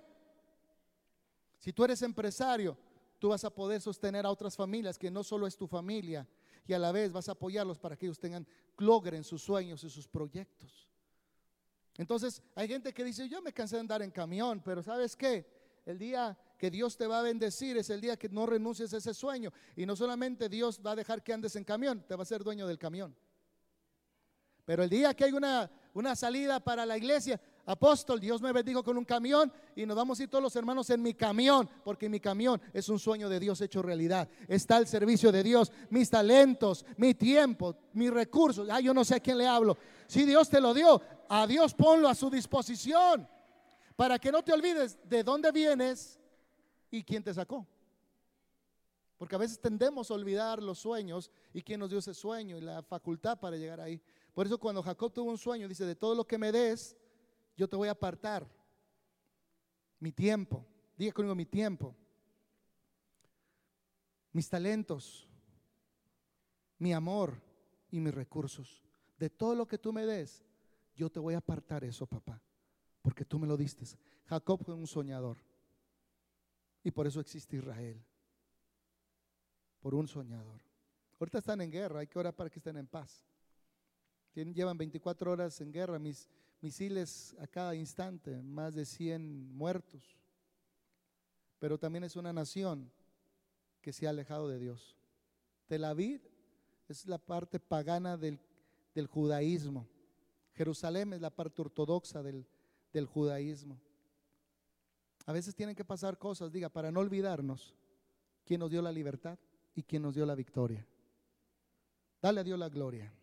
Si 1.66 1.74
tú 1.74 1.84
eres 1.84 2.04
empresario, 2.04 2.78
tú 3.18 3.30
vas 3.30 3.44
a 3.44 3.50
poder 3.50 3.82
sostener 3.82 4.24
a 4.24 4.30
otras 4.30 4.56
familias 4.56 5.00
que 5.00 5.10
no 5.10 5.24
solo 5.24 5.48
es 5.48 5.58
tu 5.58 5.66
familia 5.66 6.28
y 6.68 6.74
a 6.74 6.78
la 6.78 6.92
vez 6.92 7.12
vas 7.12 7.28
a 7.28 7.32
apoyarlos 7.32 7.80
para 7.80 7.98
que 7.98 8.06
ellos 8.06 8.20
tengan, 8.20 8.46
logren 8.78 9.24
sus 9.24 9.42
sueños 9.42 9.84
y 9.84 9.90
sus 9.90 10.08
proyectos. 10.08 10.88
Entonces, 11.98 12.44
hay 12.54 12.68
gente 12.68 12.94
que 12.94 13.04
dice, 13.04 13.28
yo 13.28 13.42
me 13.42 13.52
cansé 13.52 13.78
de 13.78 13.80
andar 13.80 14.04
en 14.04 14.12
camión, 14.12 14.62
pero 14.64 14.84
¿sabes 14.84 15.16
qué? 15.16 15.44
El 15.88 15.98
día 15.98 16.38
que 16.60 16.70
Dios 16.70 16.98
te 16.98 17.08
va 17.08 17.18
a 17.18 17.24
bendecir 17.24 17.78
es 17.78 17.90
el 17.90 18.00
día 18.00 18.16
que 18.16 18.30
no 18.30 18.46
renuncies 18.46 18.94
a 18.94 18.98
ese 18.98 19.16
sueño. 19.16 19.52
Y 19.76 19.88
no 19.88 19.96
solamente 19.96 20.50
Dios 20.50 20.80
va 20.86 20.92
a 20.92 20.96
dejar 20.96 21.24
que 21.24 21.34
andes 21.34 21.56
en 21.56 21.64
camión, 21.64 22.06
te 22.08 22.16
va 22.16 22.22
a 22.22 22.28
ser 22.28 22.44
dueño 22.44 22.68
del 22.68 22.78
camión. 22.78 23.16
Pero 24.66 24.84
el 24.84 24.90
día 24.92 25.16
que 25.16 25.24
hay 25.24 25.32
una, 25.32 25.72
una 25.96 26.16
salida 26.16 26.60
para 26.60 26.86
la 26.86 26.96
iglesia, 26.96 27.42
apóstol, 27.66 28.20
Dios 28.20 28.42
me 28.42 28.52
bendijo 28.52 28.84
con 28.84 28.98
un 28.98 29.06
camión 29.06 29.52
y 29.76 29.86
nos 29.86 29.96
vamos 29.96 30.20
a 30.20 30.24
ir 30.24 30.30
todos 30.30 30.44
los 30.44 30.56
hermanos 30.56 30.90
en 30.90 31.02
mi 31.02 31.14
camión, 31.14 31.70
porque 31.84 32.10
mi 32.10 32.20
camión 32.20 32.62
es 32.74 32.90
un 32.90 33.00
sueño 33.00 33.28
de 33.30 33.40
Dios 33.40 33.60
hecho 33.62 33.82
realidad. 33.82 34.30
Está 34.48 34.78
al 34.78 34.88
servicio 34.88 35.32
de 35.32 35.44
Dios, 35.44 35.72
mis 35.90 36.10
talentos, 36.10 36.86
mi 36.98 37.14
tiempo, 37.14 37.76
mis 37.94 38.12
recursos. 38.12 38.68
Ah, 38.70 38.80
yo 38.80 38.94
no 38.94 39.04
sé 39.04 39.16
a 39.16 39.20
quién 39.20 39.38
le 39.38 39.48
hablo. 39.48 39.78
Si 40.08 40.24
Dios 40.24 40.50
te 40.50 40.62
lo 40.62 40.74
dio, 40.74 41.02
a 41.28 41.48
Dios 41.48 41.74
ponlo 41.74 42.08
a 42.08 42.16
su 42.16 42.30
disposición, 42.30 43.28
para 43.96 44.20
que 44.20 44.32
no 44.32 44.44
te 44.44 44.54
olvides 44.54 44.98
de 45.04 45.24
dónde 45.24 45.52
vienes 45.52 46.20
y 46.92 47.04
quién 47.04 47.24
te 47.24 47.34
sacó. 47.34 47.66
Porque 49.18 49.36
a 49.36 49.40
veces 49.40 49.60
tendemos 49.60 50.12
a 50.12 50.14
olvidar 50.14 50.62
los 50.62 50.80
sueños 50.80 51.32
y 51.54 51.62
quién 51.62 51.80
nos 51.80 51.90
dio 51.90 52.00
ese 52.00 52.14
sueño 52.14 52.58
y 52.58 52.62
la 52.62 52.84
facultad 52.84 53.40
para 53.40 53.56
llegar 53.56 53.80
ahí. 53.80 54.02
Por 54.34 54.46
eso 54.46 54.58
cuando 54.58 54.84
Jacob 54.84 55.14
tuvo 55.14 55.32
un 55.32 55.38
sueño, 55.38 55.68
dice, 55.68 55.86
de 55.86 55.96
todo 55.96 56.14
lo 56.14 56.28
que 56.28 56.38
me 56.38 56.52
des, 56.52 56.98
yo 57.56 57.68
te 57.68 57.76
voy 57.76 57.88
a 57.88 57.92
apartar 57.92 58.48
mi 60.00 60.12
tiempo. 60.12 60.66
Diga 60.98 61.12
conmigo 61.12 61.36
mi 61.36 61.46
tiempo, 61.46 61.94
mis 64.32 64.50
talentos, 64.50 65.28
mi 66.78 66.94
amor 66.94 67.42
y 67.92 68.00
mis 68.00 68.14
recursos. 68.14 68.84
De 69.18 69.30
todo 69.30 69.56
lo 69.56 69.68
que 69.68 69.78
tú 69.78 69.92
me 69.92 70.06
des, 70.06 70.44
yo 70.96 71.10
te 71.10 71.20
voy 71.20 71.34
a 71.34 71.40
apartar 71.40 71.84
eso, 71.84 72.06
papá, 72.06 72.42
porque 73.02 73.26
tú 73.26 73.40
me 73.40 73.48
lo 73.48 73.58
diste. 73.58 73.86
Jacob 74.26 74.64
fue 74.64 74.74
un 74.74 74.88
soñador. 74.88 75.38
Y 76.84 76.92
por 76.92 77.08
eso 77.08 77.20
existe 77.20 77.58
Israel. 77.58 78.02
Por 79.80 79.96
un 79.96 80.08
soñador. 80.08 80.62
Ahorita 81.20 81.40
están 81.40 81.62
en 81.62 81.72
guerra, 81.72 82.00
hay 82.00 82.08
que 82.08 82.20
orar 82.20 82.36
para 82.36 82.50
que 82.50 82.60
estén 82.60 82.78
en 82.78 82.88
paz. 82.88 83.26
llevan 84.34 84.78
24 84.78 85.32
horas 85.32 85.60
en 85.62 85.72
guerra, 85.72 85.98
mis 85.98 86.30
misiles 86.66 87.36
a 87.40 87.46
cada 87.46 87.76
instante, 87.76 88.42
más 88.42 88.74
de 88.74 88.86
100 88.86 89.56
muertos. 89.56 90.18
Pero 91.60 91.78
también 91.78 92.04
es 92.04 92.16
una 92.16 92.34
nación 92.34 92.92
que 93.82 93.94
se 93.94 94.08
ha 94.08 94.10
alejado 94.10 94.48
de 94.48 94.58
Dios. 94.58 94.98
Tel 95.68 95.84
Aviv 95.84 96.22
es 96.90 97.06
la 97.06 97.20
parte 97.20 97.60
pagana 97.60 98.18
del, 98.18 98.40
judaísmo. 99.08 99.88
Jerusalén 100.54 101.14
es 101.14 101.22
la 101.22 101.30
parte 101.30 101.62
ortodoxa 101.62 102.24
del, 102.24 102.48
del 102.92 103.06
judaísmo. 103.06 103.80
A 105.28 105.34
veces 105.34 105.54
tienen 105.54 105.76
que 105.76 105.86
pasar 105.86 106.18
cosas, 106.18 106.52
diga, 106.52 106.70
para 106.70 106.92
no 106.92 107.00
olvidarnos 107.00 107.76
quién 108.44 108.60
nos 108.60 108.72
dio 108.72 108.82
la 108.82 108.92
libertad 108.92 109.38
y 109.76 109.84
quién 109.84 110.02
nos 110.02 110.16
dio 110.16 110.26
la 110.26 110.34
victoria. 110.34 110.84
Dale 112.20 112.42
a 112.42 112.44
Dios 112.44 112.58
la 112.58 112.70
gloria. 112.70 113.14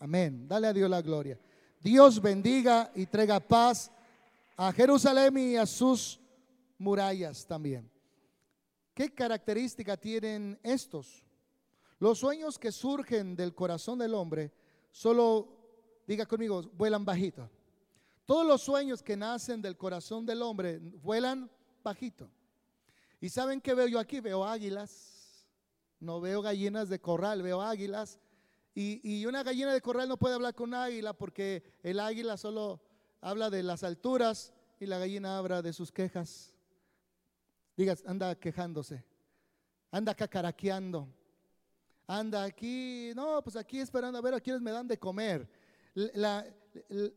Amén. 0.00 0.48
Dale 0.48 0.66
a 0.66 0.72
Dios 0.72 0.90
la 0.90 1.02
gloria. 1.02 1.38
Dios 1.80 2.20
bendiga 2.20 2.92
y 2.94 3.06
traiga 3.06 3.40
paz 3.40 3.90
a 4.54 4.70
Jerusalén 4.70 5.38
y 5.38 5.56
a 5.56 5.64
sus 5.64 6.20
murallas 6.76 7.46
también. 7.46 7.90
¿Qué 8.92 9.14
característica 9.14 9.96
tienen 9.96 10.58
estos? 10.62 11.24
Los 11.98 12.18
sueños 12.18 12.58
que 12.58 12.70
surgen 12.70 13.34
del 13.34 13.54
corazón 13.54 13.98
del 13.98 14.12
hombre 14.12 14.52
solo, 14.90 15.48
diga 16.06 16.26
conmigo, 16.26 16.62
vuelan 16.74 17.04
bajito. 17.04 17.48
Todos 18.26 18.46
los 18.46 18.60
sueños 18.60 19.02
que 19.02 19.16
nacen 19.16 19.62
del 19.62 19.78
corazón 19.78 20.26
del 20.26 20.42
hombre 20.42 20.78
vuelan 20.78 21.50
bajito. 21.82 22.30
¿Y 23.22 23.30
saben 23.30 23.60
qué 23.60 23.74
veo 23.74 23.86
yo 23.86 23.98
aquí? 23.98 24.20
Veo 24.20 24.44
águilas. 24.44 25.48
No 25.98 26.20
veo 26.20 26.42
gallinas 26.42 26.88
de 26.88 27.00
corral, 27.00 27.42
veo 27.42 27.60
águilas. 27.60 28.18
Y, 28.74 29.26
una 29.26 29.42
gallina 29.42 29.72
de 29.72 29.80
corral 29.80 30.08
no 30.08 30.16
puede 30.16 30.34
hablar 30.34 30.54
con 30.54 30.72
águila 30.74 31.12
porque 31.12 31.62
el 31.82 31.98
águila 31.98 32.36
solo 32.36 32.80
habla 33.20 33.50
de 33.50 33.62
las 33.62 33.82
alturas 33.82 34.52
y 34.78 34.86
la 34.86 34.98
gallina 34.98 35.38
habla 35.38 35.60
de 35.60 35.72
sus 35.72 35.90
quejas. 35.90 36.54
Digas, 37.76 38.04
anda 38.06 38.34
quejándose, 38.34 39.04
anda 39.90 40.14
cacaraqueando, 40.14 41.08
anda 42.06 42.44
aquí, 42.44 43.12
no, 43.14 43.42
pues 43.42 43.56
aquí 43.56 43.80
esperando 43.80 44.18
a 44.18 44.22
ver 44.22 44.34
a 44.34 44.40
quiénes 44.40 44.62
me 44.62 44.70
dan 44.70 44.86
de 44.86 44.98
comer. 44.98 45.48
La, 45.94 46.46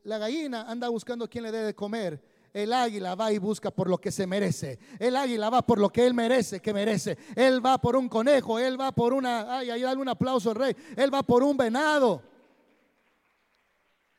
la 0.04 0.18
gallina 0.18 0.64
anda 0.70 0.90
buscando 0.90 1.30
quién 1.30 1.44
le 1.44 1.52
dé 1.52 1.64
de 1.64 1.76
comer. 1.76 2.22
El 2.54 2.72
águila 2.72 3.16
va 3.16 3.32
y 3.32 3.40
busca 3.40 3.72
por 3.72 3.90
lo 3.90 4.00
que 4.00 4.12
se 4.12 4.28
merece. 4.28 4.78
El 5.00 5.16
águila 5.16 5.50
va 5.50 5.64
por 5.64 5.80
lo 5.80 5.90
que 5.90 6.06
él 6.06 6.14
merece, 6.14 6.62
que 6.62 6.72
merece. 6.72 7.18
Él 7.36 7.66
va 7.66 7.80
por 7.80 7.96
un 7.96 8.08
conejo, 8.08 8.60
él 8.60 8.80
va 8.80 8.92
por 8.92 9.12
una, 9.12 9.58
ay, 9.58 9.72
ahí 9.72 9.82
dale 9.82 10.00
un 10.00 10.10
aplauso 10.10 10.52
al 10.52 10.58
rey. 10.58 10.76
Él 10.96 11.12
va 11.12 11.24
por 11.24 11.42
un 11.42 11.58
venado. 11.58 12.22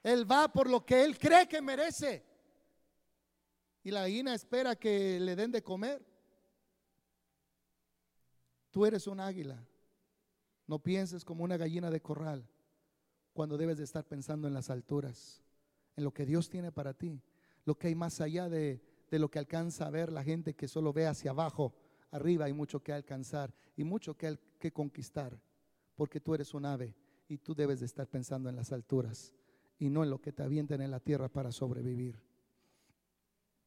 Él 0.02 0.30
va 0.30 0.52
por 0.52 0.68
lo 0.68 0.84
que 0.84 1.04
él 1.04 1.16
cree 1.16 1.46
que 1.46 1.62
merece. 1.62 2.24
Y 3.84 3.92
la 3.92 4.00
gallina 4.00 4.34
espera 4.34 4.74
que 4.74 5.20
le 5.20 5.36
den 5.36 5.52
de 5.52 5.62
comer. 5.62 6.04
Tú 8.72 8.84
eres 8.84 9.06
un 9.06 9.20
águila. 9.20 9.64
No 10.66 10.80
pienses 10.80 11.24
como 11.24 11.44
una 11.44 11.56
gallina 11.56 11.88
de 11.88 12.02
corral 12.02 12.48
cuando 13.32 13.56
debes 13.56 13.78
de 13.78 13.84
estar 13.84 14.04
pensando 14.04 14.48
en 14.48 14.54
las 14.54 14.70
alturas, 14.70 15.42
en 15.96 16.04
lo 16.04 16.12
que 16.12 16.24
Dios 16.24 16.48
tiene 16.48 16.72
para 16.72 16.94
ti, 16.94 17.20
lo 17.64 17.76
que 17.76 17.88
hay 17.88 17.94
más 17.94 18.20
allá 18.20 18.48
de, 18.48 18.80
lo 19.10 19.30
que 19.30 19.38
alcanza 19.38 19.86
a 19.86 19.90
ver 19.90 20.12
la 20.12 20.24
gente 20.24 20.54
que 20.54 20.66
solo 20.66 20.92
ve 20.92 21.06
hacia 21.06 21.30
abajo. 21.30 21.74
Arriba 22.10 22.46
hay 22.46 22.52
mucho 22.52 22.82
que 22.82 22.92
alcanzar 22.92 23.54
y 23.76 23.84
mucho 23.84 24.16
que, 24.16 24.38
que 24.58 24.72
conquistar, 24.72 25.40
porque 25.94 26.20
tú 26.20 26.34
eres 26.34 26.54
un 26.54 26.66
ave 26.66 26.94
y 27.28 27.38
tú 27.38 27.54
debes 27.54 27.80
de 27.80 27.86
estar 27.86 28.08
pensando 28.08 28.48
en 28.48 28.56
las 28.56 28.72
alturas 28.72 29.32
y 29.78 29.88
no 29.88 30.02
en 30.02 30.10
lo 30.10 30.20
que 30.20 30.32
te 30.32 30.42
avienten 30.42 30.80
en 30.80 30.90
la 30.90 31.00
tierra 31.00 31.28
para 31.28 31.52
sobrevivir. 31.52 32.20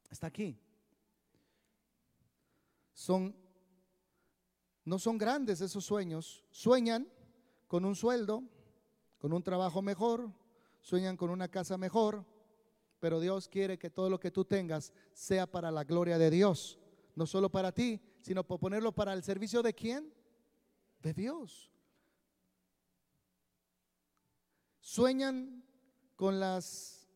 Está 0.09 0.27
aquí. 0.27 0.59
Son 2.93 3.35
no 4.87 4.99
son 4.99 5.17
grandes 5.17 5.59
esos 5.59 5.83
sueños. 5.83 6.45
Sueñan 6.49 7.09
con 7.67 7.83
un 7.83 7.93
sueldo, 7.93 8.41
con 9.17 9.33
un 9.33 9.43
trabajo 9.43 9.81
mejor, 9.81 10.31
sueñan 10.79 11.17
con 11.17 11.29
una 11.29 11.49
casa 11.49 11.77
mejor, 11.77 12.25
pero 12.99 13.19
Dios 13.19 13.47
quiere 13.47 13.77
que 13.77 13.89
todo 13.89 14.09
lo 14.09 14.19
que 14.19 14.31
tú 14.31 14.45
tengas 14.45 14.93
sea 15.13 15.45
para 15.49 15.71
la 15.71 15.83
gloria 15.83 16.17
de 16.17 16.29
Dios, 16.29 16.79
no 17.15 17.25
solo 17.25 17.49
para 17.49 17.71
ti, 17.71 18.01
sino 18.21 18.43
por 18.45 18.59
ponerlo 18.59 18.91
para 18.91 19.13
el 19.13 19.23
servicio 19.23 19.61
de 19.61 19.73
quién? 19.73 20.13
De 21.01 21.13
Dios. 21.13 21.71
Sueñan 24.79 25.63
con 26.15 26.39
las 26.39 27.07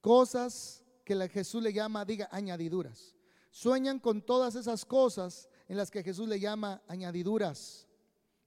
cosas 0.00 0.84
que 1.04 1.28
Jesús 1.28 1.62
le 1.62 1.72
llama, 1.72 2.04
diga, 2.04 2.28
añadiduras. 2.30 3.14
Sueñan 3.50 3.98
con 3.98 4.22
todas 4.22 4.54
esas 4.54 4.84
cosas 4.84 5.48
en 5.68 5.76
las 5.76 5.90
que 5.90 6.02
Jesús 6.02 6.28
le 6.28 6.38
llama 6.38 6.82
añadiduras. 6.86 7.87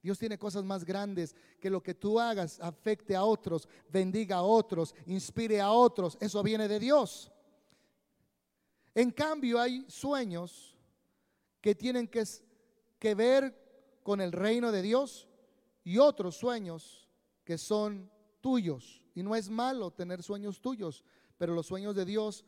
Dios 0.02 0.18
tiene 0.18 0.36
cosas 0.36 0.64
más 0.64 0.84
grandes 0.84 1.36
que 1.60 1.70
lo 1.70 1.80
que 1.80 1.94
tú 1.94 2.18
hagas 2.18 2.58
afecte 2.60 3.14
a 3.14 3.22
otros, 3.22 3.68
bendiga 3.88 4.36
a 4.36 4.42
otros, 4.42 4.94
inspire 5.06 5.60
a 5.60 5.70
otros. 5.70 6.18
Eso 6.20 6.42
viene 6.42 6.66
de 6.66 6.80
Dios. 6.80 7.30
En 8.94 9.12
cambio, 9.12 9.60
hay 9.60 9.84
sueños 9.88 10.76
que 11.60 11.76
tienen 11.76 12.08
que, 12.08 12.24
que 12.98 13.14
ver 13.14 14.00
con 14.02 14.20
el 14.20 14.32
reino 14.32 14.72
de 14.72 14.82
Dios 14.82 15.28
y 15.84 15.98
otros 15.98 16.36
sueños 16.36 17.08
que 17.44 17.56
son 17.56 18.10
tuyos. 18.40 19.02
Y 19.14 19.22
no 19.22 19.36
es 19.36 19.48
malo 19.48 19.92
tener 19.92 20.22
sueños 20.22 20.60
tuyos, 20.60 21.04
pero 21.38 21.54
los 21.54 21.66
sueños 21.66 21.94
de 21.94 22.04
Dios, 22.04 22.44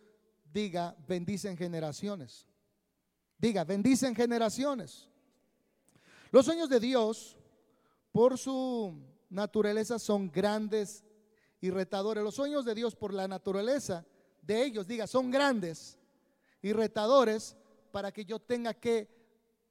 diga, 0.53 0.97
bendicen 1.07 1.57
generaciones. 1.57 2.49
Diga, 3.39 3.63
bendicen 3.63 4.15
generaciones. 4.15 5.09
Los 6.33 6.47
sueños 6.47 6.69
de 6.69 6.81
Dios 6.81 7.39
por 8.15 8.39
su 8.39 8.95
naturaleza 9.29 9.99
son 9.99 10.31
grandes 10.31 11.03
y 11.61 11.71
retadores. 11.71 12.23
Los 12.23 12.37
sueños 12.37 12.65
de 12.65 12.77
Dios 12.77 12.95
por 12.95 13.13
la 13.13 13.27
naturaleza 13.27 14.07
de 14.41 14.65
ellos, 14.65 14.87
diga, 14.87 15.09
son 15.09 15.33
grandes 15.33 15.99
y 16.63 16.73
retadores 16.73 17.57
para 17.91 18.13
que 18.13 18.25
yo 18.25 18.39
tenga 18.39 18.73
que 18.73 19.09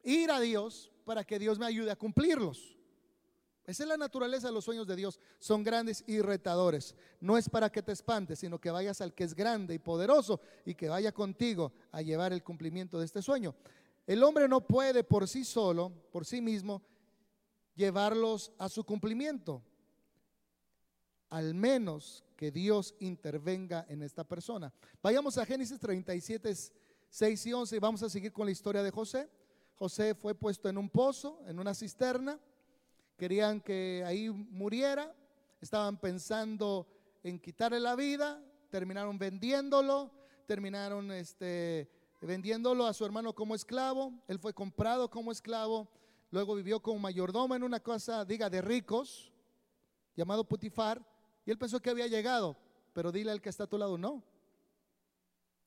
ir 0.03 0.29
a 0.29 0.41
Dios 0.41 0.91
para 1.05 1.23
que 1.23 1.39
Dios 1.39 1.57
me 1.57 1.65
ayude 1.65 1.89
a 1.89 1.95
cumplirlos. 1.95 2.77
Esa 3.63 3.83
es 3.83 3.87
la 3.87 3.95
naturaleza 3.95 4.47
de 4.47 4.53
los 4.53 4.65
sueños 4.65 4.87
de 4.87 4.97
Dios. 4.97 5.21
Son 5.39 5.63
grandes 5.63 6.03
y 6.05 6.19
retadores. 6.19 6.95
No 7.21 7.37
es 7.37 7.47
para 7.47 7.71
que 7.71 7.81
te 7.81 7.93
espantes, 7.93 8.39
sino 8.39 8.59
que 8.59 8.71
vayas 8.71 8.99
al 8.99 9.13
que 9.13 9.23
es 9.23 9.33
grande 9.33 9.73
y 9.73 9.79
poderoso 9.79 10.41
y 10.65 10.75
que 10.75 10.89
vaya 10.89 11.13
contigo 11.13 11.71
a 11.93 12.01
llevar 12.01 12.33
el 12.33 12.43
cumplimiento 12.43 12.99
de 12.99 13.05
este 13.05 13.21
sueño. 13.21 13.55
El 14.05 14.21
hombre 14.21 14.49
no 14.49 14.67
puede 14.67 15.05
por 15.05 15.29
sí 15.29 15.45
solo, 15.45 15.93
por 16.11 16.25
sí 16.25 16.41
mismo, 16.41 16.81
llevarlos 17.75 18.51
a 18.57 18.69
su 18.69 18.83
cumplimiento, 18.83 19.61
al 21.29 21.53
menos 21.53 22.23
que 22.35 22.51
Dios 22.51 22.95
intervenga 22.99 23.85
en 23.89 24.03
esta 24.03 24.23
persona. 24.23 24.73
Vayamos 25.01 25.37
a 25.37 25.45
Génesis 25.45 25.79
37, 25.79 26.53
6 27.09 27.45
y 27.45 27.53
11 27.53 27.75
y 27.75 27.79
vamos 27.79 28.03
a 28.03 28.09
seguir 28.09 28.31
con 28.31 28.45
la 28.45 28.51
historia 28.51 28.83
de 28.83 28.91
José. 28.91 29.29
José 29.75 30.15
fue 30.15 30.35
puesto 30.35 30.69
en 30.69 30.77
un 30.77 30.89
pozo, 30.89 31.41
en 31.47 31.59
una 31.59 31.73
cisterna, 31.73 32.39
querían 33.17 33.61
que 33.61 34.03
ahí 34.05 34.29
muriera, 34.29 35.13
estaban 35.61 35.97
pensando 35.97 36.87
en 37.23 37.39
quitarle 37.39 37.79
la 37.79 37.95
vida, 37.95 38.43
terminaron 38.69 39.17
vendiéndolo, 39.17 40.11
terminaron 40.45 41.11
este, 41.11 41.89
vendiéndolo 42.21 42.85
a 42.85 42.93
su 42.93 43.05
hermano 43.05 43.33
como 43.33 43.55
esclavo, 43.55 44.13
él 44.27 44.39
fue 44.39 44.53
comprado 44.53 45.09
como 45.09 45.31
esclavo 45.31 45.87
Luego 46.33 46.55
vivió 46.55 46.79
como 46.79 46.97
mayordomo 46.97 47.53
en 47.53 47.61
una 47.61 47.79
casa, 47.79 48.25
diga, 48.25 48.49
de 48.49 48.59
ricos, 48.59 49.31
llamado 50.15 50.43
Putifar. 50.43 50.99
Y 51.45 51.51
él 51.51 51.59
pensó 51.59 51.79
que 51.79 51.91
había 51.91 52.07
llegado, 52.07 52.57
pero 52.91 53.11
dile 53.11 53.29
al 53.29 53.39
que 53.39 53.49
está 53.49 53.65
a 53.65 53.67
tu 53.67 53.77
lado, 53.77 53.99
no. 53.99 54.23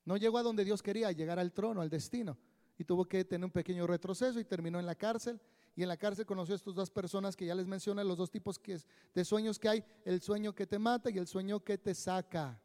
No 0.05 0.17
llegó 0.17 0.39
a 0.39 0.43
donde 0.43 0.65
Dios 0.65 0.83
quería, 0.83 1.13
llegar 1.13 1.39
al 1.39 1.53
trono, 1.53 1.83
al 1.83 1.89
destino. 1.89 2.37
Y 2.79 2.83
tuvo 2.83 3.05
que 3.05 3.25
tener 3.25 3.45
un 3.45 3.53
pequeño 3.53 3.87
retroceso 3.87 4.41
y 4.41 4.45
terminó 4.45 4.81
en 4.81 4.87
la 4.87 4.97
cárcel. 4.97 5.41
y 5.77 5.85
en 5.85 5.89
la 5.89 5.97
cárcel 5.97 6.27
conoció 6.27 6.55
a 6.55 6.57
estas 6.57 6.75
dos 6.75 6.91
personas 6.91 7.37
que 7.37 7.47
ya 7.47 7.55
les 7.55 7.69
mencioné, 7.69 8.03
los 8.03 8.19
dos 8.19 8.33
tipos 8.33 8.59
que 8.59 8.81
de 9.15 9.25
sueños 9.25 9.61
que 9.61 9.69
hay, 9.69 9.85
el 10.05 10.21
sueño 10.21 10.53
que 10.53 10.67
te 10.67 10.81
mata 10.81 11.11
y 11.11 11.19
el 11.19 11.29
sueño 11.29 11.63
que 11.63 11.79
te 11.79 11.95
saca, 11.95 12.61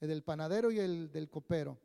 el 0.00 0.08
del 0.08 0.22
panadero 0.22 0.70
y 0.70 0.78
el 0.78 1.12
del 1.12 1.28
copero. 1.28 1.78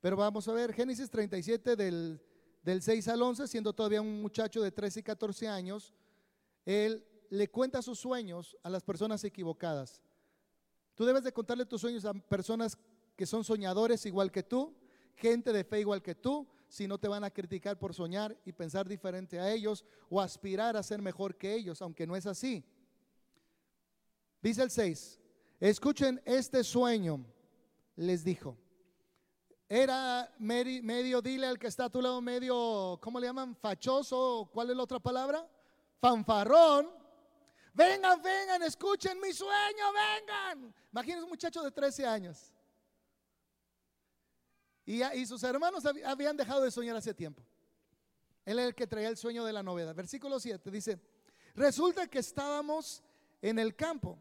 Pero 0.00 0.16
vamos 0.16 0.48
a 0.48 0.54
ver 0.54 0.72
Génesis 0.72 1.10
37 1.10 1.76
del, 1.76 2.18
del 2.62 2.82
6 2.82 3.08
al 3.08 3.22
11, 3.22 3.48
siendo 3.48 3.72
todavía 3.72 4.00
un 4.00 4.22
muchacho 4.22 4.62
de 4.62 4.70
13 4.70 5.00
y 5.00 5.02
14 5.02 5.48
años, 5.48 5.92
él 6.64 7.04
le 7.30 7.48
cuenta 7.48 7.82
sus 7.82 7.98
sueños 7.98 8.56
a 8.62 8.70
las 8.70 8.82
personas 8.84 9.24
equivocadas. 9.24 10.02
Tú 10.94 11.04
debes 11.04 11.24
de 11.24 11.32
contarle 11.32 11.66
tus 11.66 11.80
sueños 11.80 12.04
a 12.04 12.12
personas 12.12 12.78
que 13.16 13.26
son 13.26 13.44
soñadores 13.44 14.06
igual 14.06 14.30
que 14.30 14.42
tú, 14.42 14.74
gente 15.16 15.52
de 15.52 15.64
fe 15.64 15.80
igual 15.80 16.02
que 16.02 16.14
tú, 16.14 16.46
si 16.68 16.86
no 16.86 16.98
te 16.98 17.08
van 17.08 17.24
a 17.24 17.30
criticar 17.30 17.78
por 17.78 17.94
soñar 17.94 18.38
y 18.44 18.52
pensar 18.52 18.88
diferente 18.88 19.38
a 19.38 19.50
ellos 19.50 19.84
o 20.08 20.20
aspirar 20.20 20.76
a 20.76 20.82
ser 20.82 21.02
mejor 21.02 21.36
que 21.36 21.54
ellos, 21.54 21.82
aunque 21.82 22.06
no 22.06 22.16
es 22.16 22.26
así. 22.26 22.64
Dice 24.40 24.62
el 24.62 24.70
6, 24.70 25.20
escuchen 25.60 26.20
este 26.24 26.64
sueño, 26.64 27.24
les 27.96 28.24
dijo. 28.24 28.56
Era 29.74 30.30
medio, 30.38 31.22
dile 31.22 31.46
al 31.46 31.58
que 31.58 31.68
está 31.68 31.86
a 31.86 31.88
tu 31.88 32.02
lado, 32.02 32.20
medio, 32.20 32.98
¿cómo 33.00 33.18
le 33.18 33.26
llaman? 33.26 33.56
Fachoso, 33.56 34.50
¿cuál 34.52 34.68
es 34.68 34.76
la 34.76 34.82
otra 34.82 34.98
palabra? 34.98 35.48
Fanfarrón. 35.98 36.90
Vengan, 37.72 38.20
vengan, 38.20 38.62
escuchen 38.64 39.18
mi 39.18 39.32
sueño, 39.32 39.84
vengan. 39.94 40.74
Imagínense 40.92 41.24
un 41.24 41.30
muchacho 41.30 41.62
de 41.62 41.70
13 41.70 42.06
años. 42.06 42.52
Y, 44.84 45.24
sus 45.24 45.42
hermanos 45.42 45.82
habían 46.04 46.36
dejado 46.36 46.60
de 46.64 46.70
soñar 46.70 46.94
hace 46.94 47.14
tiempo. 47.14 47.42
Él 48.44 48.58
es 48.58 48.66
el 48.66 48.74
que 48.74 48.86
traía 48.86 49.08
el 49.08 49.16
sueño 49.16 49.42
de 49.42 49.54
la 49.54 49.62
novedad. 49.62 49.94
Versículo 49.94 50.38
7 50.38 50.70
dice, 50.70 51.00
resulta 51.54 52.06
que 52.08 52.18
estábamos 52.18 53.02
en 53.40 53.58
el 53.58 53.74
campo 53.74 54.18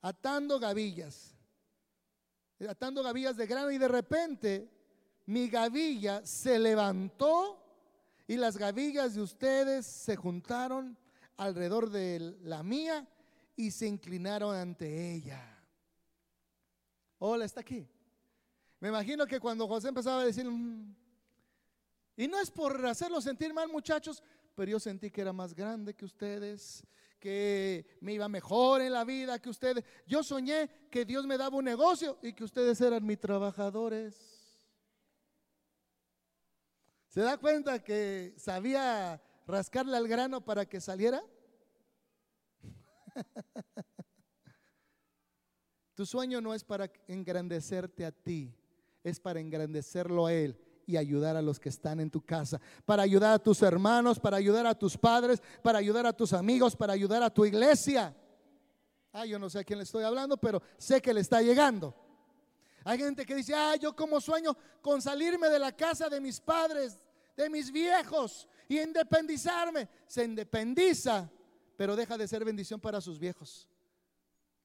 atando 0.00 0.58
gavillas, 0.58 1.31
atando 2.68 3.02
gavillas 3.02 3.36
de 3.36 3.46
grano 3.46 3.70
y 3.70 3.78
de 3.78 3.88
repente 3.88 4.70
mi 5.26 5.48
gavilla 5.48 6.24
se 6.24 6.58
levantó 6.58 7.58
y 8.26 8.36
las 8.36 8.56
gavillas 8.56 9.14
de 9.14 9.22
ustedes 9.22 9.86
se 9.86 10.16
juntaron 10.16 10.96
alrededor 11.36 11.90
de 11.90 12.36
la 12.42 12.62
mía 12.62 13.06
y 13.56 13.70
se 13.70 13.86
inclinaron 13.86 14.54
ante 14.54 15.14
ella. 15.14 15.40
Hola, 17.18 17.44
está 17.44 17.60
aquí. 17.60 17.86
Me 18.80 18.88
imagino 18.88 19.26
que 19.26 19.38
cuando 19.38 19.68
José 19.68 19.88
empezaba 19.88 20.22
a 20.22 20.24
decir, 20.24 20.44
mm", 20.44 20.94
y 22.16 22.28
no 22.28 22.40
es 22.40 22.50
por 22.50 22.84
hacerlo 22.86 23.20
sentir 23.20 23.54
mal 23.54 23.68
muchachos, 23.68 24.22
pero 24.54 24.70
yo 24.72 24.80
sentí 24.80 25.10
que 25.10 25.20
era 25.20 25.32
más 25.32 25.54
grande 25.54 25.94
que 25.94 26.04
ustedes, 26.04 26.84
que 27.22 27.86
me 28.00 28.14
iba 28.14 28.28
mejor 28.28 28.82
en 28.82 28.92
la 28.92 29.04
vida 29.04 29.38
que 29.38 29.48
ustedes. 29.48 29.84
Yo 30.08 30.24
soñé 30.24 30.88
que 30.90 31.04
Dios 31.04 31.24
me 31.24 31.38
daba 31.38 31.56
un 31.56 31.64
negocio 31.64 32.18
y 32.20 32.32
que 32.32 32.42
ustedes 32.42 32.80
eran 32.80 33.06
mis 33.06 33.20
trabajadores. 33.20 34.58
¿Se 37.06 37.20
da 37.20 37.38
cuenta 37.38 37.84
que 37.84 38.34
sabía 38.36 39.22
rascarle 39.46 39.96
al 39.96 40.08
grano 40.08 40.44
para 40.44 40.66
que 40.66 40.80
saliera? 40.80 41.22
tu 45.94 46.04
sueño 46.04 46.40
no 46.40 46.54
es 46.54 46.64
para 46.64 46.90
engrandecerte 47.06 48.04
a 48.04 48.10
ti 48.10 48.52
es 49.04 49.20
para 49.20 49.38
engrandecerlo 49.38 50.26
a 50.26 50.32
Él 50.32 50.58
y 50.86 50.96
ayudar 50.96 51.36
a 51.36 51.42
los 51.42 51.60
que 51.60 51.68
están 51.68 52.00
en 52.00 52.10
tu 52.10 52.24
casa, 52.24 52.60
para 52.84 53.02
ayudar 53.02 53.34
a 53.34 53.38
tus 53.38 53.62
hermanos, 53.62 54.18
para 54.18 54.36
ayudar 54.36 54.66
a 54.66 54.74
tus 54.74 54.96
padres, 54.96 55.42
para 55.62 55.78
ayudar 55.78 56.06
a 56.06 56.12
tus 56.12 56.32
amigos, 56.32 56.76
para 56.76 56.92
ayudar 56.92 57.22
a 57.22 57.30
tu 57.30 57.44
iglesia. 57.44 58.14
Ah, 59.12 59.26
yo 59.26 59.38
no 59.38 59.50
sé 59.50 59.60
a 59.60 59.64
quién 59.64 59.78
le 59.78 59.84
estoy 59.84 60.04
hablando, 60.04 60.36
pero 60.36 60.62
sé 60.78 61.00
que 61.00 61.12
le 61.12 61.20
está 61.20 61.42
llegando. 61.42 61.94
Hay 62.84 62.98
gente 62.98 63.24
que 63.24 63.34
dice, 63.34 63.54
ah, 63.54 63.76
yo 63.76 63.94
como 63.94 64.20
sueño 64.20 64.56
con 64.80 65.00
salirme 65.00 65.48
de 65.48 65.58
la 65.58 65.72
casa 65.72 66.08
de 66.08 66.20
mis 66.20 66.40
padres, 66.40 66.98
de 67.36 67.48
mis 67.48 67.70
viejos 67.70 68.48
y 68.68 68.80
independizarme. 68.80 69.88
Se 70.06 70.24
independiza, 70.24 71.30
pero 71.76 71.94
deja 71.94 72.16
de 72.16 72.26
ser 72.26 72.44
bendición 72.44 72.80
para 72.80 73.00
sus 73.00 73.18
viejos. 73.18 73.68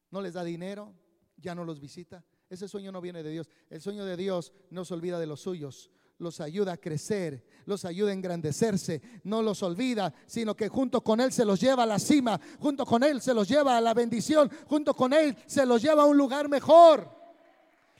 No 0.10 0.22
les 0.22 0.34
da 0.34 0.44
dinero, 0.44 0.94
ya 1.36 1.54
no 1.54 1.64
los 1.64 1.80
visita, 1.80 2.24
ese 2.50 2.68
sueño 2.68 2.92
no 2.92 3.02
viene 3.02 3.24
de 3.24 3.32
Dios. 3.32 3.50
El 3.70 3.82
sueño 3.82 4.06
de 4.06 4.16
Dios 4.16 4.54
no 4.70 4.86
se 4.86 4.94
olvida 4.94 5.20
de 5.20 5.28
los 5.28 5.42
suyos. 5.42 5.92
Los 6.20 6.42
ayuda 6.42 6.74
a 6.74 6.78
crecer, 6.78 7.46
los 7.66 7.86
ayuda 7.86 8.10
a 8.10 8.14
engrandecerse, 8.14 9.02
no 9.24 9.42
los 9.42 9.62
olvida, 9.62 10.14
sino 10.26 10.56
que 10.56 10.68
junto 10.68 11.02
con 11.02 11.20
Él 11.22 11.32
se 11.32 11.46
los 11.46 11.60
lleva 11.60 11.84
a 11.84 11.86
la 11.86 12.00
cima, 12.00 12.40
junto 12.60 12.86
con 12.86 13.04
Él 13.04 13.22
se 13.22 13.34
los 13.34 13.48
lleva 13.48 13.78
a 13.78 13.82
la 13.82 13.94
bendición, 13.94 14.50
junto 14.66 14.94
con 14.94 15.14
Él 15.14 15.38
se 15.46 15.66
los 15.66 15.82
lleva 15.82 16.04
a 16.04 16.06
un 16.08 16.18
lugar 16.18 16.50
mejor. 16.50 17.16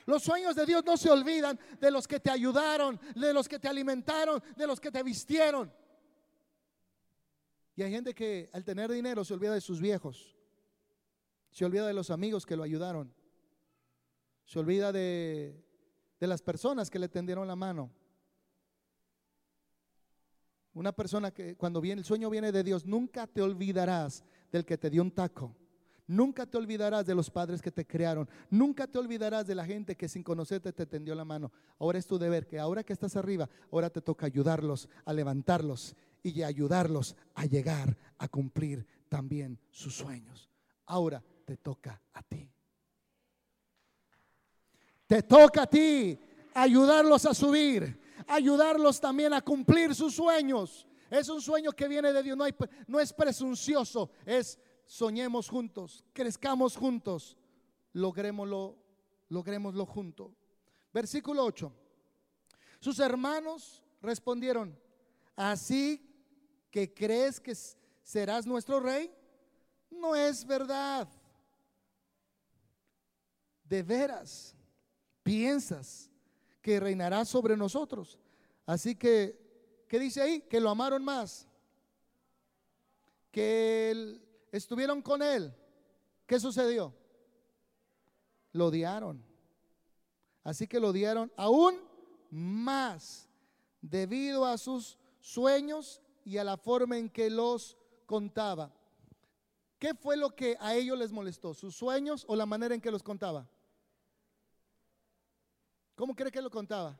Los 0.06 0.24
sueños 0.24 0.56
de 0.56 0.66
Dios 0.66 0.84
no 0.86 0.98
se 0.98 1.12
olvidan 1.12 1.60
de 1.80 1.92
los 1.92 2.08
que 2.08 2.20
te 2.20 2.32
ayudaron, 2.32 3.00
de 3.16 3.34
los 3.34 3.48
que 3.48 3.60
te 3.60 3.68
alimentaron, 3.68 4.42
de 4.56 4.66
los 4.66 4.80
que 4.80 4.92
te 4.92 5.04
vistieron. 5.04 5.72
Y 7.76 7.84
hay 7.84 7.92
gente 7.92 8.16
que 8.16 8.50
al 8.54 8.64
tener 8.64 8.92
dinero 8.92 9.24
se 9.24 9.34
olvida 9.34 9.54
de 9.54 9.62
sus 9.62 9.80
viejos, 9.80 10.36
se 11.52 11.66
olvida 11.66 11.86
de 11.86 11.94
los 11.94 12.10
amigos 12.10 12.46
que 12.46 12.56
lo 12.56 12.64
ayudaron 12.64 13.14
se 14.48 14.60
olvida 14.60 14.94
de, 14.94 15.62
las 16.22 16.42
personas 16.42 16.90
que 16.90 16.98
le 16.98 17.10
tendieron 17.10 17.48
la 17.48 17.58
mano. 17.58 17.92
Una 20.78 20.92
persona 20.92 21.32
que 21.32 21.56
cuando 21.56 21.82
viene 21.82 22.02
el 22.02 22.06
sueño 22.06 22.30
viene 22.30 22.52
de 22.52 22.64
Dios, 22.64 22.86
nunca 22.86 23.26
te 23.26 23.42
olvidarás 23.42 24.24
del 24.52 24.64
que 24.64 24.78
te 24.78 24.92
dio 24.92 25.02
un 25.02 25.10
taco. 25.10 25.56
Nunca 26.06 26.46
te 26.46 26.56
olvidarás 26.56 27.04
de 27.08 27.16
los 27.16 27.32
padres 27.32 27.64
que 27.64 27.72
te 27.72 27.88
crearon. 27.88 28.30
Nunca 28.52 28.86
te 28.86 29.00
olvidarás 29.00 29.48
de 29.48 29.56
la 29.56 29.66
gente 29.66 29.96
que 29.96 30.08
sin 30.08 30.22
conocerte 30.22 30.72
te 30.72 30.86
tendió 30.86 31.16
la 31.16 31.26
mano. 31.26 31.52
Ahora 31.80 31.98
es 31.98 32.06
tu 32.06 32.20
deber 32.20 32.46
que 32.46 32.60
ahora 32.60 32.84
que 32.84 32.94
estás 32.94 33.16
arriba, 33.16 33.50
ahora 33.72 33.90
te 33.90 34.02
toca 34.02 34.28
ayudarlos 34.28 34.88
a 35.04 35.14
levantarlos 35.14 35.96
y 36.22 36.44
ayudarlos 36.44 37.16
a 37.34 37.46
llegar 37.46 37.98
a 38.20 38.28
cumplir 38.28 38.86
también 39.10 39.58
sus 39.72 39.96
sueños. 39.96 40.48
Ahora 40.86 41.24
te 41.44 41.58
toca 41.58 42.00
a 42.14 42.22
ti. 42.22 42.48
Te 45.08 45.24
toca 45.24 45.64
a 45.64 45.68
ti 45.68 46.20
ayudarlos 46.58 47.24
a 47.28 47.36
subir, 47.36 48.00
ayudarlos 48.28 49.00
también 49.00 49.32
a 49.34 49.42
cumplir 49.42 49.94
sus 49.94 50.16
sueños. 50.16 50.88
Es 51.10 51.30
un 51.30 51.40
sueño 51.40 51.72
que 51.72 51.88
viene 51.88 52.12
de 52.12 52.24
Dios, 52.24 52.38
no, 52.88 53.00
es 53.00 53.14
presuncioso, 53.14 54.10
es 54.26 54.60
soñemos 54.86 55.50
juntos, 55.50 56.04
crezcamos 56.14 56.76
juntos, 56.76 57.38
logrémoslo, 57.94 58.76
logrémoslo 59.30 59.86
juntos. 59.86 60.32
Versículo 60.92 61.46
8. 61.46 61.72
Sus 62.80 63.00
hermanos 63.00 63.84
respondieron, 64.02 64.78
así 65.36 66.04
que 66.72 66.92
crees 66.92 67.40
que 67.40 67.56
serás 68.04 68.48
nuestro 68.48 68.80
rey, 68.80 69.14
no 69.92 70.16
es 70.16 70.44
verdad. 70.46 71.08
De 73.64 73.84
veras, 73.84 74.56
piensas 75.24 76.10
que 76.68 76.82
reinará 76.82 77.24
sobre 77.24 77.56
nosotros. 77.56 78.20
Así 78.66 78.94
que, 78.94 79.86
¿qué 79.88 80.00
dice 80.00 80.22
ahí? 80.22 80.42
Que 80.42 80.60
lo 80.60 80.70
amaron 80.70 81.02
más, 81.02 81.48
que 83.32 84.20
estuvieron 84.52 85.02
con 85.02 85.22
él. 85.22 85.56
¿Qué 86.26 86.42
sucedió? 86.42 86.94
Lo 88.52 88.66
odiaron. 88.66 89.24
Así 90.44 90.68
que 90.68 90.82
lo 90.82 90.90
odiaron 90.90 91.32
aún 91.38 91.80
más 92.30 93.30
debido 93.82 94.46
a 94.46 94.58
sus 94.58 94.98
sueños 95.22 96.02
y 96.26 96.38
a 96.38 96.44
la 96.44 96.58
forma 96.58 96.98
en 96.98 97.10
que 97.10 97.30
los 97.30 97.78
contaba. 98.06 98.74
¿Qué 99.80 99.94
fue 99.94 100.18
lo 100.18 100.36
que 100.36 100.58
a 100.60 100.76
ellos 100.76 101.00
les 101.00 101.14
molestó? 101.14 101.54
¿Sus 101.54 101.78
sueños 101.78 102.26
o 102.28 102.36
la 102.36 102.46
manera 102.46 102.76
en 102.76 102.82
que 102.82 102.92
los 102.92 103.04
contaba? 103.04 103.48
¿Cómo 105.98 106.16
cree 106.16 106.32
que 106.32 106.40
lo 106.40 106.52
contaba? 106.52 106.96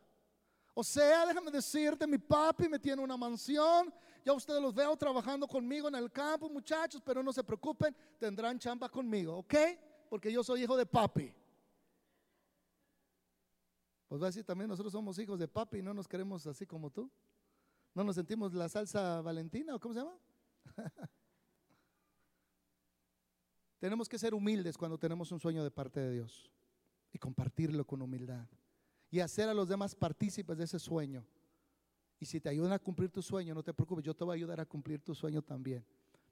O 0.74 0.84
sea, 0.84 1.28
déjame 1.28 1.52
decirte, 1.52 2.08
mi 2.08 2.18
papi 2.18 2.68
me 2.68 2.80
tiene 2.80 3.00
una 3.00 3.16
mansión. 3.16 3.94
Ya 4.26 4.34
ustedes 4.34 4.60
los 4.60 4.74
veo 4.74 4.98
trabajando 4.98 5.48
conmigo 5.48 5.88
en 5.88 5.96
el 5.96 6.12
campo, 6.12 6.50
muchachos, 6.50 7.00
pero 7.06 7.22
no 7.22 7.32
se 7.32 7.44
preocupen, 7.44 7.96
tendrán 8.18 8.58
chamba 8.58 8.90
conmigo, 8.90 9.38
¿ok? 9.38 9.54
Porque 10.10 10.32
yo 10.32 10.44
soy 10.44 10.64
hijo 10.64 10.76
de 10.76 10.88
papi. 10.88 11.32
Pues 14.08 14.20
va 14.20 14.26
a 14.26 14.30
decir 14.30 14.44
también, 14.44 14.68
nosotros 14.68 14.92
somos 14.92 15.20
hijos 15.20 15.38
de 15.38 15.48
papi 15.48 15.78
y 15.78 15.84
no 15.84 15.94
nos 15.94 16.08
queremos 16.08 16.48
así 16.48 16.66
como 16.66 16.90
tú. 16.90 17.08
¿No 17.94 18.04
nos 18.04 18.16
sentimos 18.16 18.52
la 18.52 18.68
salsa 18.68 19.22
valentina 19.22 19.76
o 19.76 19.80
cómo 19.80 19.94
se 19.94 20.00
llama? 20.00 20.18
tenemos 23.80 24.10
que 24.10 24.18
ser 24.18 24.34
humildes 24.34 24.76
cuando 24.76 24.98
tenemos 24.98 25.32
un 25.32 25.40
sueño 25.40 25.64
de 25.64 25.70
parte 25.70 26.00
de 26.00 26.14
Dios 26.14 26.50
y 27.14 27.20
compartirlo 27.20 27.86
con 27.86 28.02
humildad 28.02 28.48
y 29.10 29.20
hacer 29.20 29.50
a 29.50 29.54
los 29.54 29.70
demás 29.70 29.96
partícipes 29.96 30.58
de 30.58 30.66
ese 30.66 30.80
sueño. 30.80 31.26
Y 32.20 32.26
si 32.26 32.40
te 32.40 32.50
ayudan 32.50 32.74
a 32.74 32.80
cumplir 32.80 33.10
tu 33.10 33.22
sueño, 33.22 33.54
no 33.54 33.64
te 33.64 33.74
preocupes, 33.74 34.04
yo 34.04 34.16
te 34.16 34.24
voy 34.24 34.34
a 34.34 34.36
ayudar 34.36 34.60
a 34.60 34.66
cumplir 34.66 35.02
tu 35.02 35.14
sueño 35.14 35.42
también. 35.42 35.86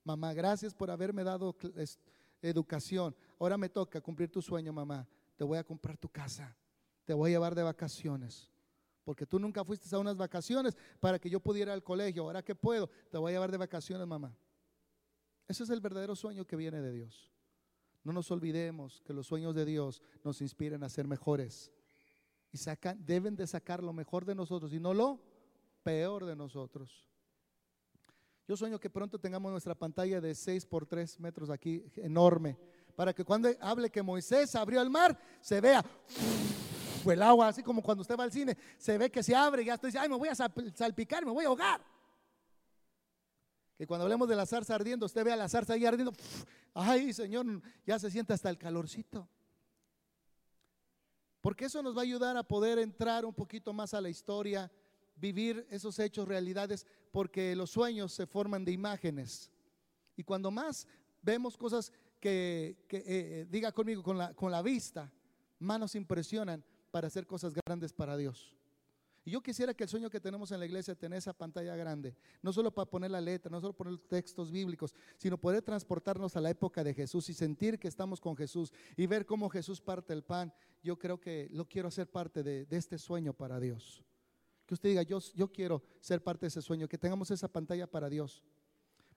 Mamá, 0.04 0.34
gracias 0.34 0.74
por 0.74 0.90
haberme 0.90 1.24
dado 1.24 1.56
educación. 2.42 3.16
Ahora 3.40 3.58
me 3.58 3.70
toca 3.70 4.02
cumplir 4.02 4.32
tu 4.32 4.42
sueño, 4.42 4.74
mamá. 4.74 5.08
Te 5.36 5.44
voy 5.44 5.58
a 5.58 5.64
comprar 5.64 5.98
tu 5.98 6.10
casa. 6.10 6.56
Te 7.06 7.14
voy 7.14 7.32
a 7.32 7.34
llevar 7.34 7.56
de 7.56 7.64
vacaciones. 7.64 8.52
Porque 9.04 9.26
tú 9.26 9.40
nunca 9.40 9.64
fuiste 9.64 9.94
a 9.96 10.00
unas 10.00 10.18
vacaciones 10.18 10.76
para 11.00 11.20
que 11.20 11.30
yo 11.30 11.40
pudiera 11.40 11.72
ir 11.72 11.76
al 11.76 11.84
colegio. 11.84 12.24
Ahora 12.24 12.44
que 12.44 12.56
puedo, 12.56 12.90
te 13.12 13.18
voy 13.18 13.32
a 13.32 13.36
llevar 13.36 13.52
de 13.52 13.58
vacaciones, 13.58 14.08
mamá. 14.08 14.36
Ese 15.48 15.64
es 15.64 15.70
el 15.70 15.80
verdadero 15.80 16.16
sueño 16.16 16.46
que 16.46 16.56
viene 16.56 16.82
de 16.82 16.92
Dios. 16.92 17.32
No 18.04 18.14
nos 18.14 18.32
olvidemos 18.32 19.02
que 19.02 19.14
los 19.14 19.28
sueños 19.28 19.54
de 19.54 19.66
Dios 19.66 20.02
nos 20.24 20.42
inspiran 20.42 20.84
a 20.84 20.90
ser 20.90 21.08
mejores. 21.08 21.72
Y 22.56 22.96
deben 23.00 23.36
de 23.36 23.46
sacar 23.48 23.84
lo 23.84 23.92
mejor 23.92 24.24
de 24.24 24.34
nosotros 24.34 24.72
y 24.72 24.80
no 24.80 24.94
lo 24.94 25.20
peor 25.84 26.26
de 26.26 26.38
nosotros. 26.38 27.06
Yo 28.48 28.56
sueño 28.56 28.80
que 28.80 28.90
pronto 28.90 29.20
tengamos 29.20 29.52
nuestra 29.52 29.76
pantalla 29.76 30.22
de 30.22 30.34
6 30.34 30.66
por 30.66 30.86
3 30.86 31.20
metros 31.20 31.50
aquí, 31.50 31.84
enorme, 31.98 32.58
para 32.96 33.14
que 33.14 33.26
cuando 33.26 33.50
hable 33.60 33.90
que 33.90 34.02
Moisés 34.02 34.56
abrió 34.56 34.82
el 34.82 34.90
mar, 34.90 35.20
se 35.42 35.60
vea 35.60 35.84
el 37.06 37.22
agua, 37.22 37.50
así 37.50 37.62
como 37.62 37.82
cuando 37.82 38.02
usted 38.02 38.18
va 38.18 38.24
al 38.24 38.32
cine, 38.32 38.58
se 38.78 38.98
ve 38.98 39.12
que 39.12 39.22
se 39.22 39.36
abre 39.36 39.64
y 39.64 39.66
ya 39.66 39.74
estoy, 39.74 39.92
ay, 40.00 40.08
me 40.08 40.16
voy 40.16 40.30
a 40.30 40.36
salpicar, 40.36 41.26
me 41.26 41.32
voy 41.32 41.44
a 41.44 41.50
ahogar. 41.50 41.82
Que 43.78 43.86
cuando 43.86 44.04
hablemos 44.06 44.30
de 44.30 44.36
la 44.38 44.46
zarza 44.46 44.76
ardiendo, 44.76 45.06
usted 45.06 45.26
vea 45.26 45.36
la 45.36 45.50
zarza 45.50 45.74
ahí 45.74 45.86
ardiendo, 45.86 46.14
ay 46.74 47.12
Señor, 47.12 47.46
ya 47.86 48.00
se 48.00 48.10
siente 48.10 48.32
hasta 48.32 48.50
el 48.50 48.58
calorcito. 48.58 49.28
Porque 51.46 51.66
eso 51.66 51.84
nos 51.84 51.96
va 51.96 52.00
a 52.00 52.06
ayudar 52.06 52.36
a 52.38 52.42
poder 52.42 52.80
entrar 52.80 53.24
un 53.24 53.32
poquito 53.32 53.72
más 53.72 53.94
a 53.94 54.02
la 54.02 54.10
historia 54.10 54.72
vivir 55.16 55.64
esos 55.70 56.00
hechos, 56.00 56.28
realidades, 56.28 56.88
porque 57.12 57.56
los 57.56 57.70
sueños 57.70 58.14
se 58.14 58.26
forman 58.26 58.66
de 58.66 58.72
imágenes. 58.72 59.52
Y 60.18 60.24
cuando 60.24 60.50
más 60.50 60.88
vemos 61.22 61.56
cosas 61.56 61.92
que, 62.20 62.76
eh, 62.90 63.04
eh, 63.06 63.48
diga 63.48 63.72
conmigo, 63.72 64.02
con 64.02 64.18
la, 64.18 64.34
con 64.34 64.52
la 64.52 64.64
vista, 64.64 65.14
más 65.60 65.80
nos 65.80 65.94
impresionan 65.94 66.66
para 66.90 67.06
hacer 67.10 67.28
cosas 67.28 67.54
grandes 67.54 67.94
para 67.94 68.18
Dios. 68.18 68.58
Y 69.26 69.32
yo 69.32 69.42
quisiera 69.42 69.74
que 69.74 69.84
el 69.84 69.90
sueño 69.90 70.10
que 70.10 70.20
tenemos 70.22 70.52
en 70.52 70.60
la 70.60 70.68
iglesia 70.68 70.94
tener 70.94 71.18
esa 71.18 71.34
pantalla 71.34 71.76
grande, 71.76 72.16
no 72.44 72.54
solo 72.54 72.72
para 72.72 72.88
poner 72.88 73.10
la 73.10 73.20
letra, 73.20 73.50
no 73.50 73.60
solo 73.60 73.74
poner 73.74 73.98
textos 73.98 74.52
bíblicos, 74.52 74.94
sino 75.18 75.36
poder 75.36 75.64
transportarnos 75.64 76.36
a 76.36 76.42
la 76.42 76.52
época 76.52 76.84
de 76.84 76.94
Jesús 76.94 77.28
y 77.30 77.34
sentir 77.34 77.80
que 77.80 77.88
estamos 77.88 78.22
con 78.22 78.38
Jesús 78.38 78.72
y 78.96 79.08
ver 79.08 79.26
cómo 79.26 79.50
Jesús 79.50 79.82
parte 79.82 80.14
el 80.14 80.24
pan. 80.24 80.54
Yo 80.84 81.00
creo 81.00 81.20
que 81.20 81.50
lo 81.52 81.68
quiero 81.68 81.88
hacer 81.88 82.08
parte 82.08 82.44
de 82.44 82.68
este 82.70 83.00
sueño 83.00 83.34
para 83.34 83.60
Dios. 83.60 84.06
Que 84.66 84.74
usted 84.74 84.90
diga, 84.90 85.02
yo, 85.02 85.20
yo 85.34 85.52
quiero 85.52 85.84
ser 86.00 86.24
parte 86.24 86.42
de 86.42 86.48
ese 86.50 86.62
sueño, 86.62 86.88
que 86.88 86.98
tengamos 86.98 87.30
esa 87.32 87.48
pantalla 87.48 87.88
para 87.88 88.10
Dios. 88.10 88.44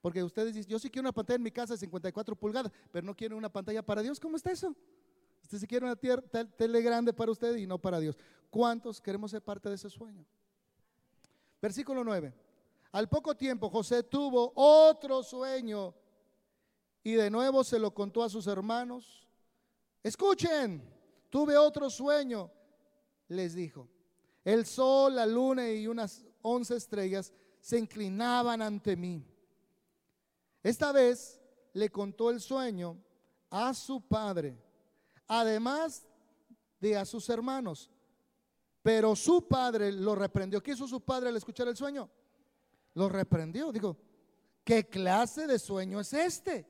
Porque 0.01 0.23
ustedes 0.23 0.55
dicen, 0.55 0.71
yo 0.71 0.79
sí 0.79 0.89
quiero 0.91 1.07
una 1.07 1.13
pantalla 1.13 1.37
en 1.37 1.43
mi 1.43 1.51
casa 1.51 1.75
de 1.75 1.79
54 1.79 2.37
pulgadas, 2.37 2.73
pero 2.91 3.07
no 3.07 3.15
quiero 3.15 3.37
una 3.37 3.51
pantalla 3.51 3.83
para 3.83 4.03
Dios. 4.03 4.21
¿Cómo 4.21 4.37
está 4.37 4.51
eso? 4.53 4.75
Usted 5.49 5.61
sí 5.61 5.67
quiere 5.67 5.87
una 5.87 5.97
tele 5.97 6.83
grande 6.83 7.11
para 7.11 7.33
usted 7.33 7.57
y 7.57 7.67
no 7.67 7.79
para 7.79 7.99
Dios. 7.99 8.19
¿Cuántos 8.51 9.01
queremos 9.01 9.31
ser 9.31 9.41
parte 9.41 9.71
de 9.71 9.77
ese 9.77 9.89
sueño? 9.89 10.27
Versículo 11.63 12.05
9. 12.05 12.35
Al 12.93 13.09
poco 13.09 13.35
tiempo 13.35 13.71
José 13.71 14.03
tuvo 14.03 14.53
otro 14.55 15.23
sueño 15.23 15.95
y 17.03 17.13
de 17.13 17.31
nuevo 17.31 17.65
se 17.65 17.79
lo 17.79 17.95
contó 17.95 18.23
a 18.23 18.29
sus 18.29 18.47
hermanos. 18.47 19.27
Escuchen, 20.03 20.83
tuve 21.31 21.57
otro 21.57 21.89
sueño, 21.89 22.51
les 23.29 23.55
dijo. 23.55 23.89
El 24.45 24.67
sol, 24.67 25.17
la 25.17 25.25
luna 25.25 25.71
y 25.71 25.87
unas 25.87 26.27
once 26.43 26.77
estrellas 26.77 27.33
se 27.59 27.79
inclinaban 27.79 28.61
ante 28.61 28.97
mí. 28.97 29.25
Esta 30.63 30.93
vez 30.93 31.41
le 31.73 31.89
contó 31.89 32.31
el 32.31 32.39
sueño 32.39 32.99
a 33.49 33.73
su 33.73 34.03
padre, 34.03 34.68
además 35.29 36.07
de 36.81 36.97
a 36.97 37.05
sus 37.05 37.29
hermanos. 37.29 37.91
Pero 38.83 39.15
su 39.15 39.47
padre 39.47 39.93
lo 39.93 40.15
reprendió. 40.15 40.63
¿Qué 40.63 40.73
hizo 40.73 40.89
su 40.89 41.01
padre 41.01 41.29
al 41.29 41.37
escuchar 41.37 41.69
el 41.69 41.77
sueño? 41.77 42.11
Lo 42.95 43.09
reprendió. 43.09 43.71
Dijo, 43.71 43.97
¿qué 44.65 44.89
clase 44.89 45.47
de 45.47 45.59
sueño 45.59 46.01
es 46.01 46.13
este? 46.15 46.67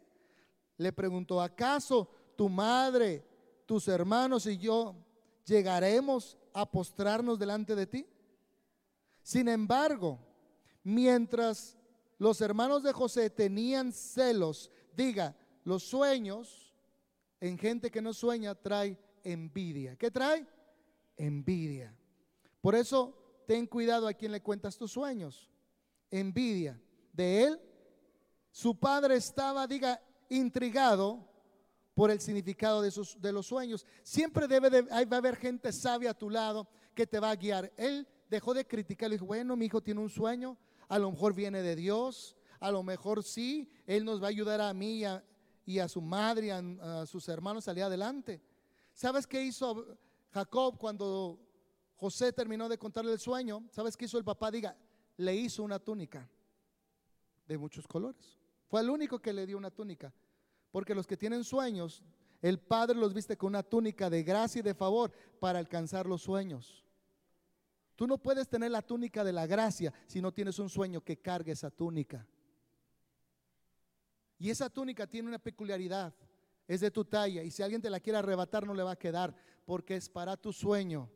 Le 0.76 0.92
preguntó, 0.92 1.40
¿acaso 1.40 2.10
tu 2.36 2.48
madre, 2.48 3.24
tus 3.66 3.86
hermanos 3.88 4.46
y 4.46 4.58
yo 4.58 4.96
llegaremos 5.44 6.36
a 6.52 6.68
postrarnos 6.70 7.38
delante 7.38 7.74
de 7.74 7.86
ti? 7.86 8.06
Sin 9.22 9.48
embargo, 9.48 10.18
mientras 10.82 11.76
los 12.18 12.40
hermanos 12.40 12.82
de 12.82 12.92
José 12.92 13.30
tenían 13.30 13.92
celos, 13.92 14.70
diga, 14.96 15.36
los 15.64 15.84
sueños 15.84 16.67
en 17.40 17.58
gente 17.58 17.90
que 17.90 18.02
no 18.02 18.12
sueña 18.12 18.54
trae 18.54 18.98
envidia. 19.22 19.96
¿Qué 19.96 20.10
trae? 20.10 20.46
Envidia. 21.16 21.94
Por 22.60 22.74
eso 22.74 23.14
ten 23.46 23.66
cuidado 23.66 24.06
a 24.06 24.14
quien 24.14 24.32
le 24.32 24.42
cuentas 24.42 24.76
tus 24.76 24.92
sueños. 24.92 25.48
Envidia. 26.10 26.80
De 27.12 27.44
él, 27.44 27.60
su 28.50 28.78
padre 28.78 29.16
estaba, 29.16 29.66
diga, 29.66 30.00
intrigado 30.28 31.26
por 31.94 32.10
el 32.10 32.20
significado 32.20 32.82
de, 32.82 32.90
sus, 32.90 33.20
de 33.20 33.32
los 33.32 33.46
sueños. 33.46 33.84
Siempre 34.02 34.46
debe 34.46 34.70
de, 34.70 34.82
va 34.82 35.16
a 35.16 35.18
haber 35.18 35.36
gente 35.36 35.72
sabia 35.72 36.10
a 36.10 36.18
tu 36.18 36.30
lado 36.30 36.68
que 36.94 37.06
te 37.06 37.18
va 37.18 37.30
a 37.30 37.36
guiar. 37.36 37.72
Él 37.76 38.06
dejó 38.30 38.54
de 38.54 38.66
criticar, 38.66 39.08
le 39.08 39.16
dijo, 39.16 39.26
bueno, 39.26 39.56
mi 39.56 39.66
hijo 39.66 39.80
tiene 39.80 40.00
un 40.00 40.08
sueño, 40.08 40.56
a 40.88 40.98
lo 40.98 41.10
mejor 41.10 41.34
viene 41.34 41.62
de 41.62 41.74
Dios, 41.74 42.36
a 42.60 42.70
lo 42.70 42.82
mejor 42.82 43.22
sí, 43.22 43.70
Él 43.86 44.04
nos 44.04 44.22
va 44.22 44.26
a 44.26 44.30
ayudar 44.30 44.60
a 44.60 44.72
mí 44.74 45.02
y 45.68 45.80
a, 45.80 45.86
su 45.86 46.00
madre 46.00 46.46
y 46.46 46.50
a, 46.50 47.04
sus 47.04 47.28
hermanos 47.28 47.64
a 47.64 47.66
salir 47.66 47.84
adelante. 47.84 48.40
¿Sabes 48.94 49.26
qué 49.26 49.42
hizo 49.42 49.98
Jacob 50.30 50.78
cuando 50.78 51.38
José 51.94 52.32
terminó 52.32 52.70
de 52.70 52.78
contarle 52.78 53.12
el 53.12 53.18
sueño? 53.18 53.68
¿Sabes 53.70 53.94
qué 53.94 54.06
hizo 54.06 54.16
el 54.16 54.24
papá? 54.24 54.50
Diga, 54.50 54.74
le 55.18 55.36
hizo 55.36 55.62
una 55.62 55.78
túnica 55.78 56.26
de 57.46 57.58
muchos 57.58 57.86
colores. 57.86 58.38
Fue 58.66 58.80
el 58.80 58.88
único 58.88 59.18
que 59.18 59.34
le 59.34 59.44
dio 59.44 59.58
una 59.58 59.70
túnica. 59.70 60.10
Porque 60.70 60.94
los 60.94 61.06
que 61.06 61.18
tienen 61.18 61.44
sueños, 61.44 62.02
el 62.40 62.58
Padre 62.58 62.96
los 62.96 63.12
viste 63.12 63.36
con 63.36 63.48
una 63.48 63.62
túnica 63.62 64.08
de 64.08 64.22
gracia 64.22 64.60
y 64.60 64.62
de 64.62 64.74
favor 64.74 65.12
para 65.38 65.58
alcanzar 65.58 66.06
los 66.06 66.22
sueños. 66.22 66.82
Tú 67.94 68.06
no 68.06 68.16
puedes 68.16 68.48
tener 68.48 68.70
la 68.70 68.80
túnica 68.80 69.22
de 69.22 69.34
la 69.34 69.46
gracia 69.46 69.92
si 70.06 70.22
no 70.22 70.32
tienes 70.32 70.58
un 70.58 70.70
sueño 70.70 71.02
que 71.02 71.18
cargue 71.18 71.52
esa 71.52 71.70
túnica. 71.70 72.26
Y 74.38 74.50
esa 74.50 74.70
túnica 74.70 75.06
tiene 75.06 75.28
una 75.28 75.38
peculiaridad, 75.38 76.14
es 76.66 76.80
de 76.80 76.90
tu 76.90 77.04
talla 77.04 77.42
y 77.42 77.50
si 77.50 77.62
alguien 77.62 77.82
te 77.82 77.90
la 77.90 77.98
quiere 77.98 78.18
arrebatar 78.18 78.66
no 78.66 78.74
le 78.74 78.82
va 78.82 78.92
a 78.92 78.98
quedar 78.98 79.34
porque 79.64 79.96
es 79.96 80.08
para 80.08 80.36
tu 80.36 80.52
sueño 80.52 81.10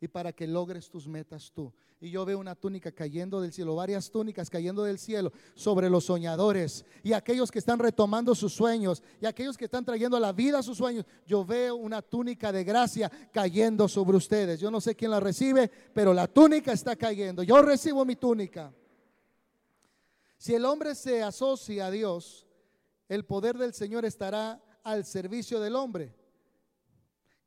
y 0.00 0.08
para 0.08 0.32
que 0.32 0.46
logres 0.46 0.88
tus 0.88 1.08
metas 1.08 1.50
tú. 1.52 1.72
Y 2.00 2.10
yo 2.10 2.24
veo 2.24 2.38
una 2.38 2.54
túnica 2.54 2.92
cayendo 2.92 3.40
del 3.40 3.52
cielo, 3.52 3.74
varias 3.74 4.10
túnicas 4.10 4.48
cayendo 4.48 4.84
del 4.84 4.98
cielo 4.98 5.32
sobre 5.54 5.90
los 5.90 6.04
soñadores 6.04 6.84
y 7.02 7.12
aquellos 7.12 7.50
que 7.50 7.58
están 7.58 7.80
retomando 7.80 8.34
sus 8.36 8.52
sueños 8.52 9.02
y 9.20 9.26
aquellos 9.26 9.56
que 9.56 9.64
están 9.64 9.84
trayendo 9.84 10.16
a 10.16 10.20
la 10.20 10.32
vida 10.32 10.62
sus 10.62 10.78
sueños. 10.78 11.04
Yo 11.26 11.44
veo 11.44 11.74
una 11.74 12.02
túnica 12.02 12.52
de 12.52 12.62
gracia 12.62 13.10
cayendo 13.32 13.88
sobre 13.88 14.16
ustedes. 14.16 14.60
Yo 14.60 14.70
no 14.70 14.80
sé 14.80 14.94
quién 14.94 15.10
la 15.10 15.18
recibe, 15.18 15.68
pero 15.92 16.14
la 16.14 16.28
túnica 16.28 16.72
está 16.72 16.94
cayendo. 16.94 17.42
Yo 17.42 17.60
recibo 17.62 18.04
mi 18.04 18.14
túnica. 18.14 18.72
Si 20.36 20.54
el 20.54 20.64
hombre 20.64 20.94
se 20.94 21.20
asocia 21.20 21.86
a 21.86 21.90
Dios, 21.90 22.47
el 23.08 23.24
poder 23.24 23.58
del 23.58 23.74
Señor 23.74 24.04
estará 24.04 24.62
al 24.82 25.04
servicio 25.04 25.60
del 25.60 25.76
hombre. 25.76 26.14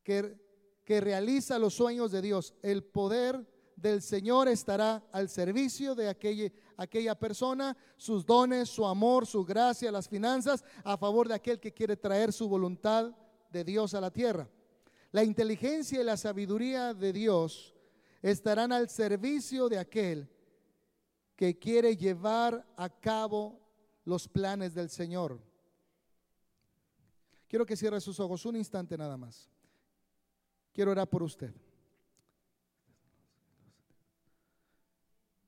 Que 0.03 0.41
que 0.83 0.99
realiza 0.99 1.59
los 1.59 1.75
sueños 1.75 2.11
de 2.11 2.21
Dios, 2.21 2.53
el 2.61 2.83
poder 2.83 3.47
del 3.75 4.01
Señor 4.01 4.47
estará 4.47 5.03
al 5.11 5.29
servicio 5.29 5.95
de 5.95 6.09
aquella, 6.09 6.51
aquella 6.77 7.15
persona, 7.15 7.77
sus 7.97 8.25
dones, 8.25 8.69
su 8.69 8.85
amor, 8.85 9.25
su 9.25 9.45
gracia, 9.45 9.91
las 9.91 10.09
finanzas, 10.09 10.63
a 10.83 10.97
favor 10.97 11.27
de 11.27 11.35
aquel 11.35 11.59
que 11.59 11.73
quiere 11.73 11.97
traer 11.97 12.33
su 12.33 12.47
voluntad 12.47 13.15
de 13.49 13.63
Dios 13.63 13.93
a 13.93 14.01
la 14.01 14.11
tierra. 14.11 14.49
La 15.11 15.23
inteligencia 15.23 16.01
y 16.01 16.03
la 16.03 16.17
sabiduría 16.17 16.93
de 16.93 17.13
Dios 17.13 17.73
estarán 18.21 18.71
al 18.71 18.89
servicio 18.89 19.67
de 19.67 19.79
aquel 19.79 20.29
que 21.35 21.57
quiere 21.57 21.97
llevar 21.97 22.65
a 22.77 22.89
cabo 22.89 23.59
los 24.05 24.27
planes 24.27 24.73
del 24.73 24.89
Señor. 24.89 25.41
Quiero 27.51 27.65
que 27.65 27.75
cierre 27.75 27.99
sus 27.99 28.17
ojos 28.21 28.45
un 28.45 28.55
instante 28.55 28.97
nada 28.97 29.17
más. 29.17 29.49
Quiero 30.71 30.91
orar 30.91 31.09
por 31.09 31.21
usted. 31.21 31.53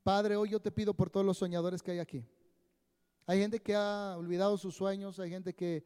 Padre, 0.04 0.36
hoy 0.36 0.49
yo 0.49 0.60
te 0.60 0.70
pido 0.70 0.93
por 0.93 1.10
todos 1.10 1.26
los 1.26 1.38
soñadores 1.38 1.82
que 1.82 1.91
hay 1.91 1.99
aquí. 1.99 2.26
Hay 3.26 3.39
gente 3.39 3.62
que 3.62 3.74
ha 3.74 4.18
olvidado 4.18 4.58
sus 4.58 4.76
sueños, 4.76 5.18
hay 5.18 5.30
gente 5.30 5.54
que 5.54 5.86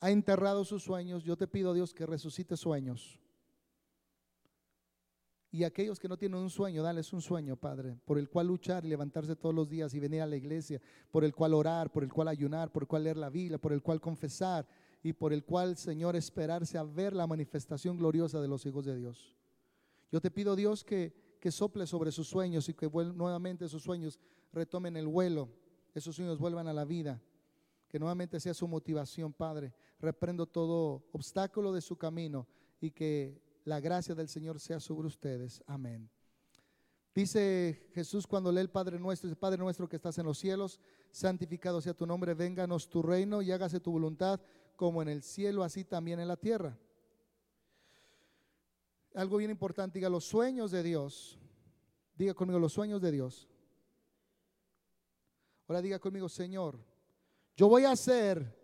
ha 0.00 0.10
enterrado 0.10 0.64
sus 0.64 0.82
sueños. 0.82 1.24
Yo 1.24 1.36
te 1.36 1.46
pido, 1.46 1.74
Dios, 1.74 1.92
que 1.92 2.06
resucite 2.06 2.56
sueños. 2.56 3.20
Y 5.50 5.64
aquellos 5.64 5.98
que 5.98 6.08
no 6.08 6.16
tienen 6.16 6.40
un 6.40 6.48
sueño, 6.48 6.82
dales 6.82 7.12
un 7.12 7.20
sueño, 7.20 7.54
Padre, 7.54 7.98
por 8.06 8.18
el 8.18 8.30
cual 8.30 8.46
luchar 8.46 8.86
y 8.86 8.88
levantarse 8.88 9.36
todos 9.36 9.54
los 9.54 9.68
días 9.68 9.92
y 9.92 10.00
venir 10.00 10.22
a 10.22 10.26
la 10.26 10.36
iglesia, 10.36 10.80
por 11.10 11.22
el 11.22 11.34
cual 11.34 11.52
orar, 11.52 11.92
por 11.92 12.02
el 12.02 12.10
cual 12.10 12.28
ayunar, 12.28 12.72
por 12.72 12.84
el 12.84 12.86
cual 12.88 13.04
leer 13.04 13.18
la 13.18 13.28
Biblia, 13.28 13.58
por 13.58 13.74
el 13.74 13.82
cual 13.82 14.00
confesar 14.00 14.66
y 15.02 15.12
por 15.12 15.32
el 15.32 15.44
cual, 15.44 15.76
Señor, 15.76 16.16
esperarse 16.16 16.78
a 16.78 16.82
ver 16.82 17.14
la 17.14 17.26
manifestación 17.26 17.96
gloriosa 17.96 18.40
de 18.40 18.48
los 18.48 18.66
hijos 18.66 18.84
de 18.84 18.96
Dios. 18.96 19.34
Yo 20.10 20.20
te 20.20 20.30
pido, 20.30 20.56
Dios, 20.56 20.84
que, 20.84 21.38
que 21.40 21.50
sople 21.50 21.86
sobre 21.86 22.10
sus 22.10 22.28
sueños 22.28 22.68
y 22.68 22.74
que 22.74 22.88
nuevamente 22.88 23.66
esos 23.66 23.82
sueños 23.82 24.18
retomen 24.52 24.96
el 24.96 25.06
vuelo, 25.06 25.48
esos 25.94 26.16
sueños 26.16 26.38
vuelvan 26.38 26.68
a 26.68 26.72
la 26.72 26.84
vida, 26.84 27.20
que 27.88 27.98
nuevamente 27.98 28.40
sea 28.40 28.54
su 28.54 28.66
motivación, 28.66 29.32
Padre. 29.32 29.72
Reprendo 30.00 30.46
todo 30.46 31.04
obstáculo 31.12 31.72
de 31.72 31.80
su 31.80 31.96
camino 31.96 32.46
y 32.80 32.90
que 32.90 33.40
la 33.64 33.80
gracia 33.80 34.14
del 34.14 34.28
Señor 34.28 34.60
sea 34.60 34.80
sobre 34.80 35.06
ustedes. 35.06 35.62
Amén. 35.66 36.08
Dice 37.14 37.88
Jesús 37.94 38.26
cuando 38.26 38.52
lee 38.52 38.60
el 38.60 38.70
Padre 38.70 38.98
nuestro, 38.98 39.28
dice, 39.28 39.38
Padre 39.38 39.58
nuestro 39.58 39.88
que 39.88 39.96
estás 39.96 40.18
en 40.18 40.26
los 40.26 40.38
cielos, 40.38 40.78
santificado 41.10 41.80
sea 41.80 41.92
tu 41.92 42.06
nombre, 42.06 42.32
vénganos 42.34 42.88
tu 42.88 43.02
reino 43.02 43.42
y 43.42 43.50
hágase 43.50 43.80
tu 43.80 43.90
voluntad 43.90 44.40
como 44.78 45.02
en 45.02 45.08
el 45.08 45.24
cielo, 45.24 45.64
así 45.64 45.82
también 45.82 46.20
en 46.20 46.28
la 46.28 46.36
tierra. 46.36 46.78
Algo 49.12 49.38
bien 49.38 49.50
importante, 49.50 49.98
diga 49.98 50.08
los 50.08 50.24
sueños 50.24 50.70
de 50.70 50.84
Dios. 50.84 51.36
Diga 52.14 52.32
conmigo 52.32 52.60
los 52.60 52.74
sueños 52.74 53.02
de 53.02 53.10
Dios. 53.10 53.48
Ahora 55.66 55.82
diga 55.82 55.98
conmigo, 55.98 56.28
Señor, 56.28 56.78
yo 57.56 57.68
voy 57.68 57.86
a 57.86 57.90
hacer 57.90 58.56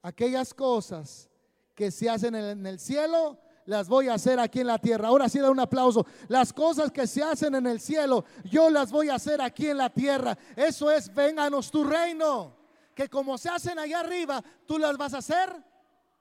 aquellas 0.00 0.54
cosas 0.54 1.28
que 1.74 1.90
se 1.90 2.08
hacen 2.08 2.36
en 2.36 2.64
el 2.64 2.78
cielo 2.78 3.40
las 3.64 3.88
voy 3.88 4.06
a 4.06 4.14
hacer 4.14 4.38
aquí 4.38 4.60
en 4.60 4.68
la 4.68 4.78
tierra. 4.78 5.08
Ahora 5.08 5.28
sí 5.28 5.40
da 5.40 5.50
un 5.50 5.58
aplauso. 5.58 6.06
Las 6.28 6.52
cosas 6.52 6.92
que 6.92 7.08
se 7.08 7.20
hacen 7.20 7.52
en 7.56 7.66
el 7.66 7.80
cielo, 7.80 8.24
yo 8.44 8.70
las 8.70 8.92
voy 8.92 9.08
a 9.08 9.16
hacer 9.16 9.42
aquí 9.42 9.66
en 9.66 9.78
la 9.78 9.90
tierra. 9.90 10.38
Eso 10.54 10.88
es, 10.88 11.12
vénganos 11.12 11.68
tu 11.68 11.82
reino. 11.82 12.55
Que 12.96 13.10
como 13.10 13.36
se 13.36 13.50
hacen 13.50 13.78
allá 13.78 14.00
arriba, 14.00 14.42
tú 14.66 14.78
las 14.78 14.96
vas 14.96 15.12
a 15.12 15.18
hacer 15.18 15.54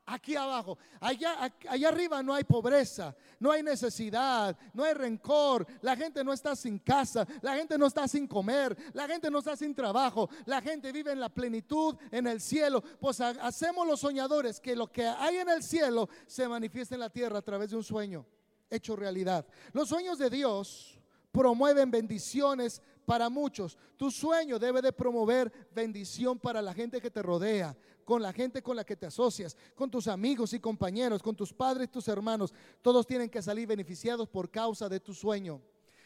aquí 0.06 0.36
abajo. 0.36 0.78
Allá, 1.00 1.54
allá 1.70 1.88
arriba 1.88 2.22
no 2.22 2.34
hay 2.34 2.44
pobreza, 2.44 3.16
no 3.40 3.50
hay 3.50 3.64
necesidad, 3.64 4.58
no 4.74 4.84
hay 4.84 4.94
rencor. 4.94 5.66
La 5.80 5.96
gente 5.96 6.22
no 6.22 6.34
está 6.34 6.54
sin 6.54 6.80
casa, 6.80 7.26
la 7.42 7.56
gente 7.56 7.78
no 7.78 7.88
está 7.88 8.10
sin 8.10 8.28
comer, 8.28 8.76
la 8.92 9.08
gente 9.08 9.32
no 9.32 9.40
está 9.40 9.56
sin 9.56 9.74
trabajo. 9.74 10.30
La 10.46 10.62
gente 10.62 10.92
vive 10.92 11.14
en 11.14 11.22
la 11.22 11.30
plenitud 11.30 11.96
en 12.12 12.28
el 12.28 12.42
cielo. 12.42 12.84
Pues 13.00 13.22
hacemos 13.22 13.88
los 13.88 14.02
soñadores 14.02 14.60
que 14.60 14.76
lo 14.76 14.92
que 14.92 15.08
hay 15.08 15.38
en 15.38 15.48
el 15.48 15.64
cielo 15.64 16.10
se 16.28 16.46
manifiesta 16.46 16.96
en 16.96 17.02
la 17.02 17.10
tierra 17.10 17.40
a 17.40 17.42
través 17.42 17.70
de 17.70 17.78
un 17.78 17.84
sueño 17.86 18.26
hecho 18.70 18.98
realidad. 18.98 19.48
Los 19.72 19.88
sueños 19.88 20.18
de 20.18 20.30
Dios 20.30 21.00
promueven 21.32 21.92
bendiciones 21.92 22.82
para 23.06 23.30
muchos. 23.30 23.78
Tu 23.96 24.12
sueño 24.12 24.60
debe 24.60 24.82
de 24.82 24.92
promover 24.92 25.52
bendición 25.74 26.40
para 26.40 26.62
la 26.62 26.74
gente 26.74 27.00
que 27.00 27.12
te 27.12 27.22
rodea, 27.22 27.76
con 28.04 28.22
la 28.22 28.34
gente 28.34 28.62
con 28.62 28.76
la 28.76 28.84
que 28.84 28.96
te 28.96 29.06
asocias, 29.06 29.56
con 29.76 29.90
tus 29.90 30.08
amigos 30.08 30.54
y 30.54 30.60
compañeros, 30.60 31.22
con 31.22 31.36
tus 31.36 31.54
padres 31.54 31.88
y 31.88 31.92
tus 31.92 32.08
hermanos. 32.08 32.54
Todos 32.82 33.06
tienen 33.08 33.30
que 33.30 33.42
salir 33.42 33.68
beneficiados 33.68 34.28
por 34.28 34.50
causa 34.50 34.90
de 34.90 35.00
tu 35.00 35.14
sueño. 35.14 35.62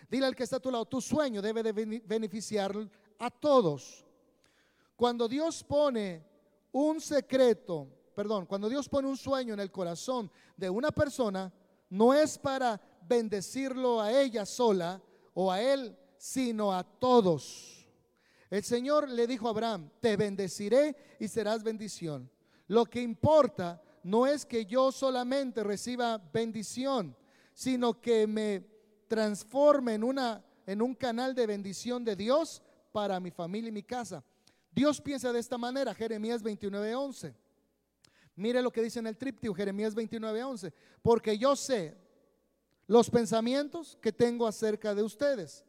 Dile 0.10 0.26
al 0.26 0.36
que 0.36 0.44
está 0.44 0.58
a 0.58 0.60
tu 0.60 0.72
lado, 0.72 0.86
tu 0.86 1.02
sueño 1.02 1.42
debe 1.42 1.62
de 1.64 1.72
beneficiar 2.06 2.76
a 3.20 3.30
todos. 3.30 4.06
Cuando 4.96 5.28
Dios 5.28 5.64
pone 5.64 6.26
un 6.72 7.00
secreto, 7.00 7.88
perdón, 8.16 8.46
cuando 8.46 8.68
Dios 8.68 8.90
pone 8.90 9.08
un 9.08 9.18
sueño 9.18 9.54
en 9.54 9.60
el 9.60 9.72
corazón 9.72 10.32
de 10.58 10.70
una 10.70 10.92
persona, 10.92 11.54
no 11.90 12.14
es 12.14 12.38
para 12.38 12.80
bendecirlo 13.08 14.02
a 14.02 14.12
ella 14.12 14.46
sola 14.46 15.02
o 15.34 15.52
a 15.52 15.62
él, 15.62 15.98
sino 16.20 16.74
a 16.76 16.84
todos. 16.84 17.88
El 18.50 18.64
Señor 18.64 19.08
le 19.10 19.26
dijo 19.26 19.48
a 19.48 19.52
Abraham, 19.52 19.90
te 20.02 20.18
bendeciré 20.18 20.96
y 21.18 21.28
serás 21.30 21.64
bendición. 21.64 22.30
Lo 22.68 22.86
que 22.86 23.02
importa 23.02 23.82
no 24.04 24.28
es 24.28 24.46
que 24.46 24.66
yo 24.66 24.92
solamente 24.92 25.64
reciba 25.64 26.18
bendición, 26.18 27.16
sino 27.54 28.02
que 28.02 28.28
me 28.28 28.68
transforme 29.08 29.96
en, 29.96 30.04
una, 30.04 30.44
en 30.66 30.82
un 30.82 30.94
canal 30.94 31.34
de 31.34 31.48
bendición 31.48 32.04
de 32.04 32.16
Dios 32.16 32.62
para 32.92 33.20
mi 33.20 33.32
familia 33.32 33.70
y 33.70 33.74
mi 33.74 33.84
casa. 33.84 34.24
Dios 34.72 35.00
piensa 35.00 35.32
de 35.32 35.40
esta 35.40 35.58
manera, 35.58 35.96
Jeremías 35.96 36.44
29:11. 36.44 37.34
Mire 38.36 38.62
lo 38.62 38.72
que 38.72 38.82
dice 38.82 39.00
en 39.00 39.08
el 39.08 39.18
tríptico, 39.18 39.54
Jeremías 39.54 39.96
29:11. 39.96 40.74
Porque 41.02 41.38
yo 41.38 41.56
sé 41.56 41.98
los 42.88 43.10
pensamientos 43.10 43.98
que 44.02 44.12
tengo 44.12 44.46
acerca 44.46 44.94
de 44.94 45.04
ustedes 45.04 45.66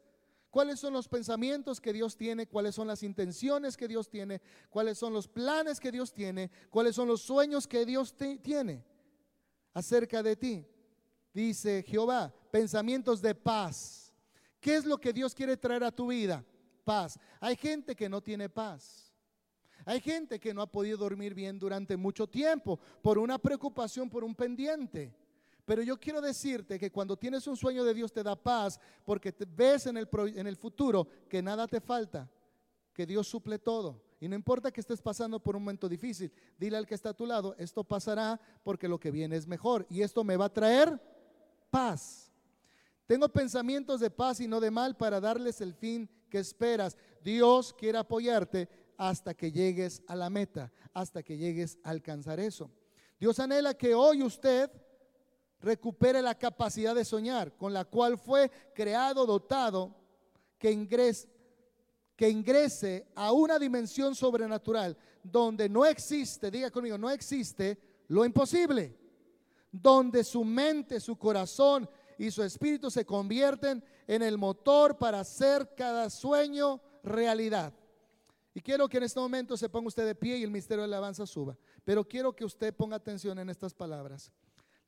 cuáles 0.51 0.79
son 0.79 0.93
los 0.93 1.07
pensamientos 1.07 1.81
que 1.81 1.93
Dios 1.93 2.15
tiene, 2.15 2.45
cuáles 2.45 2.75
son 2.75 2.87
las 2.87 3.01
intenciones 3.01 3.77
que 3.77 3.87
Dios 3.87 4.09
tiene, 4.09 4.41
cuáles 4.69 4.97
son 4.97 5.13
los 5.13 5.27
planes 5.27 5.79
que 5.79 5.91
Dios 5.91 6.13
tiene, 6.13 6.51
cuáles 6.69 6.95
son 6.95 7.07
los 7.07 7.21
sueños 7.21 7.67
que 7.67 7.85
Dios 7.85 8.13
tiene 8.43 8.83
acerca 9.73 10.21
de 10.21 10.35
ti. 10.35 10.67
Dice 11.33 11.83
Jehová, 11.87 12.33
pensamientos 12.51 13.21
de 13.21 13.33
paz. 13.33 14.13
¿Qué 14.59 14.75
es 14.75 14.85
lo 14.85 14.99
que 14.99 15.13
Dios 15.13 15.33
quiere 15.33 15.57
traer 15.57 15.85
a 15.85 15.91
tu 15.91 16.07
vida? 16.07 16.45
Paz. 16.83 17.17
Hay 17.39 17.55
gente 17.55 17.95
que 17.95 18.09
no 18.09 18.21
tiene 18.21 18.49
paz. 18.49 19.11
Hay 19.85 19.99
gente 19.99 20.39
que 20.39 20.53
no 20.53 20.61
ha 20.61 20.71
podido 20.71 20.97
dormir 20.97 21.33
bien 21.33 21.57
durante 21.57 21.97
mucho 21.97 22.27
tiempo 22.27 22.79
por 23.01 23.17
una 23.17 23.39
preocupación, 23.39 24.09
por 24.09 24.23
un 24.23 24.35
pendiente. 24.35 25.15
Pero 25.71 25.83
yo 25.83 25.97
quiero 25.97 26.19
decirte 26.19 26.77
que 26.77 26.91
cuando 26.91 27.15
tienes 27.15 27.47
un 27.47 27.55
sueño 27.55 27.85
de 27.85 27.93
Dios 27.93 28.11
te 28.11 28.23
da 28.23 28.35
paz 28.35 28.77
porque 29.05 29.31
te 29.31 29.45
ves 29.45 29.85
en 29.85 29.95
el, 29.95 30.09
en 30.35 30.45
el 30.45 30.57
futuro 30.57 31.07
que 31.29 31.41
nada 31.41 31.65
te 31.65 31.79
falta, 31.79 32.29
que 32.91 33.05
Dios 33.05 33.29
suple 33.29 33.57
todo. 33.57 34.03
Y 34.19 34.27
no 34.27 34.35
importa 34.35 34.69
que 34.69 34.81
estés 34.81 35.01
pasando 35.01 35.39
por 35.39 35.55
un 35.55 35.63
momento 35.63 35.87
difícil, 35.87 36.29
dile 36.57 36.75
al 36.75 36.85
que 36.85 36.95
está 36.95 37.11
a 37.11 37.13
tu 37.13 37.25
lado, 37.25 37.55
esto 37.57 37.85
pasará 37.85 38.37
porque 38.63 38.89
lo 38.89 38.99
que 38.99 39.11
viene 39.11 39.37
es 39.37 39.47
mejor 39.47 39.87
y 39.89 40.01
esto 40.01 40.25
me 40.25 40.35
va 40.35 40.47
a 40.47 40.53
traer 40.53 41.01
paz. 41.69 42.33
Tengo 43.07 43.29
pensamientos 43.29 44.01
de 44.01 44.11
paz 44.11 44.41
y 44.41 44.49
no 44.49 44.59
de 44.59 44.71
mal 44.71 44.97
para 44.97 45.21
darles 45.21 45.61
el 45.61 45.73
fin 45.73 46.09
que 46.29 46.39
esperas. 46.39 46.97
Dios 47.23 47.71
quiere 47.71 47.97
apoyarte 47.97 48.67
hasta 48.97 49.33
que 49.33 49.53
llegues 49.53 50.03
a 50.07 50.17
la 50.17 50.29
meta, 50.29 50.69
hasta 50.91 51.23
que 51.23 51.37
llegues 51.37 51.77
a 51.85 51.91
alcanzar 51.91 52.41
eso. 52.41 52.69
Dios 53.17 53.39
anhela 53.39 53.73
que 53.73 53.95
hoy 53.95 54.21
usted 54.21 54.69
recupere 55.61 56.21
la 56.21 56.37
capacidad 56.37 56.95
de 56.95 57.05
soñar, 57.05 57.55
con 57.55 57.73
la 57.73 57.85
cual 57.85 58.17
fue 58.17 58.49
creado, 58.73 59.25
dotado, 59.25 59.95
que 60.57 60.71
ingrese, 60.71 61.29
que 62.15 62.29
ingrese 62.29 63.07
a 63.15 63.31
una 63.31 63.57
dimensión 63.57 64.13
sobrenatural 64.13 64.97
donde 65.23 65.69
no 65.69 65.85
existe, 65.85 66.51
diga 66.51 66.69
conmigo, 66.69 66.97
no 66.97 67.09
existe 67.09 67.79
lo 68.07 68.25
imposible, 68.25 68.97
donde 69.71 70.23
su 70.23 70.43
mente, 70.43 70.99
su 70.99 71.17
corazón 71.17 71.89
y 72.17 72.29
su 72.29 72.43
espíritu 72.43 72.91
se 72.91 73.05
convierten 73.05 73.83
en 74.07 74.21
el 74.21 74.37
motor 74.37 74.97
para 74.97 75.21
hacer 75.21 75.73
cada 75.75 76.09
sueño 76.09 76.81
realidad. 77.03 77.73
Y 78.53 78.61
quiero 78.61 78.89
que 78.89 78.97
en 78.97 79.03
este 79.03 79.19
momento 79.19 79.55
se 79.55 79.69
ponga 79.69 79.87
usted 79.87 80.05
de 80.05 80.15
pie 80.15 80.37
y 80.37 80.43
el 80.43 80.51
misterio 80.51 80.81
de 80.81 80.89
la 80.89 80.97
alabanza 80.97 81.25
suba. 81.25 81.57
Pero 81.85 82.05
quiero 82.05 82.35
que 82.35 82.43
usted 82.43 82.73
ponga 82.75 82.97
atención 82.97 83.39
en 83.39 83.49
estas 83.49 83.73
palabras. 83.73 84.31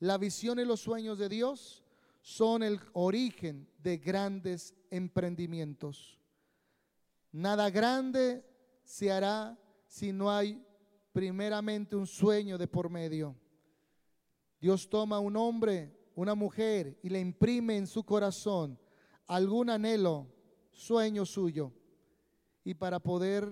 La 0.03 0.17
visión 0.17 0.59
y 0.59 0.65
los 0.65 0.81
sueños 0.81 1.17
de 1.17 1.29
Dios 1.29 1.81
son 2.21 2.61
el 2.61 2.77
origen 2.91 3.69
de 3.81 3.99
grandes 3.99 4.73
emprendimientos. 4.91 6.19
Nada 7.31 7.69
grande 7.69 8.45
se 8.83 9.09
hará 9.13 9.57
si 9.87 10.11
no 10.11 10.29
hay 10.29 10.61
primeramente 11.13 11.95
un 11.95 12.05
sueño 12.05 12.57
de 12.57 12.67
por 12.67 12.89
medio. 12.89 13.33
Dios 14.59 14.89
toma 14.89 15.19
un 15.19 15.37
hombre, 15.37 15.97
una 16.15 16.35
mujer 16.35 16.99
y 17.01 17.07
le 17.07 17.21
imprime 17.21 17.77
en 17.77 17.87
su 17.87 18.03
corazón 18.03 18.77
algún 19.25 19.69
anhelo, 19.69 20.27
sueño 20.73 21.25
suyo. 21.25 21.71
Y 22.65 22.73
para 22.73 22.99
poder 22.99 23.49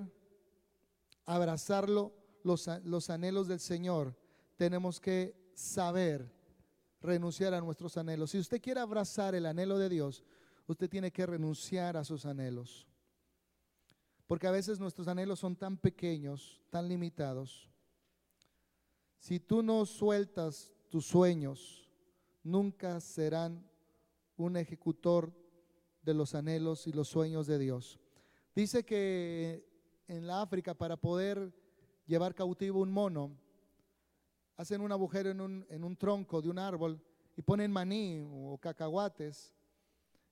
abrazarlo, 1.24 2.14
los, 2.44 2.70
los 2.84 3.10
anhelos 3.10 3.48
del 3.48 3.62
Señor, 3.62 4.18
tenemos 4.58 5.00
que 5.00 5.34
saber 5.54 6.41
renunciar 7.02 7.54
a 7.54 7.62
nuestros 7.62 7.98
anhelos. 7.98 8.32
Si 8.32 8.40
usted 8.40 8.62
quiere 8.62 8.80
abrazar 8.80 9.36
el 9.36 9.46
anhelo 9.46 9.78
de 9.78 9.90
Dios, 9.90 10.24
usted 10.68 10.90
tiene 10.90 11.12
que 11.12 11.26
renunciar 11.26 11.98
a 11.98 12.04
sus 12.04 12.26
anhelos. 12.26 12.88
Porque 14.28 14.48
a 14.48 14.52
veces 14.52 14.80
nuestros 14.80 15.08
anhelos 15.08 15.40
son 15.40 15.56
tan 15.56 15.78
pequeños, 15.78 16.62
tan 16.70 16.88
limitados. 16.88 17.70
Si 19.20 19.40
tú 19.40 19.62
no 19.62 19.86
sueltas 19.86 20.72
tus 20.90 21.06
sueños, 21.06 21.90
nunca 22.44 23.00
serán 23.00 23.68
un 24.38 24.58
ejecutor 24.58 25.34
de 26.02 26.14
los 26.14 26.34
anhelos 26.34 26.88
y 26.88 26.94
los 26.94 27.08
sueños 27.08 27.46
de 27.48 27.60
Dios. 27.60 28.00
Dice 28.56 28.84
que 28.84 29.66
en 30.08 30.28
la 30.28 30.42
África 30.42 30.74
para 30.74 30.98
poder 30.98 31.54
llevar 32.06 32.34
cautivo 32.34 32.82
un 32.82 32.92
mono, 32.92 33.38
hacen 34.62 34.80
un 34.82 34.92
agujero 34.92 35.32
en 35.32 35.42
un, 35.42 35.66
en 35.70 35.84
un 35.84 35.98
tronco 35.98 36.40
de 36.40 36.48
un 36.48 36.60
árbol 36.60 37.02
y 37.36 37.42
ponen 37.42 37.72
maní 37.72 38.24
o 38.32 38.60
cacahuates 38.60 39.56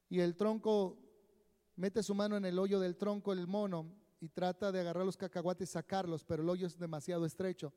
y 0.08 0.20
el 0.20 0.36
tronco 0.36 1.00
mete 1.76 2.04
su 2.04 2.14
mano 2.14 2.38
en 2.38 2.46
el 2.46 2.60
hoyo 2.60 2.80
del 2.80 2.96
tronco 2.96 3.34
el 3.34 3.48
mono 3.48 3.92
y 4.22 4.30
trata 4.30 4.72
de 4.72 4.82
agarrar 4.82 5.04
los 5.04 5.18
cacahuates 5.18 5.68
y 5.68 5.74
sacarlos, 5.74 6.24
pero 6.24 6.44
el 6.44 6.50
hoyo 6.50 6.68
es 6.68 6.78
demasiado 6.78 7.26
estrecho 7.26 7.74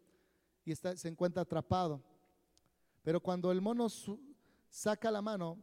y 0.66 0.72
está, 0.72 0.94
se 0.94 1.08
encuentra 1.08 1.40
atrapado. 1.40 2.02
Pero 3.02 3.22
cuando 3.22 3.50
el 3.50 3.62
mono 3.62 3.86
saca 4.68 5.10
la 5.10 5.22
mano, 5.22 5.56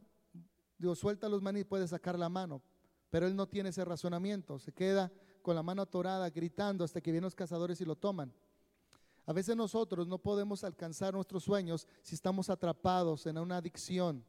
digo, 0.80 0.96
suelta 0.96 1.30
los 1.30 1.44
maní, 1.44 1.66
puede 1.66 1.88
sacar 1.88 2.18
la 2.18 2.30
mano, 2.30 2.64
pero 3.12 3.28
él 3.28 3.36
no 3.36 3.48
tiene 3.48 3.70
ese 3.70 3.86
razonamiento, 3.86 4.58
se 4.58 4.72
queda 4.72 5.12
con 5.44 5.56
la 5.56 5.62
mano 5.62 5.84
atorada 5.84 6.32
gritando 6.32 6.84
hasta 6.84 7.00
que 7.00 7.12
vienen 7.12 7.26
los 7.26 7.36
cazadores 7.36 7.80
y 7.80 7.86
lo 7.86 7.96
toman. 7.96 8.34
A 9.30 9.32
veces 9.32 9.56
nosotros 9.56 10.08
no 10.08 10.18
podemos 10.18 10.64
alcanzar 10.64 11.14
nuestros 11.14 11.44
sueños 11.44 11.88
si 12.02 12.16
estamos 12.16 12.50
atrapados 12.50 13.28
en 13.28 13.38
una 13.38 13.58
adicción, 13.58 14.26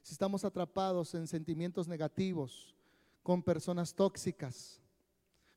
si 0.00 0.12
estamos 0.12 0.44
atrapados 0.44 1.12
en 1.16 1.26
sentimientos 1.26 1.88
negativos, 1.88 2.72
con 3.24 3.42
personas 3.42 3.92
tóxicas, 3.92 4.80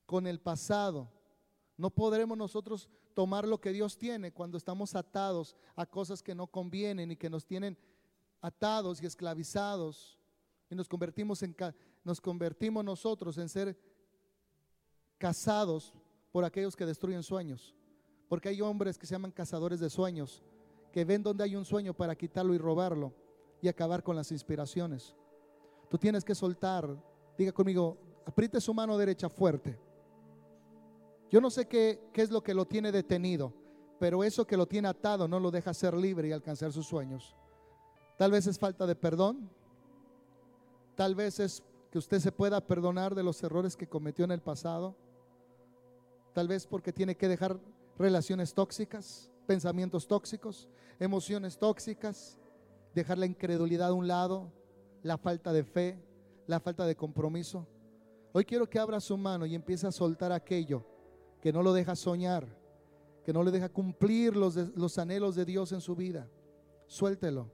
con 0.07 0.25
el 0.25 0.39
pasado. 0.39 1.07
No 1.77 1.91
podremos 1.91 2.36
nosotros 2.36 2.89
tomar 3.13 3.47
lo 3.47 3.61
que 3.61 3.71
Dios 3.71 3.99
tiene 3.99 4.34
cuando 4.34 4.57
estamos 4.57 4.95
atados 4.95 5.55
a 5.75 5.86
cosas 5.86 6.23
que 6.23 6.34
no 6.34 6.47
convienen 6.47 7.11
y 7.11 7.15
que 7.15 7.29
nos 7.29 7.45
tienen 7.45 7.77
atados 8.41 8.99
y 8.99 9.05
esclavizados 9.05 10.17
y 10.71 10.73
nos 10.73 10.89
convertimos 10.89 11.43
en 11.43 11.55
nos 12.03 12.19
convertimos 12.19 12.84
nosotros 12.84 13.38
en 13.38 13.47
ser 13.47 13.79
casados 15.19 15.93
por 16.32 16.43
aquellos 16.43 16.75
que 16.75 16.88
destruyen 16.88 17.21
sueños. 17.21 17.75
Porque 18.32 18.47
hay 18.47 18.61
hombres 18.61 18.97
que 18.97 19.05
se 19.05 19.13
llaman 19.13 19.32
cazadores 19.32 19.82
de 19.82 19.89
sueños, 19.89 20.41
que 20.93 21.03
ven 21.03 21.21
donde 21.21 21.43
hay 21.43 21.53
un 21.57 21.65
sueño 21.65 21.93
para 21.93 22.15
quitarlo 22.15 22.53
y 22.53 22.57
robarlo 22.57 23.11
y 23.61 23.67
acabar 23.67 24.03
con 24.03 24.15
las 24.15 24.32
inspiraciones. 24.32 25.13
Tú 25.89 25.97
tienes 25.97 26.23
que 26.23 26.34
soltar, 26.34 26.88
diga 27.38 27.51
conmigo, 27.51 27.97
apriete 28.25 28.61
su 28.61 28.73
mano 28.73 28.97
derecha 28.97 29.27
fuerte. 29.27 29.77
Yo 31.29 31.41
no 31.41 31.49
sé 31.49 31.67
qué, 31.67 31.99
qué 32.13 32.21
es 32.21 32.32
lo 32.32 32.41
que 32.41 32.53
lo 32.53 32.63
tiene 32.63 32.93
detenido, 32.93 33.51
pero 33.99 34.23
eso 34.23 34.47
que 34.47 34.55
lo 34.55 34.65
tiene 34.65 34.88
atado 34.88 35.27
no 35.27 35.38
lo 35.38 35.51
deja 35.51 35.73
ser 35.73 35.93
libre 35.93 36.29
y 36.29 36.32
alcanzar 36.32 36.71
sus 36.71 36.88
sueños. 36.88 37.36
Tal 38.17 38.32
vez 38.32 38.47
es 38.47 38.57
falta 38.57 38.88
de 38.88 38.95
perdón, 38.95 39.49
tal 40.95 41.15
vez 41.15 41.41
es 41.41 41.63
que 41.91 41.97
usted 41.97 42.19
se 42.19 42.32
pueda 42.32 42.65
perdonar 42.65 43.13
de 43.13 43.23
los 43.23 43.43
errores 43.43 43.75
que 43.75 43.89
cometió 43.89 44.23
en 44.23 44.32
el 44.32 44.41
pasado, 44.41 44.95
tal 46.32 46.47
vez 46.47 46.65
porque 46.65 46.93
tiene 46.93 47.17
que 47.17 47.27
dejar 47.27 47.59
relaciones 47.98 48.54
tóxicas, 48.54 49.30
pensamientos 49.46 50.08
tóxicos, 50.08 50.70
emociones 51.00 51.58
tóxicas, 51.58 52.39
dejar 52.94 53.18
la 53.18 53.26
incredulidad 53.26 53.89
a 53.89 53.94
un 53.94 54.08
lado, 54.08 54.52
la 55.04 55.18
falta 55.18 55.54
de 55.54 55.64
fe, 55.64 55.98
la 56.48 56.60
falta 56.60 56.86
de 56.86 56.96
compromiso. 56.96 57.68
Hoy 58.34 58.46
quiero 58.46 58.70
que 58.70 58.80
abra 58.80 59.00
su 59.00 59.18
mano 59.18 59.46
y 59.46 59.56
empiece 59.56 59.88
a 59.88 59.92
soltar 59.92 60.32
aquello 60.32 60.86
que 61.42 61.52
no 61.52 61.64
lo 61.64 61.74
deja 61.74 61.96
soñar, 61.96 62.48
que 63.26 63.34
no 63.34 63.44
le 63.44 63.52
deja 63.52 63.70
cumplir 63.70 64.36
los, 64.36 64.56
los 64.56 64.98
anhelos 64.98 65.36
de 65.36 65.46
Dios 65.46 65.72
en 65.72 65.82
su 65.82 65.96
vida. 65.96 66.30
Suéltelo, 66.88 67.50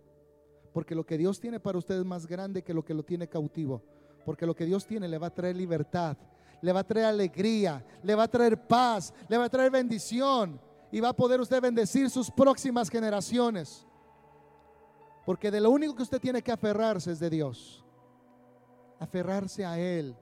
porque 0.74 0.96
lo 0.96 1.06
que 1.06 1.18
Dios 1.18 1.40
tiene 1.40 1.60
para 1.60 1.78
usted 1.78 2.00
es 2.00 2.06
más 2.06 2.28
grande 2.28 2.64
que 2.64 2.74
lo 2.74 2.84
que 2.84 2.94
lo 2.94 3.04
tiene 3.04 3.28
cautivo, 3.28 3.82
porque 4.26 4.46
lo 4.46 4.56
que 4.56 4.66
Dios 4.66 4.86
tiene 4.86 5.08
le 5.08 5.18
va 5.18 5.28
a 5.28 5.34
traer 5.34 5.56
libertad, 5.56 6.18
le 6.62 6.72
va 6.72 6.82
a 6.82 6.84
traer 6.84 7.05
alegría, 7.05 7.86
le 8.03 8.16
va 8.16 8.24
a 8.24 8.28
traer 8.28 8.68
paz, 8.68 9.14
le 9.28 9.38
va 9.38 9.45
a 9.45 9.49
traer 9.49 9.72
bendición 9.72 10.60
y 10.91 10.99
va 10.99 11.10
a 11.10 11.14
poder 11.14 11.39
usted 11.39 11.62
bendecir 11.62 12.10
sus 12.10 12.32
próximas 12.32 12.89
generaciones. 12.89 13.86
Porque 15.26 15.51
de 15.51 15.60
lo 15.60 15.72
único 15.72 15.95
que 15.95 16.03
usted 16.03 16.22
tiene 16.22 16.41
que 16.41 16.51
aferrarse 16.51 17.12
es 17.12 17.20
de 17.20 17.30
Dios. 17.30 17.84
Aferrarse 18.99 19.66
a 19.66 19.78
Él. 19.78 20.16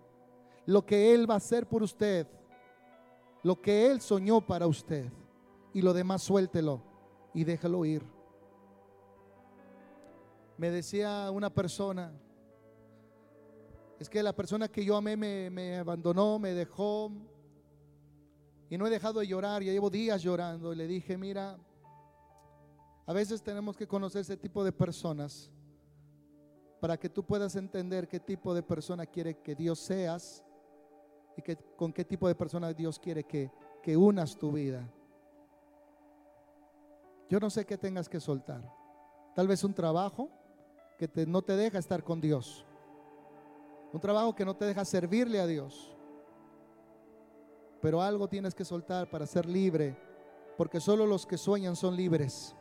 Lo 0.66 0.84
que 0.84 1.14
Él 1.14 1.30
va 1.30 1.36
a 1.36 1.38
hacer 1.38 1.68
por 1.68 1.84
usted. 1.84 2.28
Lo 3.44 3.62
que 3.62 3.92
Él 3.92 4.02
soñó 4.02 4.42
para 4.42 4.66
usted. 4.66 5.12
Y 5.74 5.82
lo 5.82 5.94
demás 5.94 6.24
suéltelo 6.24 6.82
y 7.34 7.44
déjelo 7.44 7.86
ir. 7.86 8.04
Me 10.58 10.72
decía 10.72 11.30
una 11.32 11.50
persona, 11.50 12.12
es 14.00 14.10
que 14.10 14.22
la 14.22 14.34
persona 14.34 14.68
que 14.68 14.84
yo 14.84 14.98
amé 14.98 15.16
me, 15.16 15.78
abandonó, 15.78 16.38
me 16.38 16.54
dejó 16.54 17.12
y 18.70 18.78
no 18.78 18.88
he 18.88 18.90
dejado 18.90 19.20
de 19.20 19.28
llorar, 19.28 19.64
ya 19.64 19.72
llevo 19.72 19.90
días 19.90 20.22
llorando 20.22 20.74
y 20.74 20.76
le 20.76 20.88
dije, 20.88 21.18
mira, 21.18 21.58
a 23.06 23.14
veces 23.14 23.42
tenemos 23.42 23.78
que 23.78 23.88
conocer 23.88 24.22
ese 24.22 24.36
tipo 24.36 24.64
de 24.64 24.72
personas 24.72 25.52
para 26.82 26.98
que 26.98 27.10
tú 27.10 27.24
puedas 27.24 27.56
entender 27.56 28.08
qué 28.08 28.20
tipo 28.20 28.54
de 28.54 28.64
persona 28.64 29.06
quiere 29.06 29.38
que 29.42 29.56
Dios 29.56 29.80
seas 29.80 30.44
y 31.38 31.56
con 31.76 31.94
qué 31.94 32.04
tipo 32.04 32.28
de 32.28 32.36
persona 32.36 32.74
Dios 32.74 33.00
quiere 33.00 33.24
que, 33.24 33.52
que 33.82 33.96
unas 33.96 34.38
tu 34.38 34.52
vida. 34.52 34.90
Yo 37.30 37.40
no 37.40 37.50
sé 37.50 37.66
qué 37.66 37.78
tengas 37.78 38.10
que 38.10 38.20
soltar. 38.20 38.62
Tal 39.36 39.48
vez 39.48 39.64
un 39.64 39.74
trabajo 39.74 40.30
que 40.98 41.08
te, 41.08 41.26
no 41.26 41.42
te 41.42 41.56
deja 41.56 41.78
estar 41.78 42.04
con 42.04 42.22
Dios. 42.22 42.66
Un 43.96 44.02
trabajo 44.02 44.36
que 44.36 44.44
no 44.44 44.54
te 44.58 44.66
deja 44.66 44.84
servirle 44.84 45.40
a 45.40 45.48
Dios. 45.48 45.96
Pero 47.82 48.02
algo 48.02 48.28
tienes 48.28 48.54
que 48.54 48.66
soltar 48.66 49.10
para 49.10 49.26
ser 49.26 49.46
libre, 49.46 49.98
porque 50.58 50.82
solo 50.82 51.06
los 51.06 51.26
que 51.26 51.38
sueñan 51.38 51.78
son 51.78 51.96
libres. 51.96 52.54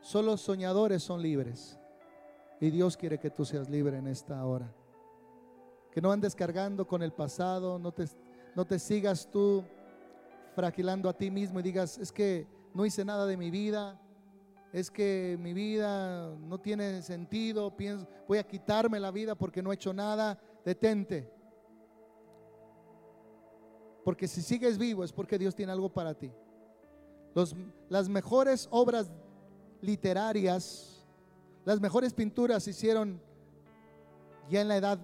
Solo 0.00 0.30
los 0.30 0.40
soñadores 0.40 1.02
son 1.02 1.20
libres. 1.20 1.80
Y 2.60 2.70
Dios 2.70 2.96
quiere 2.96 3.18
que 3.18 3.30
tú 3.30 3.44
seas 3.44 3.68
libre 3.68 3.98
en 3.98 4.06
esta 4.06 4.46
hora. 4.46 4.72
Que 5.90 6.00
no 6.00 6.12
andes 6.12 6.36
cargando 6.36 6.86
con 6.86 7.02
el 7.02 7.12
pasado, 7.12 7.80
no 7.80 7.90
te, 7.90 8.04
no 8.54 8.64
te 8.64 8.78
sigas 8.78 9.28
tú 9.28 9.64
fragilando 10.54 11.08
a 11.08 11.12
ti 11.12 11.28
mismo 11.28 11.58
y 11.58 11.64
digas, 11.64 11.98
es 11.98 12.12
que 12.12 12.46
no 12.72 12.86
hice 12.86 13.04
nada 13.04 13.26
de 13.26 13.36
mi 13.36 13.50
vida, 13.50 14.00
es 14.74 14.90
que 14.90 15.38
mi 15.40 15.54
vida 15.54 16.34
no 16.36 16.58
tiene 16.58 17.00
sentido, 17.00 17.76
pienso, 17.76 18.08
voy 18.26 18.38
a 18.38 18.42
quitarme 18.42 18.98
la 18.98 19.12
vida 19.12 19.36
porque 19.36 19.62
no 19.62 19.70
he 19.70 19.76
hecho 19.76 19.94
nada, 19.94 20.36
detente. 20.64 21.30
Porque 24.02 24.26
si 24.26 24.42
sigues 24.42 24.76
vivo 24.76 25.04
es 25.04 25.12
porque 25.12 25.38
Dios 25.38 25.54
tiene 25.54 25.70
algo 25.70 25.90
para 25.90 26.12
ti. 26.14 26.32
Los, 27.36 27.54
las 27.88 28.08
mejores 28.08 28.66
obras 28.72 29.12
literarias, 29.80 31.06
las 31.64 31.80
mejores 31.80 32.12
pinturas 32.12 32.64
se 32.64 32.70
hicieron 32.70 33.22
ya 34.50 34.60
en 34.60 34.66
la 34.66 34.76
edad 34.78 34.98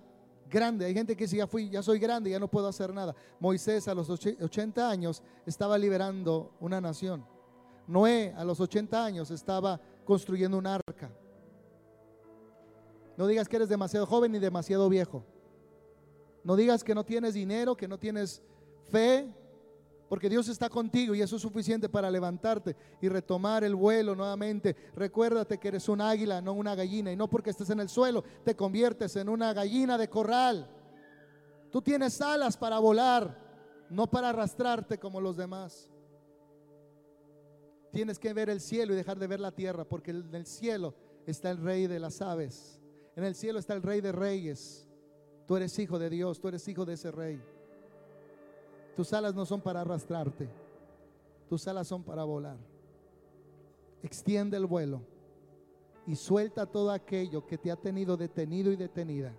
grande. 0.51 0.85
Hay 0.85 0.95
gente 0.95 1.17
que 1.17 1.27
dice, 1.27 1.37
ya 1.37 1.47
fui, 1.47 1.71
ya 1.71 1.81
soy 1.81 2.01
grande, 2.01 2.29
ya 2.29 2.41
no 2.41 2.51
puedo 2.51 2.67
hacer 2.67 2.93
nada. 2.93 3.15
Moisés 3.39 3.87
a 3.87 3.95
los 3.95 4.11
80 4.11 4.91
años 4.91 5.23
estaba 5.47 5.79
liberando 5.79 6.57
una 6.59 6.81
nación. 6.81 7.25
Noé 7.91 8.33
a 8.37 8.45
los 8.45 8.61
80 8.61 9.05
años 9.05 9.33
estaba 9.33 9.81
construyendo 10.05 10.57
un 10.57 10.67
arca. 10.67 11.11
No 13.17 13.27
digas 13.27 13.49
que 13.49 13.57
eres 13.57 13.69
demasiado 13.69 14.07
joven 14.07 14.31
ni 14.31 14.39
demasiado 14.39 14.89
viejo. 14.89 15.25
No 16.45 16.55
digas 16.55 16.85
que 16.85 16.95
no 16.95 17.05
tienes 17.05 17.35
dinero, 17.35 17.77
que 17.77 17.89
no 17.89 17.99
tienes 17.99 18.43
fe, 18.93 19.29
porque 20.09 20.29
Dios 20.29 20.49
está 20.49 20.69
contigo 20.69 21.17
y 21.17 21.21
eso 21.21 21.35
es 21.35 21.43
suficiente 21.43 21.89
para 21.89 22.09
levantarte 22.13 22.77
y 23.01 23.09
retomar 23.09 23.65
el 23.65 23.75
vuelo 23.75 24.15
nuevamente. 24.15 24.77
Recuérdate 24.95 25.59
que 25.59 25.69
eres 25.69 25.89
un 25.89 26.01
águila, 26.01 26.41
no 26.41 26.53
una 26.53 26.77
gallina. 26.77 27.11
Y 27.11 27.17
no 27.17 27.29
porque 27.29 27.51
estés 27.51 27.71
en 27.71 27.81
el 27.81 27.89
suelo 27.89 28.23
te 28.45 28.55
conviertes 28.55 29.17
en 29.17 29.29
una 29.29 29.53
gallina 29.53 29.99
de 29.99 30.09
corral. 30.09 30.71
Tú 31.73 31.83
tienes 31.83 32.21
alas 32.21 32.57
para 32.57 32.79
volar, 32.79 33.37
no 33.91 34.09
para 34.09 34.29
arrastrarte 34.29 34.97
como 34.97 35.21
los 35.21 35.37
demás. 35.37 35.91
Tienes 37.91 38.19
que 38.19 38.33
ver 38.33 38.51
el 38.51 38.61
cielo 38.61 38.93
y 38.93 38.97
dejar 38.97 39.19
de 39.19 39.27
ver 39.27 39.41
la 39.41 39.53
tierra, 39.53 39.85
porque 39.85 40.13
en 40.13 40.35
el 40.35 40.47
cielo 40.47 40.95
está 41.27 41.51
el 41.51 41.59
rey 41.59 41.87
de 41.87 41.99
las 41.99 42.23
aves. 42.23 42.81
En 43.17 43.25
el 43.25 43.35
cielo 43.35 43.59
está 43.59 43.75
el 43.75 43.83
rey 43.83 44.01
de 44.01 44.13
reyes. 44.13 44.89
Tú 45.47 45.57
eres 45.57 45.77
hijo 45.79 45.99
de 45.99 46.09
Dios, 46.09 46.41
tú 46.41 46.49
eres 46.49 46.67
hijo 46.69 46.85
de 46.85 46.95
ese 46.95 47.11
rey. 47.11 47.43
Tus 48.95 49.13
alas 49.13 49.35
no 49.35 49.47
son 49.47 49.61
para 49.61 49.81
arrastrarte, 49.81 50.49
tus 51.49 51.67
alas 51.67 51.89
son 51.89 52.05
para 52.05 52.23
volar. 52.25 52.59
Extiende 54.03 54.57
el 54.57 54.67
vuelo 54.67 55.03
y 56.07 56.17
suelta 56.17 56.67
todo 56.67 56.91
aquello 56.91 57.47
que 57.47 57.59
te 57.59 57.71
ha 57.71 57.77
tenido 57.77 58.17
detenido 58.17 58.71
y 58.73 58.77
detenida. 58.77 59.35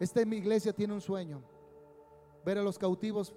Esta 0.00 0.24
mi 0.24 0.36
iglesia 0.36 0.72
tiene 0.72 0.94
un 0.94 1.00
sueño, 1.00 1.42
ver 2.44 2.58
a 2.58 2.62
los 2.62 2.78
cautivos 2.78 3.32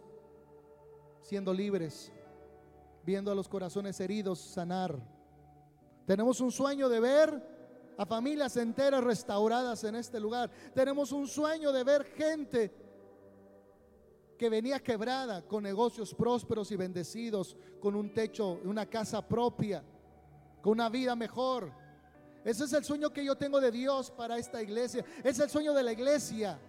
siendo 1.21 1.53
libres, 1.53 2.11
viendo 3.05 3.31
a 3.31 3.35
los 3.35 3.47
corazones 3.47 3.99
heridos 3.99 4.39
sanar. 4.39 4.97
Tenemos 6.05 6.41
un 6.41 6.51
sueño 6.51 6.89
de 6.89 6.99
ver 6.99 7.55
a 7.97 8.05
familias 8.05 8.57
enteras 8.57 9.03
restauradas 9.03 9.83
en 9.83 9.95
este 9.95 10.19
lugar. 10.19 10.49
Tenemos 10.73 11.11
un 11.11 11.27
sueño 11.27 11.71
de 11.71 11.83
ver 11.83 12.03
gente 12.03 12.73
que 14.37 14.49
venía 14.49 14.79
quebrada 14.79 15.43
con 15.43 15.63
negocios 15.63 16.13
prósperos 16.13 16.71
y 16.71 16.75
bendecidos, 16.75 17.55
con 17.79 17.95
un 17.95 18.13
techo, 18.13 18.59
una 18.65 18.85
casa 18.85 19.25
propia, 19.25 19.83
con 20.61 20.73
una 20.73 20.89
vida 20.89 21.15
mejor. 21.15 21.71
Ese 22.43 22.65
es 22.65 22.73
el 22.73 22.83
sueño 22.83 23.13
que 23.13 23.23
yo 23.23 23.35
tengo 23.37 23.61
de 23.61 23.71
Dios 23.71 24.11
para 24.11 24.37
esta 24.37 24.61
iglesia. 24.61 25.05
Es 25.23 25.39
el 25.39 25.49
sueño 25.49 25.73
de 25.73 25.83
la 25.83 25.93
iglesia. 25.93 26.59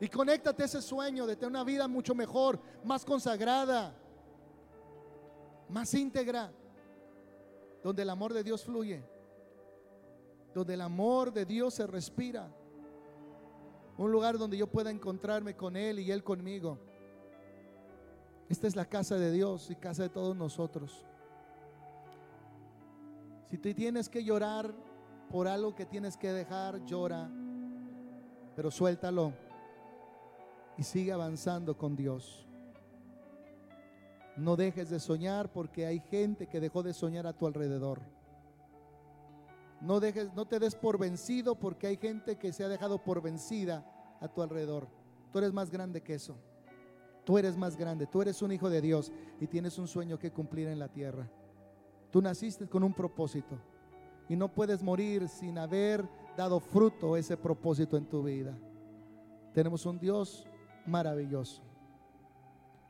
Y 0.00 0.08
conéctate 0.08 0.64
a 0.64 0.66
ese 0.66 0.82
sueño 0.82 1.26
de 1.26 1.36
tener 1.36 1.50
una 1.50 1.64
vida 1.64 1.86
mucho 1.86 2.14
mejor, 2.14 2.58
más 2.82 3.04
consagrada, 3.04 3.94
más 5.72 5.92
íntegra, 5.94 6.52
donde 7.82 8.02
el 8.02 8.10
amor 8.10 8.32
de 8.32 8.44
Dios 8.44 8.62
fluye, 8.62 9.02
donde 10.54 10.74
el 10.74 10.82
amor 10.82 11.32
de 11.32 11.44
Dios 11.44 11.74
se 11.74 11.86
respira. 11.86 12.48
Un 13.96 14.12
lugar 14.12 14.38
donde 14.38 14.56
yo 14.56 14.66
pueda 14.66 14.90
encontrarme 14.90 15.56
con 15.56 15.76
Él 15.76 15.98
y 15.98 16.10
Él 16.10 16.22
conmigo. 16.22 16.78
Esta 18.48 18.66
es 18.66 18.76
la 18.76 18.84
casa 18.84 19.16
de 19.16 19.32
Dios 19.32 19.70
y 19.70 19.76
casa 19.76 20.02
de 20.02 20.08
todos 20.10 20.36
nosotros. 20.36 21.06
Si 23.50 23.58
te 23.58 23.74
tienes 23.74 24.08
que 24.08 24.24
llorar 24.24 24.74
por 25.30 25.48
algo 25.48 25.74
que 25.74 25.86
tienes 25.86 26.16
que 26.16 26.32
dejar, 26.32 26.84
llora, 26.84 27.30
pero 28.54 28.70
suéltalo 28.70 29.32
y 30.76 30.82
sigue 30.82 31.12
avanzando 31.12 31.76
con 31.76 31.96
Dios. 31.96 32.46
No 34.36 34.56
dejes 34.56 34.88
de 34.90 34.98
soñar 34.98 35.52
porque 35.52 35.86
hay 35.86 36.00
gente 36.00 36.46
que 36.46 36.60
dejó 36.60 36.82
de 36.82 36.94
soñar 36.94 37.26
a 37.26 37.32
tu 37.32 37.46
alrededor. 37.46 38.00
No 39.80 40.00
dejes, 40.00 40.32
no 40.34 40.46
te 40.46 40.58
des 40.58 40.74
por 40.74 40.98
vencido 40.98 41.56
porque 41.56 41.88
hay 41.88 41.96
gente 41.96 42.36
que 42.36 42.52
se 42.52 42.64
ha 42.64 42.68
dejado 42.68 43.02
por 43.02 43.20
vencida 43.20 43.84
a 44.20 44.28
tu 44.28 44.40
alrededor. 44.40 44.88
Tú 45.32 45.38
eres 45.38 45.52
más 45.52 45.70
grande 45.70 46.02
que 46.02 46.14
eso. 46.14 46.36
Tú 47.24 47.38
eres 47.38 47.56
más 47.56 47.76
grande, 47.76 48.06
tú 48.06 48.20
eres 48.20 48.42
un 48.42 48.52
hijo 48.52 48.68
de 48.68 48.80
Dios 48.80 49.12
y 49.40 49.46
tienes 49.46 49.78
un 49.78 49.86
sueño 49.86 50.18
que 50.18 50.32
cumplir 50.32 50.68
en 50.68 50.78
la 50.78 50.88
tierra. 50.88 51.28
Tú 52.10 52.20
naciste 52.20 52.66
con 52.66 52.82
un 52.82 52.92
propósito 52.92 53.58
y 54.28 54.34
no 54.34 54.52
puedes 54.52 54.82
morir 54.82 55.28
sin 55.28 55.56
haber 55.58 56.04
dado 56.36 56.58
fruto 56.58 57.16
ese 57.16 57.36
propósito 57.36 57.96
en 57.96 58.06
tu 58.06 58.22
vida. 58.22 58.56
Tenemos 59.54 59.86
un 59.86 59.98
Dios 59.98 60.46
maravilloso, 60.86 61.62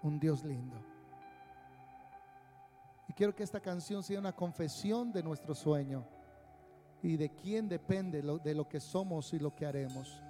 un 0.03 0.19
Dios 0.19 0.45
lindo. 0.45 0.92
Y 3.09 3.13
quiero 3.13 3.35
que 3.35 3.43
esta 3.43 3.61
canción 3.61 4.03
sea 4.03 4.19
una 4.19 4.35
confesión 4.35 5.13
de 5.13 5.23
nuestro 5.23 5.55
sueño 5.55 6.07
y 7.03 7.17
de 7.17 7.31
quién 7.31 7.69
depende 7.69 8.23
de 8.23 8.55
lo 8.55 8.69
que 8.69 8.81
somos 8.81 9.33
y 9.35 9.39
lo 9.39 9.55
que 9.55 9.67
haremos. 9.67 10.23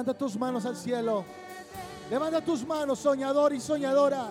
Levanta 0.00 0.16
tus 0.16 0.38
manos 0.38 0.64
al 0.64 0.76
cielo. 0.78 1.26
Levanta 2.08 2.40
tus 2.40 2.66
manos, 2.66 3.00
soñador 3.00 3.52
y 3.52 3.60
soñadora. 3.60 4.30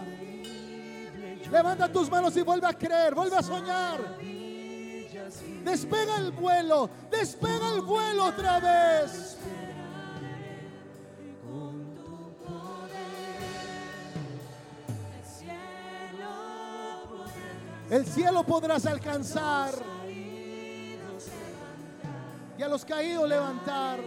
Levanta 1.52 1.92
tus 1.92 2.10
manos 2.10 2.36
y 2.38 2.42
vuelve 2.42 2.66
a 2.66 2.74
creer, 2.74 3.14
vuelve 3.14 3.36
a 3.36 3.44
soñar. 3.44 4.00
Despega 5.64 6.16
el 6.18 6.32
vuelo, 6.32 6.90
despega 7.12 7.72
el 7.76 7.82
vuelo 7.82 8.26
otra 8.26 8.60
vez. 8.60 9.38
El 17.92 18.08
cielo 18.08 18.44
podrás 18.44 18.88
alcanzar. 18.88 19.76
Y 22.58 22.64
a 22.64 22.68
los 22.68 22.84
caídos 22.84 23.30
levantar. 23.30 24.00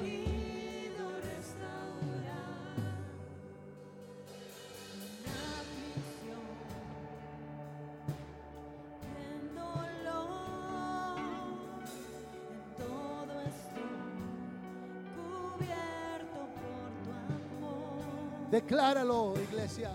Decláralo, 18.73 19.35
iglesia. 19.37 19.91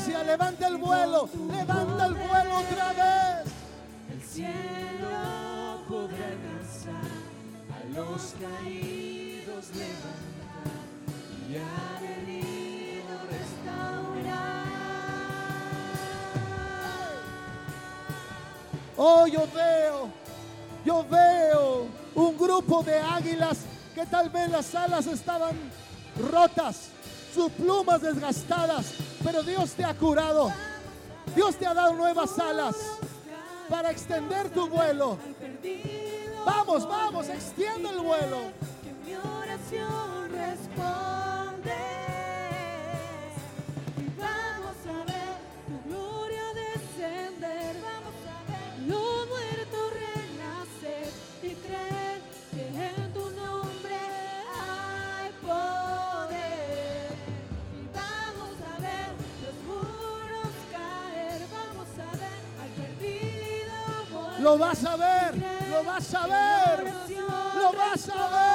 Iglesia, 0.00 0.22
levanta 0.24 0.66
el 0.66 0.76
vuelo, 0.76 1.28
levanta 1.50 2.06
el 2.06 2.14
vuelo 2.14 2.58
otra 2.58 2.92
vez. 2.92 3.52
El 4.12 4.22
cielo 4.22 5.84
podrá 5.88 6.26
alcanzar 6.26 7.10
a 7.70 7.98
los 7.98 8.34
caídos 8.40 9.66
levantar 9.74 10.70
y 11.48 11.56
al 11.56 12.04
herido 12.04 13.14
restaurar. 13.30 14.64
Oh, 18.96 19.26
yo 19.26 19.46
veo, 19.54 20.10
yo 20.84 21.06
veo 21.08 21.86
un 22.14 22.38
grupo 22.38 22.82
de 22.82 22.98
águilas 22.98 23.58
que 23.94 24.06
tal 24.06 24.30
vez 24.30 24.50
las 24.50 24.74
alas 24.74 25.06
estaban 25.06 25.56
rotas, 26.30 26.88
sus 27.34 27.50
plumas 27.52 28.02
desgastadas, 28.02 28.92
pero 29.30 29.44
Dios 29.44 29.70
te 29.74 29.84
ha 29.84 29.94
curado. 29.94 30.52
Dios 31.36 31.54
te 31.54 31.64
ha 31.64 31.72
dado 31.72 31.94
nuevas 31.94 32.36
alas 32.36 32.74
para 33.68 33.92
extender 33.92 34.50
tu 34.50 34.68
vuelo. 34.68 35.18
Vamos, 36.44 36.88
vamos, 36.88 37.28
extiende 37.28 37.90
el 37.90 38.00
vuelo. 38.00 38.38
Lo 64.40 64.56
vas 64.56 64.82
a 64.86 64.96
ver, 64.96 65.34
lo 65.70 65.84
vas 65.84 66.14
a 66.14 66.26
ver, 66.26 66.92
lo 67.56 67.72
vas 67.76 68.08
a 68.08 68.49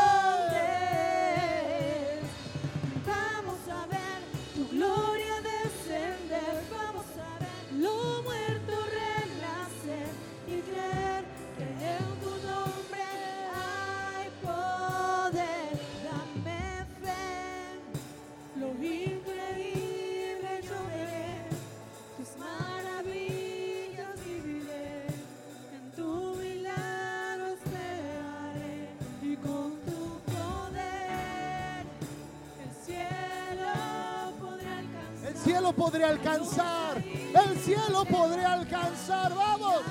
alcanzar. 36.04 37.04
El 37.04 37.58
cielo 37.60 38.06
podría 38.06 38.54
alcanzar. 38.54 39.34
Vamos. 39.34 39.82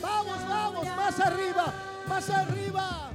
Vamos, 0.00 0.48
vamos. 0.48 0.86
Más 0.96 1.20
arriba. 1.20 1.74
Más 2.08 2.30
arriba. 2.30 3.11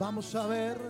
Vamos 0.00 0.34
a 0.34 0.46
ver. 0.46 0.80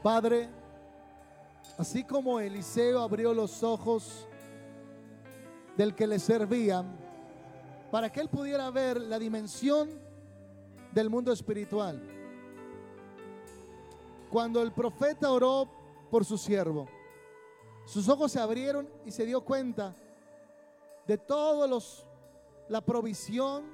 Padre, 0.00 0.48
así 1.76 2.04
como 2.04 2.38
Eliseo 2.38 3.00
abrió 3.00 3.34
los 3.34 3.64
ojos 3.64 4.28
del 5.76 5.92
que 5.96 6.06
le 6.06 6.20
servía, 6.20 6.84
para 7.90 8.12
que 8.12 8.20
él 8.20 8.28
pudiera 8.28 8.70
ver 8.70 9.00
la 9.00 9.18
dimensión 9.18 9.90
del 10.92 11.10
mundo 11.10 11.32
espiritual. 11.32 12.00
Cuando 14.30 14.62
el 14.62 14.70
profeta 14.70 15.32
oró 15.32 15.68
por 16.12 16.24
su 16.24 16.38
siervo, 16.38 16.86
sus 17.84 18.08
ojos 18.08 18.32
se 18.32 18.40
abrieron 18.40 18.88
y 19.04 19.10
se 19.10 19.26
dio 19.26 19.44
cuenta 19.44 19.94
de 21.06 21.18
todos 21.18 21.68
los 21.68 22.06
la 22.68 22.80
provisión 22.80 23.64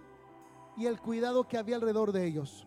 y 0.76 0.86
el 0.86 1.00
cuidado 1.00 1.46
que 1.46 1.56
había 1.56 1.76
alrededor 1.76 2.12
de 2.12 2.26
ellos 2.26 2.66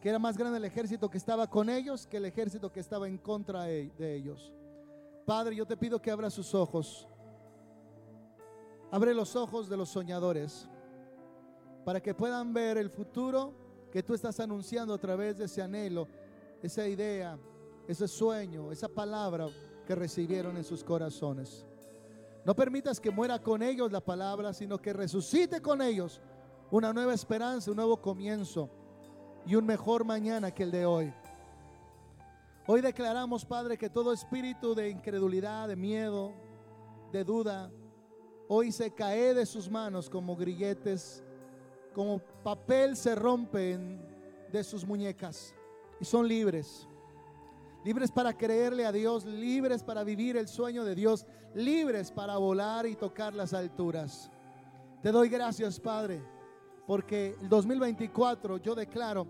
que 0.00 0.08
era 0.08 0.18
más 0.18 0.38
grande 0.38 0.58
el 0.58 0.64
ejército 0.64 1.10
que 1.10 1.18
estaba 1.18 1.48
con 1.48 1.68
ellos 1.68 2.06
que 2.06 2.18
el 2.18 2.24
ejército 2.24 2.72
que 2.72 2.80
estaba 2.80 3.08
en 3.08 3.18
contra 3.18 3.64
de 3.64 3.90
de 3.98 4.14
ellos. 4.14 4.52
Padre, 5.30 5.54
yo 5.54 5.64
te 5.64 5.76
pido 5.76 6.02
que 6.02 6.10
abra 6.10 6.28
sus 6.28 6.56
ojos. 6.56 7.06
Abre 8.90 9.14
los 9.14 9.36
ojos 9.36 9.68
de 9.68 9.76
los 9.76 9.88
soñadores 9.88 10.68
para 11.84 12.00
que 12.00 12.14
puedan 12.14 12.52
ver 12.52 12.76
el 12.78 12.90
futuro 12.90 13.54
que 13.92 14.02
tú 14.02 14.14
estás 14.14 14.40
anunciando 14.40 14.92
a 14.92 14.98
través 14.98 15.38
de 15.38 15.44
ese 15.44 15.62
anhelo, 15.62 16.08
esa 16.62 16.88
idea, 16.88 17.38
ese 17.86 18.08
sueño, 18.08 18.72
esa 18.72 18.88
palabra 18.88 19.48
que 19.86 19.94
recibieron 19.94 20.56
en 20.56 20.64
sus 20.64 20.84
corazones. 20.84 21.66
No 22.44 22.54
permitas 22.54 23.00
que 23.00 23.10
muera 23.10 23.38
con 23.40 23.62
ellos 23.62 23.92
la 23.92 24.00
palabra, 24.00 24.52
sino 24.52 24.78
que 24.78 24.92
resucite 24.92 25.60
con 25.60 25.82
ellos 25.82 26.20
una 26.70 26.92
nueva 26.92 27.14
esperanza, 27.14 27.70
un 27.70 27.76
nuevo 27.76 28.00
comienzo 28.00 28.70
y 29.44 29.54
un 29.54 29.66
mejor 29.66 30.04
mañana 30.04 30.50
que 30.50 30.62
el 30.62 30.70
de 30.70 30.86
hoy. 30.86 31.12
Hoy 32.66 32.80
declaramos, 32.80 33.44
Padre, 33.44 33.76
que 33.76 33.90
todo 33.90 34.12
espíritu 34.12 34.74
de 34.74 34.90
incredulidad, 34.90 35.68
de 35.68 35.76
miedo, 35.76 36.32
de 37.12 37.24
duda, 37.24 37.70
hoy 38.48 38.70
se 38.70 38.92
cae 38.92 39.34
de 39.34 39.44
sus 39.44 39.68
manos 39.68 40.08
como 40.08 40.36
grilletes, 40.36 41.24
como 41.94 42.20
papel 42.44 42.96
se 42.96 43.14
rompen 43.14 44.00
de 44.52 44.62
sus 44.62 44.84
muñecas 44.84 45.54
y 46.00 46.04
son 46.04 46.26
libres. 46.28 46.86
Libres 47.84 48.12
para 48.12 48.36
creerle 48.36 48.84
a 48.84 48.92
Dios, 48.92 49.24
libres 49.24 49.82
para 49.82 50.04
vivir 50.04 50.36
el 50.36 50.48
sueño 50.48 50.84
de 50.84 50.94
Dios, 50.94 51.26
libres 51.54 52.12
para 52.12 52.36
volar 52.36 52.86
y 52.86 52.94
tocar 52.94 53.34
las 53.34 53.54
alturas. 53.54 54.30
Te 55.02 55.10
doy 55.10 55.30
gracias, 55.30 55.80
Padre, 55.80 56.22
porque 56.86 57.36
el 57.40 57.48
2024 57.48 58.58
yo 58.58 58.74
declaro 58.74 59.26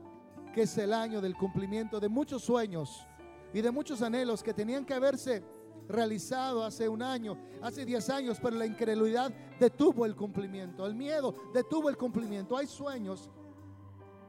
que 0.52 0.62
es 0.62 0.78
el 0.78 0.93
año 0.93 1.20
del 1.20 1.36
cumplimiento 1.36 2.01
de 2.01 2.09
muchos 2.09 2.43
sueños 2.43 3.06
y 3.55 3.60
de 3.60 3.70
muchos 3.70 4.02
anhelos 4.02 4.43
que 4.43 4.52
tenían 4.52 4.85
que 4.85 4.94
haberse 4.94 5.44
realizado 5.86 6.64
hace 6.64 6.89
un 6.89 7.02
año, 7.02 7.39
hace 7.62 7.85
10 7.85 8.10
años, 8.10 8.39
pero 8.43 8.56
la 8.56 8.66
incredulidad 8.66 9.32
detuvo 9.59 10.06
el 10.06 10.16
cumplimiento, 10.16 10.86
el 10.86 10.94
miedo 10.94 11.35
detuvo 11.55 11.89
el 11.89 11.97
cumplimiento. 11.97 12.56
Hay 12.56 12.66
sueños, 12.66 13.31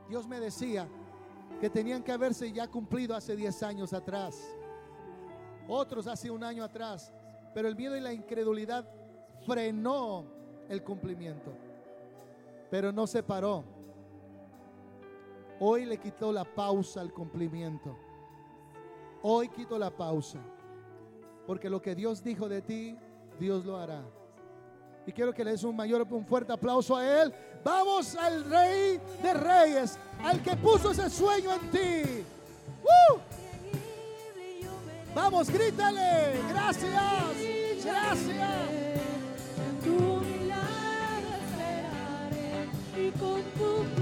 Dios 0.09 0.27
me 0.27 0.39
decía, 0.39 0.87
que 1.59 1.69
tenían 1.69 2.03
que 2.03 2.11
haberse 2.11 2.51
ya 2.51 2.67
cumplido 2.67 3.15
hace 3.15 3.35
10 3.35 3.63
años 3.63 3.93
atrás, 3.93 4.55
otros 5.67 6.07
hace 6.07 6.31
un 6.31 6.43
año 6.43 6.63
atrás, 6.63 7.13
pero 7.53 7.67
el 7.67 7.75
miedo 7.75 7.95
y 7.95 8.01
la 8.01 8.13
incredulidad 8.13 8.87
frenó 9.45 10.25
el 10.69 10.83
cumplimiento, 10.83 11.51
pero 12.69 12.91
no 12.91 13.05
se 13.07 13.21
paró. 13.23 13.63
Hoy 15.59 15.85
le 15.85 15.97
quitó 15.97 16.31
la 16.31 16.43
pausa 16.43 17.01
al 17.01 17.13
cumplimiento. 17.13 17.95
Hoy 19.21 19.47
quito 19.49 19.77
la 19.77 19.95
pausa. 19.95 20.39
Porque 21.45 21.69
lo 21.69 21.81
que 21.81 21.93
Dios 21.93 22.23
dijo 22.23 22.49
de 22.49 22.63
ti, 22.63 22.97
Dios 23.39 23.63
lo 23.65 23.77
hará. 23.77 24.03
Y 25.05 25.11
quiero 25.11 25.33
que 25.33 25.43
le 25.43 25.51
des 25.51 25.63
un 25.63 25.75
mayor, 25.75 26.05
un 26.09 26.25
fuerte 26.25 26.53
aplauso 26.53 26.95
a 26.95 27.23
Él. 27.23 27.33
Vamos 27.63 28.15
al 28.15 28.43
Rey 28.45 28.99
de 29.21 29.33
Reyes, 29.33 29.97
al 30.23 30.41
que 30.41 30.55
puso 30.55 30.91
ese 30.91 31.09
sueño 31.09 31.53
en 31.53 31.71
ti. 31.71 32.23
¡Uh! 32.83 33.19
Vamos, 35.13 35.49
grítale. 35.49 36.39
Gracias. 36.49 36.93
Gracias. 37.83 38.49
Tu 39.83 39.89
milagro 39.89 41.29
esperaré 41.41 42.69
y 42.95 43.11
con 43.11 43.41
tu 43.57 44.01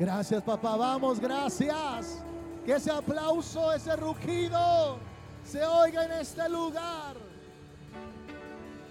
Gracias, 0.00 0.42
papá. 0.42 0.76
Vamos, 0.76 1.20
gracias. 1.20 2.24
Que 2.64 2.72
ese 2.72 2.90
aplauso, 2.90 3.70
ese 3.70 3.94
rugido 3.96 4.98
se 5.44 5.62
oiga 5.62 6.06
en 6.06 6.12
este 6.12 6.48
lugar. 6.48 7.29